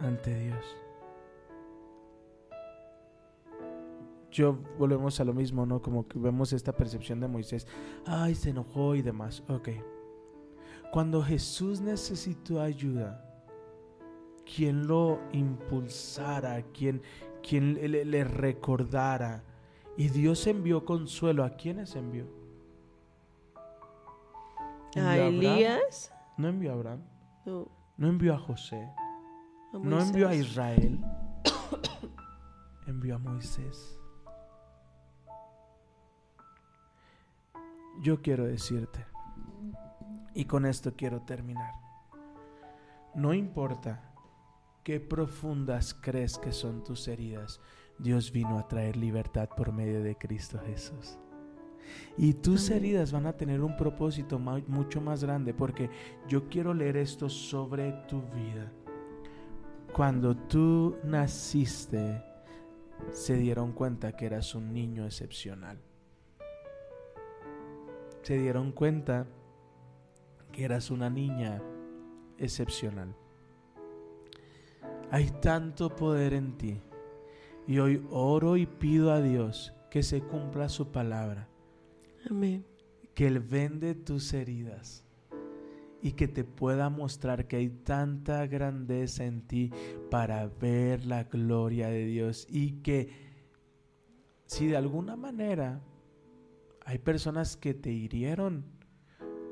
ante 0.00 0.34
Dios. 0.38 0.76
Yo 4.38 4.56
volvemos 4.78 5.18
a 5.18 5.24
lo 5.24 5.34
mismo, 5.34 5.66
¿no? 5.66 5.82
Como 5.82 6.06
que 6.06 6.16
vemos 6.16 6.52
esta 6.52 6.70
percepción 6.72 7.18
de 7.18 7.26
Moisés. 7.26 7.66
Ay, 8.06 8.36
se 8.36 8.50
enojó 8.50 8.94
y 8.94 9.02
demás. 9.02 9.42
Ok. 9.48 9.70
Cuando 10.92 11.24
Jesús 11.24 11.80
necesitó 11.80 12.60
ayuda, 12.60 13.20
quien 14.44 14.86
lo 14.86 15.18
impulsara, 15.32 16.62
quien, 16.72 17.02
quien 17.42 17.74
le, 17.90 18.04
le 18.04 18.22
recordara. 18.22 19.42
Y 19.96 20.08
Dios 20.08 20.46
envió 20.46 20.84
consuelo. 20.84 21.42
¿A 21.42 21.56
quiénes 21.56 21.96
envió? 21.96 22.28
¿Envió 24.94 25.10
¿A? 25.10 25.16
Elías? 25.16 26.12
No 26.36 26.46
envió 26.46 26.70
a 26.70 26.74
Abraham. 26.74 27.02
No, 27.44 27.66
No 27.96 28.06
envió 28.06 28.34
a 28.34 28.38
José. 28.38 28.88
a 29.74 29.78
No 29.82 30.00
envió 30.00 30.28
a. 30.28 30.34
Israel. 30.36 31.00
envió 32.86 33.16
a 33.16 33.18
Moisés. 33.18 33.97
Yo 38.00 38.22
quiero 38.22 38.46
decirte, 38.46 39.04
y 40.32 40.44
con 40.44 40.66
esto 40.66 40.94
quiero 40.94 41.22
terminar, 41.22 41.72
no 43.16 43.34
importa 43.34 44.14
qué 44.84 45.00
profundas 45.00 45.94
crees 45.94 46.38
que 46.38 46.52
son 46.52 46.84
tus 46.84 47.08
heridas, 47.08 47.60
Dios 47.98 48.30
vino 48.30 48.56
a 48.56 48.68
traer 48.68 48.96
libertad 48.96 49.48
por 49.48 49.72
medio 49.72 50.00
de 50.00 50.16
Cristo 50.16 50.60
Jesús. 50.64 51.18
Y 52.16 52.34
tus 52.34 52.70
heridas 52.70 53.10
van 53.10 53.26
a 53.26 53.36
tener 53.36 53.62
un 53.62 53.76
propósito 53.76 54.38
mucho 54.38 55.00
más 55.00 55.24
grande 55.24 55.52
porque 55.52 55.90
yo 56.28 56.48
quiero 56.48 56.74
leer 56.74 56.98
esto 56.98 57.28
sobre 57.28 57.92
tu 58.06 58.22
vida. 58.30 58.70
Cuando 59.92 60.36
tú 60.36 60.98
naciste, 61.02 62.22
se 63.10 63.36
dieron 63.36 63.72
cuenta 63.72 64.12
que 64.12 64.26
eras 64.26 64.54
un 64.54 64.72
niño 64.72 65.04
excepcional. 65.04 65.80
Se 68.22 68.38
dieron 68.38 68.72
cuenta 68.72 69.26
que 70.52 70.64
eras 70.64 70.90
una 70.90 71.08
niña 71.08 71.62
excepcional. 72.38 73.14
Hay 75.10 75.30
tanto 75.40 75.94
poder 75.94 76.34
en 76.34 76.58
ti. 76.58 76.80
Y 77.66 77.78
hoy 77.78 78.02
oro 78.10 78.56
y 78.56 78.66
pido 78.66 79.12
a 79.12 79.20
Dios 79.20 79.72
que 79.90 80.02
se 80.02 80.22
cumpla 80.22 80.68
su 80.68 80.90
palabra 80.90 81.48
Amén. 82.28 82.64
que 83.14 83.26
Él 83.26 83.40
vende 83.40 83.94
tus 83.94 84.32
heridas 84.32 85.04
y 86.00 86.12
que 86.12 86.28
te 86.28 86.44
pueda 86.44 86.88
mostrar 86.90 87.46
que 87.46 87.56
hay 87.56 87.68
tanta 87.68 88.46
grandeza 88.46 89.24
en 89.24 89.42
ti 89.42 89.70
para 90.10 90.46
ver 90.46 91.04
la 91.04 91.24
gloria 91.24 91.88
de 91.88 92.06
Dios 92.06 92.46
y 92.48 92.80
que 92.82 93.10
si 94.46 94.66
de 94.66 94.76
alguna 94.76 95.16
manera 95.16 95.80
hay 96.88 96.96
personas 96.96 97.58
que 97.58 97.74
te 97.74 97.92
hirieron, 97.92 98.64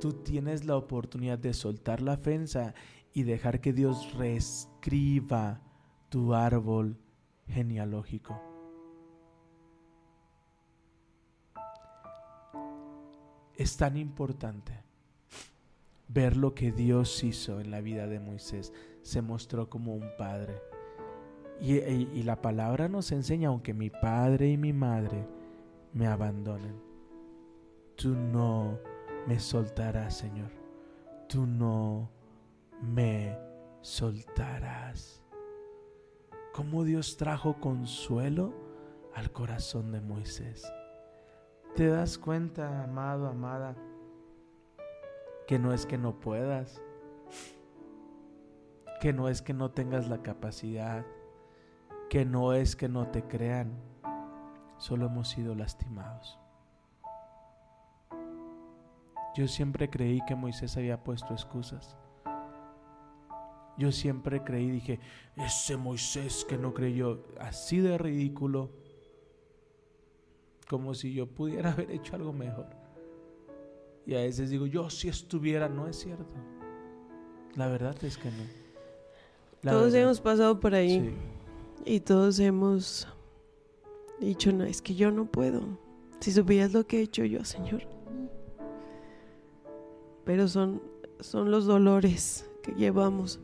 tú 0.01 0.15
tienes 0.15 0.65
la 0.65 0.75
oportunidad 0.75 1.39
de 1.39 1.53
soltar 1.53 2.01
la 2.01 2.15
ofensa 2.15 2.73
y 3.13 3.25
dejar 3.25 3.61
que 3.61 3.75
Dios 3.75 4.15
reescriba 4.15 5.61
tu 6.09 6.33
árbol 6.33 6.97
genealógico. 7.47 8.41
Es 13.55 13.77
tan 13.77 13.99
importante 13.99 14.73
ver 16.09 16.39
lo 16.39 16.55
que 16.55 16.73
Dios 16.73 17.23
hizo 17.23 17.61
en 17.61 17.71
la 17.71 17.83
vida 17.83 18.07
de 18.07 18.19
Moisés. 18.19 18.73
Se 19.03 19.21
mostró 19.21 19.69
como 19.69 19.95
un 19.95 20.09
padre. 20.17 20.55
Y, 21.61 21.75
y- 21.81 22.23
la 22.23 22.41
palabra 22.41 22.89
nos 22.89 23.13
enseña, 23.13 23.49
aunque 23.49 23.75
mi 23.75 23.91
padre 23.91 24.49
y 24.49 24.57
mi 24.57 24.73
madre 24.73 25.29
me 25.93 26.07
abandonen, 26.07 26.86
tú 27.97 28.11
no 28.15 28.79
me 29.27 29.41
soltarás, 29.41 30.17
Señor. 30.17 30.51
Tú 31.29 31.47
no 31.47 32.11
me 32.83 33.37
soltarás. 33.81 35.23
Cómo 36.53 36.85
Dios 36.85 37.17
trajo 37.17 37.59
consuelo 37.61 38.55
al 39.15 39.33
corazón 39.33 39.93
de 39.93 40.01
Moisés. 40.01 40.71
¿Te 41.75 41.89
das 41.89 42.17
cuenta, 42.17 42.85
amado, 42.85 43.27
amada, 43.27 43.75
que 45.47 45.59
no 45.59 45.73
es 45.75 45.85
que 45.85 45.99
no 45.99 46.21
puedas? 46.21 46.81
Que 49.01 49.13
no 49.13 49.29
es 49.29 49.43
que 49.43 49.53
no 49.53 49.71
tengas 49.71 50.09
la 50.09 50.23
capacidad, 50.23 51.05
que 52.09 52.25
no 52.25 52.55
es 52.55 52.77
que 52.77 52.89
no 52.89 53.09
te 53.09 53.23
crean, 53.25 53.73
solo 54.79 55.07
hemos 55.07 55.29
sido 55.29 55.55
lastimados. 55.55 56.39
Yo 59.37 59.47
siempre 59.49 59.91
creí 59.91 60.21
que 60.27 60.35
Moisés 60.35 60.77
había 60.77 61.03
puesto 61.03 61.33
excusas. 61.35 61.97
Yo 63.79 63.93
siempre 63.93 64.43
creí, 64.43 64.71
dije, 64.71 64.99
ese 65.37 65.77
Moisés 65.77 66.47
que 66.49 66.57
no 66.57 66.73
creyó, 66.73 67.23
así 67.39 67.79
de 67.79 67.99
ridículo, 67.99 68.71
como 70.69 70.95
si 70.95 71.13
yo 71.13 71.27
pudiera 71.27 71.73
haber 71.73 71.91
hecho 71.91 72.17
algo 72.17 72.33
mejor. 72.33 72.67
Y 74.07 74.15
a 74.15 74.21
veces 74.21 74.51
digo, 74.51 74.67
yo 74.67 74.89
si 74.89 75.09
estuviera, 75.09 75.69
no 75.69 75.87
es 75.89 75.97
cierto. 75.99 76.25
La 77.57 77.67
verdad 77.69 77.97
es 78.05 78.17
que 78.17 78.31
no. 78.31 78.45
La 79.63 79.73
todos 79.73 79.85
verdad- 79.93 80.03
hemos 80.03 80.21
pasado 80.21 80.61
por 80.61 80.75
ahí 80.75 81.01
Sí. 81.01 81.15
y 81.97 82.01
todos 82.01 82.39
hemos 82.39 83.09
dicho, 84.21 84.53
no, 84.53 84.65
es 84.65 84.81
que 84.81 84.95
yo 84.95 85.11
no 85.11 85.27
puedo. 85.27 85.61
Si 86.21 86.33
supieras 86.33 86.73
lo 86.73 86.87
que 86.87 86.99
he 87.01 87.03
hecho 87.03 87.25
yo, 87.25 87.45
Señor. 87.45 87.83
Pero 90.27 90.49
son, 90.49 90.83
son 91.21 91.53
los 91.53 91.67
dolores 91.67 92.51
que 92.63 92.73
llevamos. 92.73 93.41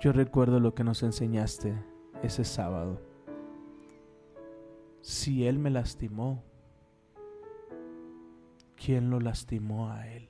Yo 0.00 0.12
recuerdo 0.12 0.60
lo 0.60 0.72
que 0.72 0.84
nos 0.84 1.02
enseñaste 1.02 1.74
ese 2.22 2.44
sábado. 2.44 3.02
Si 5.00 5.48
Él 5.48 5.58
me 5.58 5.68
lastimó, 5.68 6.44
¿quién 8.76 9.10
lo 9.10 9.18
lastimó 9.18 9.90
a 9.90 10.06
Él? 10.06 10.28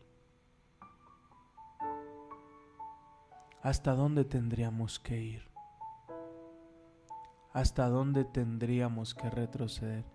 ¿Hasta 3.60 3.94
dónde 3.94 4.24
tendríamos 4.24 4.98
que 4.98 5.20
ir? 5.20 5.42
¿Hasta 7.52 7.90
dónde 7.90 8.24
tendríamos 8.24 9.14
que 9.14 9.28
retroceder? 9.28 10.06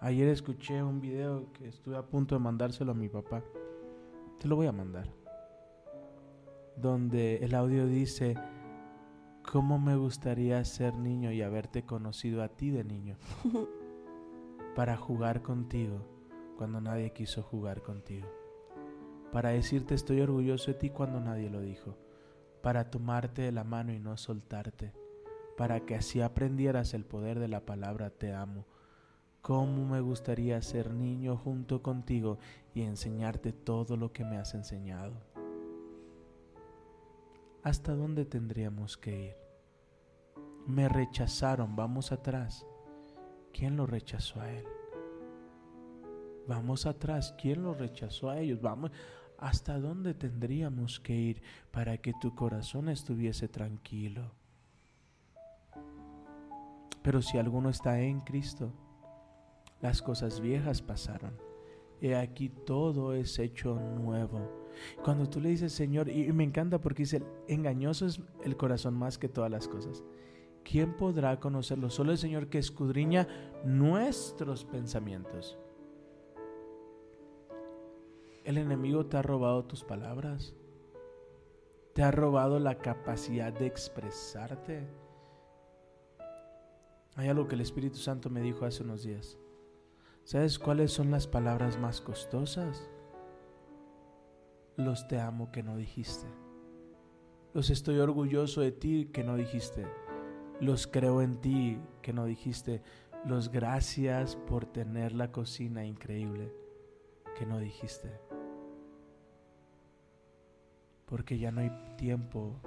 Ayer 0.00 0.28
escuché 0.28 0.82
un 0.82 1.02
video 1.02 1.52
que 1.52 1.68
estuve 1.68 1.98
a 1.98 2.06
punto 2.06 2.34
de 2.34 2.40
mandárselo 2.40 2.92
a 2.92 2.94
mi 2.94 3.10
papá. 3.10 3.42
Te 4.42 4.48
lo 4.48 4.56
voy 4.56 4.66
a 4.66 4.72
mandar. 4.72 5.06
Donde 6.76 7.36
el 7.44 7.54
audio 7.54 7.86
dice, 7.86 8.34
¿cómo 9.52 9.78
me 9.78 9.94
gustaría 9.94 10.64
ser 10.64 10.96
niño 10.96 11.30
y 11.30 11.42
haberte 11.42 11.84
conocido 11.84 12.42
a 12.42 12.48
ti 12.48 12.70
de 12.70 12.82
niño? 12.82 13.18
Para 14.74 14.96
jugar 14.96 15.42
contigo 15.42 16.04
cuando 16.58 16.80
nadie 16.80 17.12
quiso 17.12 17.40
jugar 17.40 17.82
contigo. 17.82 18.26
Para 19.30 19.50
decirte 19.50 19.94
estoy 19.94 20.20
orgulloso 20.20 20.72
de 20.72 20.78
ti 20.78 20.90
cuando 20.90 21.20
nadie 21.20 21.48
lo 21.48 21.60
dijo. 21.60 21.96
Para 22.62 22.90
tomarte 22.90 23.42
de 23.42 23.52
la 23.52 23.62
mano 23.62 23.92
y 23.92 24.00
no 24.00 24.16
soltarte. 24.16 24.92
Para 25.56 25.86
que 25.86 25.94
así 25.94 26.20
aprendieras 26.20 26.94
el 26.94 27.04
poder 27.04 27.38
de 27.38 27.46
la 27.46 27.64
palabra 27.64 28.10
te 28.10 28.34
amo. 28.34 28.66
¿Cómo 29.42 29.84
me 29.84 30.00
gustaría 30.00 30.62
ser 30.62 30.94
niño 30.94 31.36
junto 31.36 31.82
contigo 31.82 32.38
y 32.74 32.82
enseñarte 32.82 33.52
todo 33.52 33.96
lo 33.96 34.12
que 34.12 34.24
me 34.24 34.38
has 34.38 34.54
enseñado? 34.54 35.14
¿Hasta 37.64 37.92
dónde 37.96 38.24
tendríamos 38.24 38.96
que 38.96 39.20
ir? 39.30 39.36
Me 40.68 40.88
rechazaron, 40.88 41.74
vamos 41.74 42.12
atrás. 42.12 42.64
¿Quién 43.52 43.76
lo 43.76 43.84
rechazó 43.84 44.40
a 44.40 44.48
él? 44.48 44.64
Vamos 46.46 46.86
atrás, 46.86 47.34
¿quién 47.36 47.64
lo 47.64 47.74
rechazó 47.74 48.30
a 48.30 48.38
ellos? 48.38 48.60
Vamos, 48.60 48.92
¿hasta 49.38 49.76
dónde 49.80 50.14
tendríamos 50.14 51.00
que 51.00 51.14
ir 51.14 51.42
para 51.72 51.98
que 51.98 52.12
tu 52.20 52.36
corazón 52.36 52.88
estuviese 52.88 53.48
tranquilo? 53.48 54.30
Pero 57.02 57.20
si 57.22 57.38
alguno 57.38 57.70
está 57.70 57.98
en 58.00 58.20
Cristo, 58.20 58.72
las 59.82 60.00
cosas 60.00 60.40
viejas 60.40 60.80
pasaron. 60.80 61.36
He 62.00 62.16
aquí 62.16 62.48
todo 62.48 63.14
es 63.14 63.38
hecho 63.38 63.74
nuevo. 63.74 64.40
Cuando 65.04 65.28
tú 65.28 65.40
le 65.40 65.50
dices 65.50 65.72
Señor, 65.72 66.08
y 66.08 66.32
me 66.32 66.44
encanta 66.44 66.80
porque 66.80 67.02
dice, 67.02 67.22
engañoso 67.48 68.06
es 68.06 68.20
el 68.44 68.56
corazón 68.56 68.94
más 68.94 69.18
que 69.18 69.28
todas 69.28 69.50
las 69.50 69.68
cosas. 69.68 70.02
¿Quién 70.64 70.96
podrá 70.96 71.38
conocerlo? 71.40 71.90
Solo 71.90 72.12
el 72.12 72.18
Señor 72.18 72.48
que 72.48 72.58
escudriña 72.58 73.26
nuestros 73.64 74.64
pensamientos. 74.64 75.58
El 78.44 78.58
enemigo 78.58 79.06
te 79.06 79.16
ha 79.16 79.22
robado 79.22 79.64
tus 79.64 79.84
palabras. 79.84 80.54
Te 81.94 82.02
ha 82.02 82.10
robado 82.10 82.58
la 82.58 82.78
capacidad 82.78 83.52
de 83.52 83.66
expresarte. 83.66 84.88
Hay 87.14 87.28
algo 87.28 87.46
que 87.46 87.54
el 87.54 87.60
Espíritu 87.60 87.98
Santo 87.98 88.30
me 88.30 88.40
dijo 88.40 88.64
hace 88.64 88.82
unos 88.82 89.02
días. 89.02 89.38
¿Sabes 90.24 90.58
cuáles 90.58 90.92
son 90.92 91.10
las 91.10 91.26
palabras 91.26 91.78
más 91.78 92.00
costosas? 92.00 92.88
los 94.76 95.06
te 95.06 95.20
amo 95.20 95.50
que 95.52 95.62
no 95.62 95.76
dijiste. 95.76 96.26
Los 97.54 97.70
estoy 97.70 97.98
orgulloso 97.98 98.60
de 98.60 98.72
ti 98.72 99.10
que 99.12 99.24
no 99.24 99.36
dijiste. 99.36 99.86
Los 100.60 100.86
creo 100.86 101.22
en 101.22 101.40
ti 101.40 101.78
que 102.00 102.12
no 102.12 102.24
dijiste. 102.24 102.82
Los 103.24 103.50
gracias 103.50 104.36
por 104.36 104.66
tener 104.66 105.12
la 105.12 105.30
cocina 105.30 105.84
increíble 105.84 106.52
que 107.36 107.46
no 107.46 107.58
dijiste. 107.58 108.10
Porque 111.06 111.38
ya 111.38 111.50
no 111.50 111.60
hay 111.60 111.70
tiempo, 111.96 112.60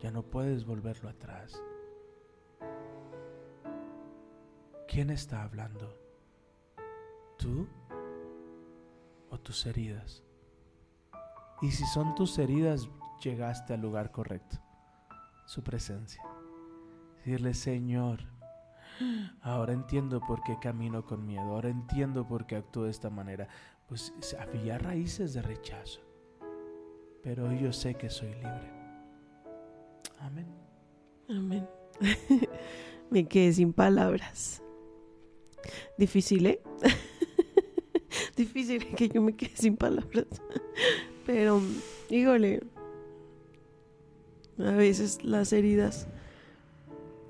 ya 0.00 0.10
no 0.10 0.22
puedes 0.22 0.64
volverlo 0.64 1.08
atrás. 1.08 1.62
¿Quién 4.88 5.10
está 5.10 5.42
hablando? 5.42 6.03
¿Tú 7.38 7.66
o 9.30 9.38
tus 9.38 9.66
heridas? 9.66 10.22
Y 11.62 11.70
si 11.70 11.84
son 11.86 12.14
tus 12.14 12.38
heridas, 12.38 12.88
llegaste 13.22 13.74
al 13.74 13.80
lugar 13.80 14.10
correcto, 14.10 14.58
su 15.46 15.62
presencia. 15.62 16.22
Decirle, 17.16 17.54
Señor, 17.54 18.20
ahora 19.40 19.72
entiendo 19.72 20.20
por 20.20 20.42
qué 20.42 20.58
camino 20.60 21.04
con 21.04 21.26
miedo, 21.26 21.42
ahora 21.42 21.70
entiendo 21.70 22.26
por 22.26 22.46
qué 22.46 22.56
actúo 22.56 22.84
de 22.84 22.90
esta 22.90 23.10
manera. 23.10 23.48
Pues 23.88 24.12
había 24.38 24.78
raíces 24.78 25.34
de 25.34 25.42
rechazo, 25.42 26.00
pero 27.22 27.48
hoy 27.48 27.60
yo 27.60 27.72
sé 27.72 27.94
que 27.94 28.10
soy 28.10 28.34
libre. 28.34 28.70
Amén. 30.20 30.46
Amén. 31.28 31.68
Me 33.10 33.26
quedé 33.26 33.52
sin 33.52 33.72
palabras. 33.72 34.62
Difícil, 35.96 36.46
¿eh? 36.46 36.62
Difícil 38.44 38.86
que 38.96 39.08
yo 39.08 39.22
me 39.22 39.34
quede 39.34 39.56
sin 39.56 39.76
palabras. 39.76 40.26
Pero, 41.26 41.62
híjole, 42.10 42.60
a 44.58 44.72
veces 44.72 45.24
las 45.24 45.52
heridas 45.54 46.06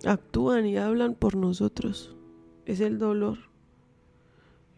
actúan 0.04 0.66
y 0.66 0.76
hablan 0.76 1.14
por 1.14 1.36
nosotros. 1.36 2.16
Es 2.66 2.80
el 2.80 2.98
dolor 2.98 3.38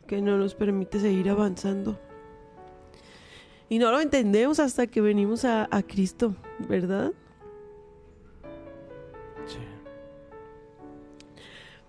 que 0.06 0.20
no 0.20 0.36
nos 0.36 0.54
permite 0.54 1.00
seguir 1.00 1.30
avanzando. 1.30 1.98
Y 3.70 3.78
no 3.78 3.90
lo 3.90 4.00
entendemos 4.00 4.60
hasta 4.60 4.86
que 4.86 5.00
venimos 5.00 5.44
a, 5.46 5.66
a 5.70 5.82
Cristo, 5.82 6.36
¿verdad? 6.68 7.12
Sí. 9.46 9.58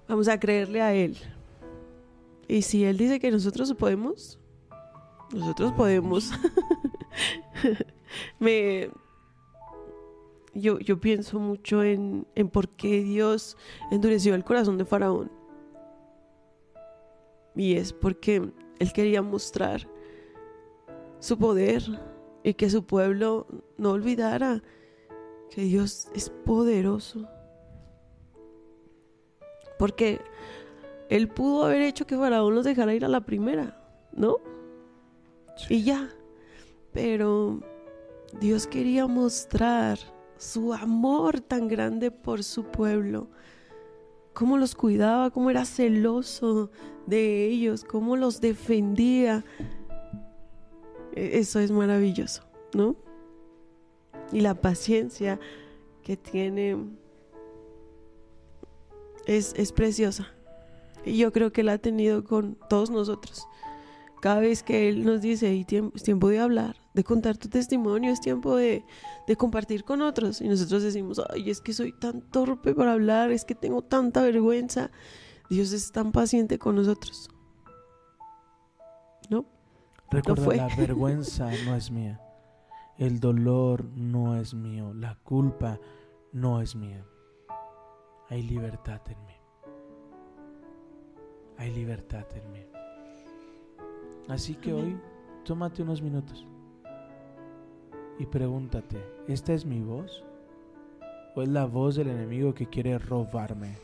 Vamos 0.08 0.30
a 0.30 0.40
creerle 0.40 0.82
a 0.82 0.94
Él. 0.94 1.18
Y 2.48 2.62
si 2.62 2.86
Él 2.86 2.98
dice 2.98 3.20
que 3.20 3.32
nosotros 3.32 3.74
podemos, 3.74 4.40
nosotros 5.34 5.74
podemos. 5.74 6.32
Me, 8.40 8.90
yo, 10.54 10.80
yo 10.80 11.00
pienso 11.00 11.40
mucho 11.40 11.84
en, 11.84 12.26
en 12.36 12.50
por 12.50 12.70
qué 12.70 13.04
Dios 13.04 13.58
endureció 13.92 14.34
el 14.34 14.44
corazón 14.44 14.78
de 14.78 14.86
Faraón. 14.86 15.32
Y 17.56 17.76
es 17.76 17.92
porque 17.92 18.52
Él 18.80 18.94
quería 18.94 19.22
mostrar 19.22 19.88
su 21.20 21.38
poder 21.38 21.84
y 22.44 22.54
que 22.54 22.70
su 22.70 22.86
pueblo 22.86 23.48
no 23.78 23.92
olvidara 23.92 24.64
que 25.50 25.62
Dios 25.62 26.08
es 26.14 26.30
poderoso. 26.30 27.28
Porque 29.78 30.22
Él 31.10 31.30
pudo 31.30 31.66
haber 31.66 31.82
hecho 31.82 32.06
que 32.06 32.18
Faraón 32.18 32.54
los 32.56 32.66
dejara 32.66 32.94
ir 32.94 33.06
a 33.06 33.08
la 33.08 33.22
primera, 33.22 33.82
¿no? 34.14 34.38
Y 35.70 35.84
ya. 35.84 36.10
Pero 36.92 37.62
Dios 38.40 38.68
quería 38.68 39.08
mostrar 39.08 39.98
su 40.38 40.74
amor 40.74 41.40
tan 41.42 41.68
grande 41.68 42.12
por 42.12 42.44
su 42.44 42.66
pueblo. 42.66 43.28
Cómo 44.34 44.58
los 44.58 44.76
cuidaba, 44.76 45.32
cómo 45.32 45.50
era 45.50 45.66
celoso 45.66 46.70
de 47.06 47.46
ellos, 47.48 47.84
cómo 47.84 48.16
los 48.18 48.40
defendía. 48.42 49.44
E- 51.14 51.40
Eso 51.40 51.60
es 51.60 51.72
maravilloso, 51.72 52.44
¿no? 52.74 52.96
Y 54.32 54.42
la 54.42 54.56
paciencia 54.56 55.40
que 56.04 56.18
tiene 56.18 56.78
es, 59.26 59.54
es 59.58 59.72
preciosa. 59.72 60.34
Y 61.06 61.18
yo 61.18 61.32
creo 61.32 61.52
que 61.52 61.64
la 61.64 61.74
ha 61.74 61.78
tenido 61.78 62.24
con 62.24 62.58
todos 62.70 62.90
nosotros. 62.90 63.48
Cada 64.22 64.40
vez 64.40 64.64
que 64.64 64.90
Él 64.90 65.06
nos 65.06 65.22
dice, 65.22 65.54
"Y 65.54 65.64
tiempo, 65.64 65.96
es 65.96 66.04
tiempo 66.04 66.30
de 66.30 66.40
hablar, 66.40 66.76
de 66.98 67.04
contar 67.04 67.38
tu 67.38 67.48
testimonio, 67.48 68.12
es 68.12 68.20
tiempo 68.20 68.56
de, 68.56 68.84
de 69.28 69.36
compartir 69.36 69.84
con 69.84 70.02
otros. 70.02 70.42
Y 70.42 70.48
nosotros 70.48 70.82
decimos, 70.82 71.22
ay, 71.30 71.52
es 71.52 71.62
que 71.62 71.72
soy 71.72 71.92
tan 71.92 72.22
torpe 72.22 72.74
para 72.74 72.94
hablar, 72.94 73.30
es 73.30 73.46
que 73.46 73.54
tengo 73.54 73.84
tanta 73.84 74.24
vergüenza. 74.24 74.90
Dios 75.48 75.72
es 75.74 75.92
tan 75.92 76.12
paciente 76.12 76.58
con 76.58 76.76
nosotros. 76.76 77.30
¿No? 79.30 79.46
Recuerda, 80.10 80.44
fue. 80.44 80.56
la 80.58 80.76
vergüenza 80.76 81.52
no 81.66 81.76
es 81.76 81.92
mía. 81.92 82.20
El 82.98 83.20
dolor 83.20 83.86
no 83.96 84.36
es 84.36 84.56
mío. 84.56 84.92
La 84.96 85.16
culpa 85.24 85.80
no 86.34 86.62
es 86.62 86.76
mía. 86.76 87.06
Hay 88.30 88.42
libertad 88.42 89.02
en 89.08 89.24
mí. 89.26 89.37
Hay 91.58 91.72
libertad 91.72 92.26
en 92.36 92.52
mí. 92.52 92.60
Así 94.28 94.56
que 94.56 94.72
Amén. 94.72 94.86
hoy, 94.86 94.98
tómate 95.44 95.82
unos 95.84 96.02
minutos 96.02 96.46
y 98.20 98.26
pregúntate, 98.26 98.98
¿esta 99.28 99.54
es 99.54 99.66
mi 99.66 99.82
voz? 99.82 100.24
¿O 101.36 101.42
es 101.42 101.50
la 101.50 101.66
voz 101.66 101.96
del 101.96 102.08
enemigo 102.10 102.54
que 102.54 102.68
quiere 102.68 102.98
robarme? 102.98 103.78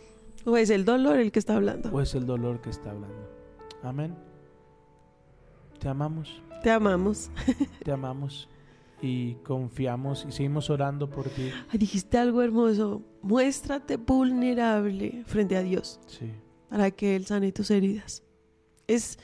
O 0.46 0.58
es 0.58 0.70
el 0.70 0.86
dolor 0.86 1.20
el 1.20 1.32
que 1.32 1.40
está 1.40 1.56
hablando. 1.56 1.90
¿O 1.92 2.02
es 2.02 2.16
el 2.16 2.26
dolor 2.26 2.62
que 2.62 2.70
está 2.72 2.92
hablando? 2.92 3.30
Amén. 3.84 4.16
Te 5.80 5.88
amamos. 5.88 6.42
Te 6.64 6.72
amamos. 6.72 7.30
Te 7.84 7.92
amamos 7.92 8.50
y 9.02 9.36
confiamos 9.36 10.26
y 10.28 10.32
seguimos 10.32 10.70
orando 10.70 11.10
por 11.10 11.30
ti. 11.30 11.52
Dijiste 11.74 12.18
algo 12.18 12.42
hermoso. 12.42 13.02
Muéstrate 13.22 13.98
vulnerable 13.98 15.24
frente 15.26 15.56
a 15.56 15.62
Dios 15.62 16.00
Sí, 16.08 16.30
para 16.74 16.90
que 16.90 17.16
Él 17.16 17.28
sane 17.28 17.52
tus 17.52 17.70
heridas. 17.70 18.24
Es, 18.88 19.20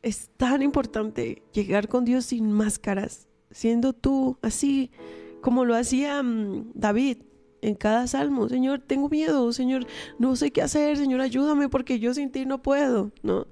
es 0.00 0.30
tan 0.36 0.62
importante 0.62 1.42
llegar 1.52 1.88
con 1.88 2.04
Dios 2.04 2.26
sin 2.26 2.52
máscaras, 2.52 3.26
siendo 3.50 3.92
tú 3.92 4.38
así 4.42 4.92
como 5.40 5.64
lo 5.64 5.74
hacía 5.74 6.22
mm, 6.22 6.70
David 6.74 7.16
en 7.62 7.74
cada 7.74 8.06
salmo. 8.06 8.48
Señor, 8.48 8.78
tengo 8.78 9.08
miedo, 9.08 9.52
Señor, 9.52 9.88
no 10.20 10.36
sé 10.36 10.52
qué 10.52 10.62
hacer, 10.62 10.96
Señor, 10.96 11.20
ayúdame 11.20 11.68
porque 11.68 11.98
yo 11.98 12.14
sin 12.14 12.30
ti 12.30 12.46
no 12.46 12.62
puedo. 12.62 13.10
No, 13.24 13.48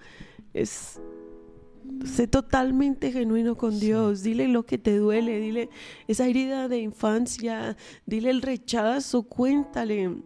es 0.54 1.00
sé 2.04 2.28
totalmente 2.28 3.10
genuino 3.10 3.56
con 3.56 3.72
Sí. 3.72 3.86
Dios. 3.86 4.22
Dile 4.22 4.46
lo 4.46 4.64
que 4.66 4.78
te 4.78 4.96
duele, 4.98 5.40
dile 5.40 5.68
esa 6.06 6.28
herida 6.28 6.68
de 6.68 6.78
infancia, 6.78 7.76
dile 8.06 8.30
el 8.30 8.40
rechazo, 8.40 9.24
cuéntale. 9.24 10.16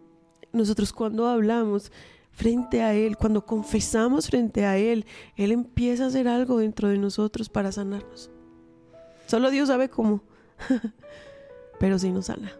Nosotros 0.53 0.93
cuando 0.93 1.27
hablamos 1.27 1.91
frente 2.31 2.81
a 2.81 2.93
Él, 2.93 3.17
cuando 3.17 3.45
confesamos 3.45 4.27
frente 4.27 4.65
a 4.65 4.77
Él, 4.77 5.05
Él 5.35 5.51
empieza 5.51 6.05
a 6.05 6.07
hacer 6.07 6.27
algo 6.27 6.59
dentro 6.59 6.89
de 6.89 6.97
nosotros 6.97 7.49
para 7.49 7.71
sanarnos. 7.71 8.31
Solo 9.27 9.49
Dios 9.49 9.67
sabe 9.67 9.89
cómo, 9.89 10.23
pero 11.79 11.99
sí 11.99 12.11
nos 12.11 12.25
sana. 12.25 12.51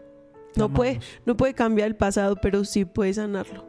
No 0.56 0.72
puede, 0.72 1.00
no 1.24 1.36
puede 1.36 1.54
cambiar 1.54 1.88
el 1.88 1.96
pasado, 1.96 2.36
pero 2.40 2.64
sí 2.64 2.84
puede 2.84 3.14
sanarlo. 3.14 3.64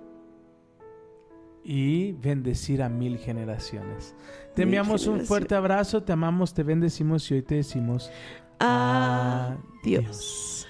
Y 1.64 2.12
bendecir 2.14 2.84
a 2.84 2.89
mil 2.89 3.18
generaciones. 3.18 4.16
Te 4.54 4.66
Mil 4.66 4.76
enviamos 4.76 5.08
un 5.08 5.22
fuerte 5.22 5.56
abrazo, 5.56 6.04
te 6.04 6.12
amamos, 6.12 6.54
te 6.54 6.64
bendecimos 6.64 7.30
y 7.32 7.36
hoy 7.36 7.41
te 7.41 7.56
decimos 7.56 8.12
Adiós. 8.60 9.60
adiós. 9.82 10.68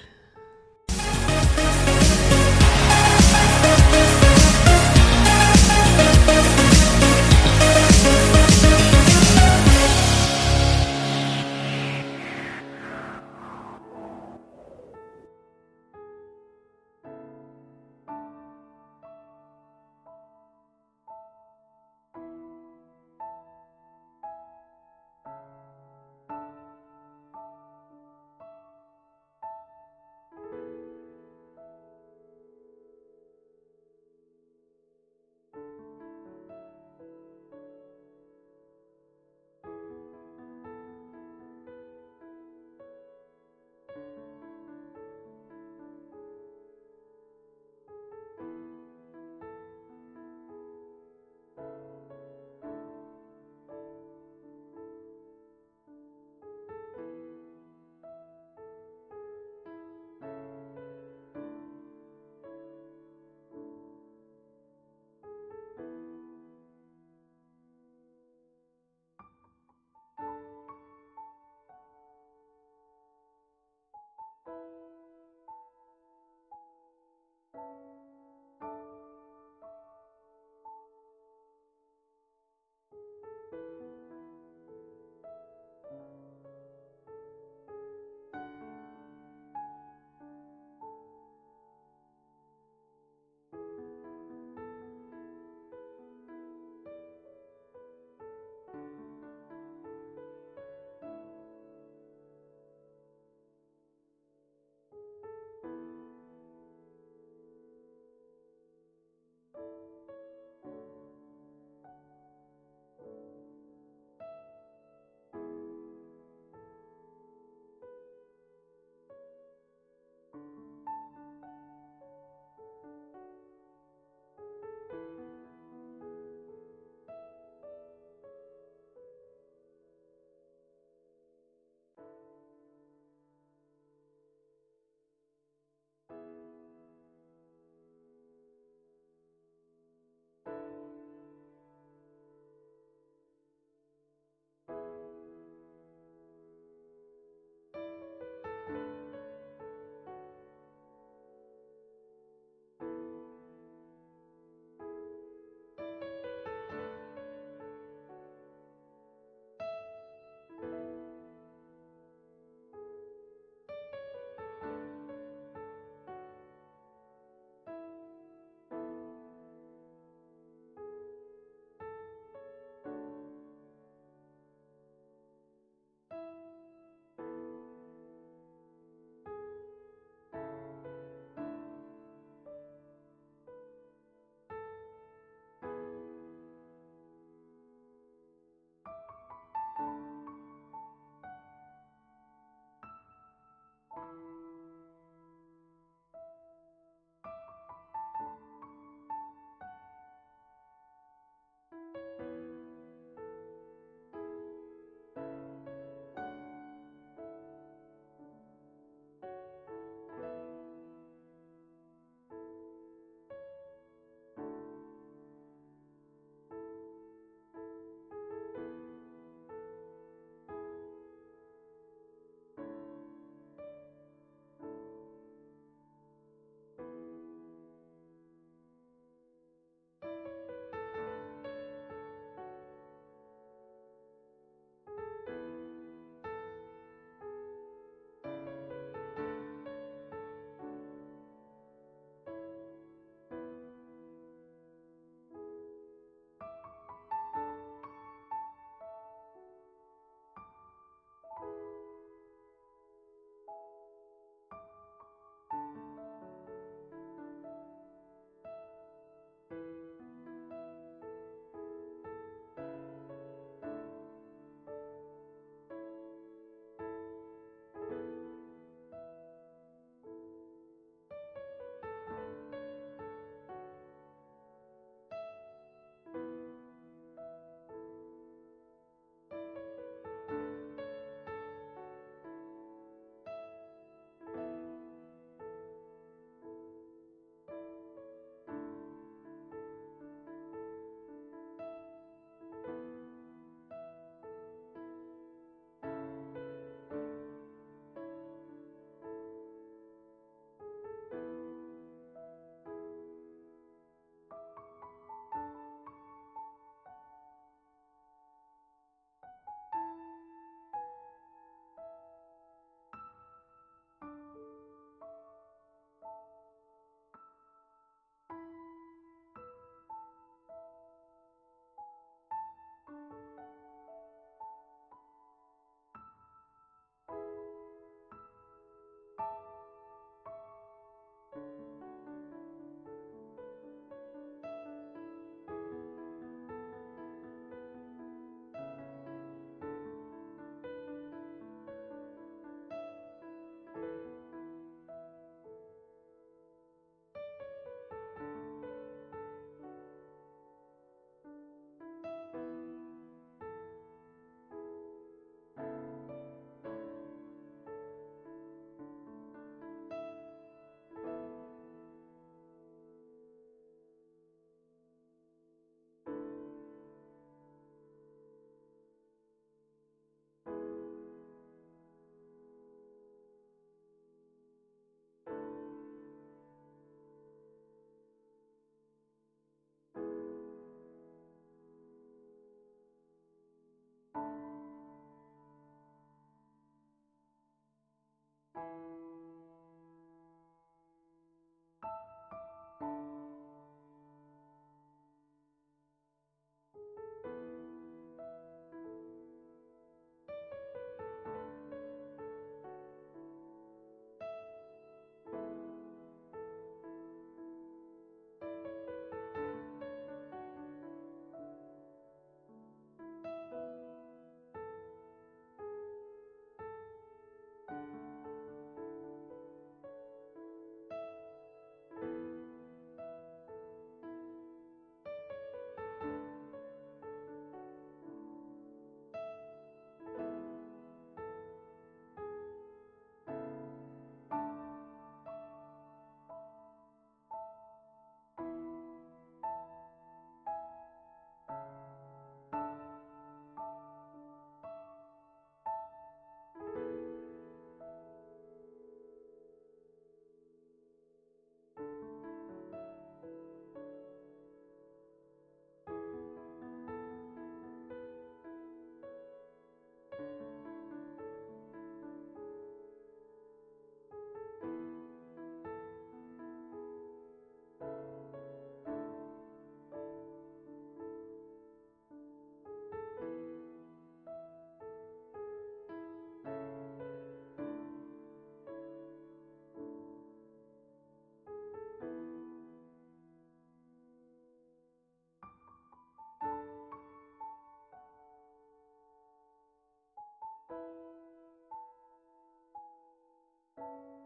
you 493.78 494.23